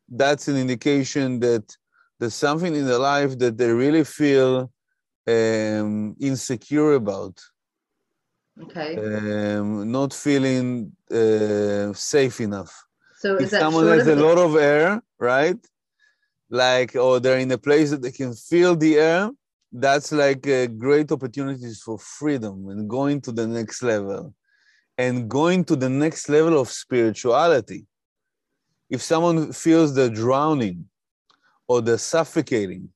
that's 0.08 0.48
an 0.48 0.56
indication 0.56 1.40
that 1.40 1.76
there's 2.18 2.34
something 2.34 2.74
in 2.74 2.86
their 2.86 2.98
life 2.98 3.38
that 3.38 3.58
they 3.58 3.70
really 3.70 4.04
feel 4.04 4.70
um, 5.26 6.16
insecure 6.20 6.94
about. 6.94 7.40
Okay. 8.62 8.96
um, 8.96 9.90
not 9.92 10.14
feeling 10.14 10.92
uh, 11.10 11.92
safe 11.92 12.40
enough. 12.40 12.72
So 13.14 13.36
if 13.36 13.50
that 13.50 13.60
someone 13.60 13.86
has 13.86 14.06
a 14.06 14.16
lot 14.16 14.38
of 14.38 14.56
air, 14.56 15.02
right? 15.18 15.58
Like, 16.48 16.94
or 16.96 17.20
they're 17.20 17.38
in 17.38 17.50
a 17.52 17.58
place 17.58 17.90
that 17.90 18.02
they 18.02 18.12
can 18.12 18.32
feel 18.34 18.76
the 18.76 18.96
air, 18.96 19.30
that's 19.72 20.12
like 20.12 20.46
uh, 20.46 20.66
great 20.66 21.12
opportunities 21.12 21.82
for 21.82 21.98
freedom 21.98 22.68
and 22.68 22.88
going 22.88 23.20
to 23.22 23.32
the 23.32 23.46
next 23.46 23.82
level 23.82 24.34
and 24.96 25.28
going 25.28 25.64
to 25.64 25.76
the 25.76 25.88
next 25.88 26.28
level 26.28 26.58
of 26.58 26.70
spirituality. 26.70 27.84
If 28.88 29.02
someone 29.02 29.52
feels 29.52 29.94
they're 29.94 30.08
drowning 30.08 30.86
or 31.68 31.80
they're 31.80 31.98
suffocating, 31.98 32.88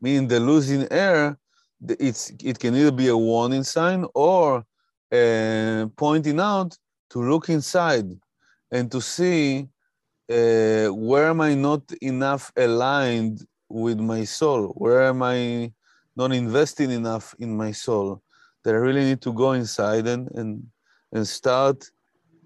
meaning 0.00 0.28
they're 0.28 0.40
losing 0.40 0.90
air, 0.90 1.38
it's, 1.86 2.32
it 2.42 2.58
can 2.58 2.74
either 2.74 2.92
be 2.92 3.08
a 3.08 3.16
warning 3.16 3.64
sign 3.64 4.06
or 4.14 4.64
uh, 5.12 5.86
pointing 5.96 6.40
out 6.40 6.76
to 7.10 7.18
look 7.22 7.48
inside 7.48 8.08
and 8.70 8.90
to 8.92 9.00
see 9.00 9.68
uh, 10.30 10.88
where 10.88 11.26
am 11.26 11.40
I 11.40 11.54
not 11.54 11.82
enough 12.00 12.52
aligned 12.56 13.44
with 13.68 13.98
my 13.98 14.24
soul? 14.24 14.68
Where 14.76 15.02
am 15.02 15.22
I 15.22 15.72
not 16.14 16.32
investing 16.32 16.90
enough 16.90 17.34
in 17.38 17.56
my 17.56 17.72
soul? 17.72 18.22
That 18.62 18.74
I 18.74 18.78
really 18.78 19.04
need 19.04 19.22
to 19.22 19.32
go 19.32 19.52
inside 19.52 20.06
and 20.06 20.30
and 20.34 20.62
and 21.12 21.26
start 21.26 21.90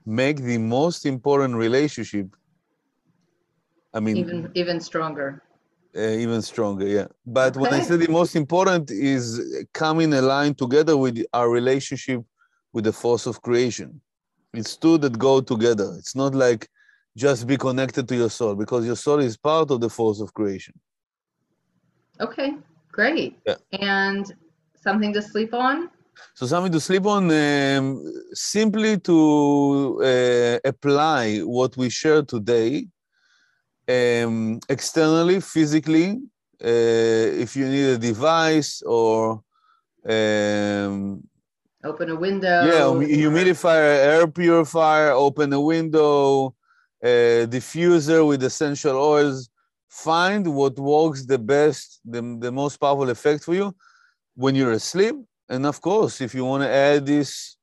make 0.07 0.39
the 0.39 0.59
most 0.59 1.07
important 1.07 1.55
relationship. 1.55 2.29
I 3.95 4.01
mean, 4.01 4.17
even 4.17 4.51
even 4.55 4.81
stronger? 4.81 5.43
uh, 5.97 6.01
even 6.01 6.43
stronger, 6.43 6.87
yeah. 6.87 7.07
But 7.25 7.57
what 7.57 7.73
I 7.73 7.77
Okay. 7.77 7.85
say 7.85 7.97
the 7.97 8.09
most 8.09 8.35
important 8.37 8.91
is 8.91 9.67
coming 9.73 10.13
aligned 10.13 10.59
together 10.59 10.97
with 10.97 11.25
our 11.33 11.49
relationship 11.49 12.21
with 12.73 12.85
the 12.85 12.93
force 12.93 13.27
of 13.27 13.41
creation. 13.41 14.01
It's 14.53 14.77
two 14.77 14.99
that 14.99 15.19
go 15.19 15.41
together. 15.41 15.95
It's 15.99 16.17
not 16.17 16.35
like 16.35 16.69
just 17.17 17.47
be 17.47 17.57
connected 17.57 18.09
to 18.09 18.17
your 18.17 18.31
soul 18.31 18.55
because 18.57 18.85
your 18.85 18.97
soul 18.97 19.21
is 19.21 19.37
part 19.37 19.71
of 19.71 19.81
the 19.81 19.89
force 19.89 20.21
of 20.21 20.35
creation. 20.35 20.75
Okay, 22.21 22.55
great. 22.91 23.39
Yeah. 23.47 23.57
And 23.81 24.33
something 24.75 25.13
to 25.13 25.23
sleep 25.23 25.55
on? 25.55 25.91
So 26.35 26.47
something 26.47 26.73
to 26.73 26.81
sleep 26.81 27.07
on, 27.07 27.31
um, 27.31 28.13
simply 28.33 28.99
to 29.01 30.01
uh, 30.03 30.59
apply 30.69 31.39
what 31.39 31.77
we 31.77 31.91
share 31.91 32.23
today 32.23 32.87
um, 33.89 34.61
externally, 34.69 35.41
physically. 35.41 36.21
Uh, 36.63 37.43
if 37.45 37.57
you 37.57 37.69
need 37.69 37.85
a 37.85 37.99
device 37.99 38.83
or 38.83 39.43
um, 40.09 41.23
Open 41.83 42.09
a 42.11 42.17
window. 42.17 42.65
yeah, 42.65 43.17
humidifier, 43.17 43.97
air 44.07 44.27
purifier, 44.27 45.11
open 45.11 45.53
a 45.53 45.61
window, 45.61 46.55
uh, 47.03 47.45
diffuser 47.47 48.27
with 48.27 48.43
essential 48.43 48.97
oils. 48.97 49.51
Find 49.91 50.47
what 50.55 50.79
works 50.79 51.27
the 51.27 51.39
best, 51.39 52.01
the, 52.05 52.23
the 52.41 52.51
most 52.51 52.79
powerful 52.79 53.11
effect 53.11 53.45
for 53.45 53.55
you 53.55 53.75
when 54.35 54.55
you're 54.55 54.73
asleep. 54.73 55.15
And 55.49 55.67
of 55.67 55.81
course, 55.81 56.21
if 56.23 56.35
you 56.35 56.45
want 56.45 56.63
to 56.63 56.71
add 56.71 57.05
this, 57.05 57.57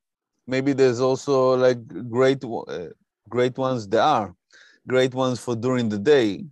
maybe 0.46 0.74
there's 0.74 1.00
also 1.00 1.58
like 1.58 1.80
great, 2.10 2.44
uh, 2.44 2.90
great 3.28 3.58
ones. 3.58 3.88
There 3.88 4.04
are 4.04 4.36
great 4.88 5.14
ones 5.14 5.40
for 5.40 5.56
during 5.56 5.90
the 5.90 6.00
day, 6.00 6.46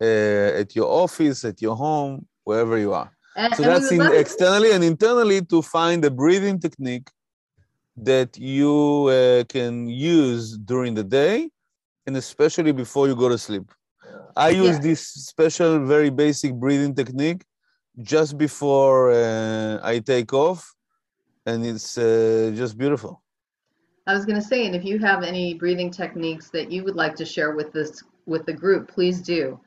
uh, 0.00 0.60
at 0.60 0.74
your 0.76 0.88
office, 1.04 1.44
at 1.44 1.60
your 1.62 1.76
home, 1.76 2.26
wherever 2.44 2.76
you 2.78 2.92
are. 2.92 3.10
And- 3.36 3.54
So 3.56 3.62
that's 3.62 3.90
in 3.92 4.02
externally 4.24 4.72
and 4.72 4.82
internally 4.84 5.40
to 5.52 5.62
find 5.62 6.04
a 6.04 6.10
breathing 6.10 6.58
technique 6.58 7.08
that 7.96 8.36
you 8.38 9.08
uh, 9.08 9.44
can 9.48 9.88
use 9.88 10.56
during 10.58 10.94
the 10.94 11.04
day 11.04 11.50
and 12.06 12.16
especially 12.16 12.72
before 12.72 13.08
you 13.08 13.16
go 13.16 13.28
to 13.28 13.38
sleep. 13.38 13.66
I 14.36 14.50
use 14.50 14.76
Yeah. 14.76 14.82
this 14.88 15.00
special, 15.32 15.84
very 15.86 16.10
basic 16.10 16.52
breathing 16.54 16.94
technique 16.94 17.42
just 18.02 18.36
before 18.36 19.10
uh, 19.12 19.80
I 19.82 19.98
take 20.00 20.32
off, 20.34 20.60
and 21.46 21.64
it's 21.64 21.96
uh, 21.96 22.52
just 22.54 22.76
beautiful. 22.76 23.22
I 24.06 24.14
was 24.14 24.24
going 24.24 24.40
to 24.40 24.46
say, 24.46 24.66
and 24.66 24.74
if 24.74 24.84
you 24.84 24.98
have 25.00 25.22
any 25.22 25.54
breathing 25.54 25.90
techniques 25.90 26.48
that 26.50 26.70
you 26.70 26.84
would 26.84 26.94
like 26.94 27.16
to 27.16 27.24
share 27.24 27.54
with 27.54 27.72
this 27.72 28.02
with 28.26 28.46
the 28.46 28.52
group, 28.52 28.88
please 28.88 29.20
do. 29.20 29.58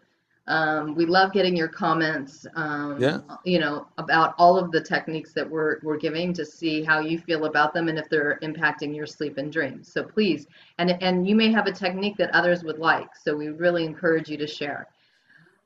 Um, 0.47 0.95
we 0.95 1.05
love 1.05 1.31
getting 1.31 1.55
your 1.55 1.67
comments. 1.67 2.45
Um, 2.55 2.99
Yeah. 2.99 3.19
You 3.43 3.59
know 3.59 3.87
about 3.97 4.33
all 4.37 4.57
of 4.57 4.71
the 4.71 4.81
techniques 4.81 5.31
that 5.33 5.47
we're 5.47 5.79
we're 5.83 5.97
giving 5.97 6.33
to 6.33 6.45
see 6.45 6.83
how 6.83 6.99
you 6.99 7.19
feel 7.19 7.45
about 7.45 7.73
them 7.73 7.87
and 7.87 7.99
if 7.99 8.09
they're 8.09 8.39
impacting 8.41 8.95
your 8.95 9.05
sleep 9.05 9.37
and 9.37 9.51
dreams. 9.51 9.91
So 9.91 10.03
please, 10.03 10.47
and 10.79 10.91
and 11.03 11.27
you 11.27 11.35
may 11.35 11.51
have 11.51 11.67
a 11.67 11.71
technique 11.71 12.17
that 12.17 12.31
others 12.31 12.63
would 12.63 12.79
like. 12.79 13.15
So 13.15 13.35
we 13.35 13.49
really 13.49 13.85
encourage 13.85 14.29
you 14.29 14.37
to 14.37 14.47
share. 14.47 14.87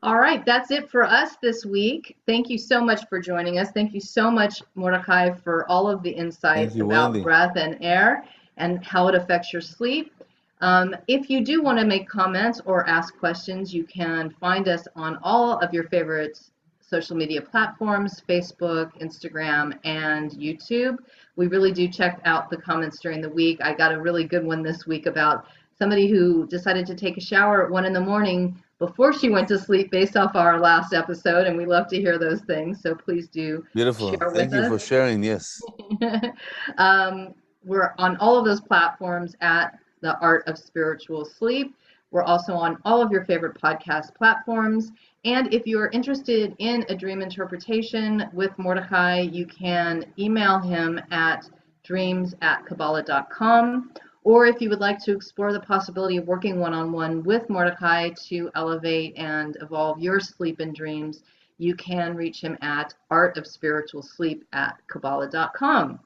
All 0.04 0.18
right, 0.18 0.46
that's 0.46 0.70
it 0.70 0.90
for 0.90 1.04
us 1.04 1.38
this 1.42 1.66
week. 1.66 2.18
Thank 2.26 2.50
you 2.50 2.58
so 2.58 2.84
much 2.84 3.08
for 3.08 3.22
joining 3.22 3.58
us. 3.60 3.72
Thank 3.72 3.94
you 3.94 4.02
so 4.02 4.30
much, 4.30 4.62
Mordechay, 4.76 5.42
for 5.42 5.66
all 5.72 5.90
of 5.90 6.04
the 6.04 6.10
insights 6.10 6.76
you, 6.76 6.86
about 6.86 7.12
Wendy. 7.12 7.24
breath 7.24 7.56
and 7.56 7.78
air 7.80 8.26
and 8.58 8.84
how 8.86 9.08
it 9.08 9.16
affects 9.16 9.52
your 9.52 9.62
sleep. 9.62 10.14
Um, 10.62 10.96
if 11.08 11.30
you 11.30 11.44
do 11.44 11.62
want 11.62 11.80
to 11.80 11.86
make 11.86 12.08
comments 12.08 12.62
or 12.66 12.88
ask 12.88 13.18
questions, 13.18 13.74
you 13.74 13.84
can 13.84 14.30
find 14.40 14.68
us 14.68 14.88
on 14.96 15.20
all 15.22 15.60
of 15.60 15.74
your 15.74 15.84
favorite 15.86 16.40
social 16.80 17.18
media 17.18 17.42
platforms 17.42 18.22
Facebook, 18.30 18.92
Instagram, 19.02 19.78
and 19.84 20.32
YouTube. 20.32 20.98
We 21.36 21.48
really 21.48 21.72
do 21.72 21.88
check 21.88 22.22
out 22.26 22.50
the 22.50 22.58
comments 22.58 23.00
during 23.00 23.20
the 23.20 23.30
week. 23.30 23.60
I 23.62 23.74
got 23.74 23.94
a 23.94 24.00
really 24.00 24.26
good 24.26 24.46
one 24.46 24.62
this 24.62 24.86
week 24.86 25.06
about 25.06 25.48
somebody 25.78 26.08
who 26.08 26.48
decided 26.48 26.86
to 26.86 26.96
take 26.96 27.18
a 27.18 27.22
shower 27.22 27.66
at 27.66 27.72
one 27.72 27.86
in 27.86 27.94
the 27.94 28.00
morning 28.00 28.62
before 28.80 29.12
she 29.12 29.30
went 29.30 29.48
to 29.48 29.58
sleep 29.58 29.90
based 29.92 30.16
off 30.16 30.36
our 30.36 30.60
last 30.60 30.94
episode, 30.94 31.48
and 31.48 31.58
we 31.58 31.66
love 31.66 31.88
to 31.88 32.00
hear 32.00 32.18
those 32.20 32.42
things. 32.42 32.82
So 32.82 32.94
please 32.94 33.28
do 33.28 33.66
Beautiful. 33.74 34.10
Share 34.10 34.32
Thank 34.32 34.52
with 34.52 34.64
you 34.64 34.70
for 34.70 34.80
sharing. 34.80 35.24
Yes. 35.24 35.62
um, 36.78 37.34
we're 37.66 37.94
on 37.98 38.18
all 38.18 38.38
of 38.38 38.46
those 38.46 38.62
platforms 38.62 39.36
at 39.42 39.80
the 40.02 40.18
Art 40.20 40.44
of 40.48 40.58
Spiritual 40.58 41.26
Sleep. 41.26 41.76
We're 42.12 42.24
also 42.24 42.54
on 42.54 42.78
all 42.86 43.02
of 43.02 43.12
your 43.12 43.26
favorite 43.26 43.60
podcast 43.60 44.14
platforms. 44.16 44.92
And 45.26 45.52
if 45.52 45.66
you 45.66 45.80
are 45.80 45.90
interested 45.90 46.56
in 46.60 46.86
a 46.90 46.96
dream 46.96 47.22
interpretation 47.22 48.30
with 48.34 48.52
Mordechay, 48.58 49.34
you 49.34 49.48
can 49.48 50.06
email 50.20 50.60
him 50.60 51.02
at 51.10 51.50
dreams 51.84 52.36
at 52.42 52.66
Kabbalah.com. 52.68 53.92
Or 54.24 54.46
if 54.46 54.62
you 54.62 54.70
would 54.70 54.80
like 54.80 55.04
to 55.04 55.12
explore 55.12 55.52
the 55.52 55.60
possibility 55.60 56.18
of 56.18 56.28
working 56.28 56.60
one 56.60 56.74
on 56.74 56.92
one 56.92 57.24
with 57.24 57.48
Mordechay 57.48 58.16
to 58.30 58.52
elevate 58.56 59.18
and 59.18 59.58
evolve 59.60 60.00
your 60.00 60.20
sleep 60.20 60.60
and 60.60 60.76
dreams, 60.76 61.24
you 61.58 61.76
can 61.76 62.16
reach 62.16 62.42
him 62.42 62.58
at 62.62 62.94
artofspiritualsleep 63.12 64.44
at 64.54 64.78
Kabbalah.com. 64.88 66.00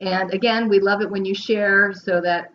And 0.00 0.32
again, 0.32 0.68
we 0.68 0.78
love 0.80 1.00
it 1.00 1.10
when 1.10 1.24
you 1.24 1.34
share 1.34 1.92
so 1.92 2.20
that 2.20 2.52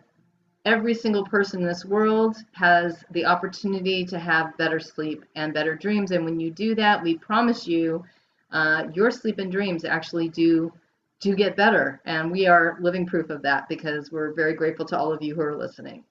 every 0.64 0.94
single 0.94 1.24
person 1.24 1.60
in 1.60 1.66
this 1.66 1.84
world 1.84 2.36
has 2.52 3.04
the 3.10 3.24
opportunity 3.24 4.04
to 4.04 4.18
have 4.18 4.56
better 4.58 4.78
sleep 4.78 5.24
and 5.34 5.52
better 5.52 5.74
dreams. 5.74 6.12
And 6.12 6.24
when 6.24 6.38
you 6.38 6.50
do 6.50 6.74
that, 6.76 7.02
we 7.02 7.16
promise 7.18 7.66
you 7.66 8.04
uh, 8.52 8.84
your 8.94 9.10
sleep 9.10 9.38
and 9.38 9.50
dreams 9.50 9.84
actually 9.84 10.28
do 10.28 10.72
do 11.20 11.36
get 11.36 11.56
better. 11.56 12.00
And 12.04 12.32
we 12.32 12.46
are 12.46 12.76
living 12.80 13.06
proof 13.06 13.30
of 13.30 13.42
that 13.42 13.68
because 13.68 14.10
we're 14.10 14.32
very 14.32 14.54
grateful 14.54 14.84
to 14.86 14.98
all 14.98 15.12
of 15.12 15.22
you 15.22 15.36
who 15.36 15.40
are 15.40 15.56
listening. 15.56 16.02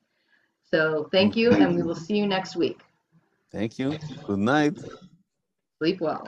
So 0.71 1.09
thank 1.11 1.35
you, 1.35 1.51
and 1.51 1.75
we 1.75 1.83
will 1.83 1.95
see 1.95 2.15
you 2.15 2.25
next 2.25 2.55
week. 2.55 2.79
Thank 3.51 3.77
you. 3.77 3.97
Good 4.25 4.39
night. 4.39 4.79
Sleep 5.79 5.99
well. 5.99 6.25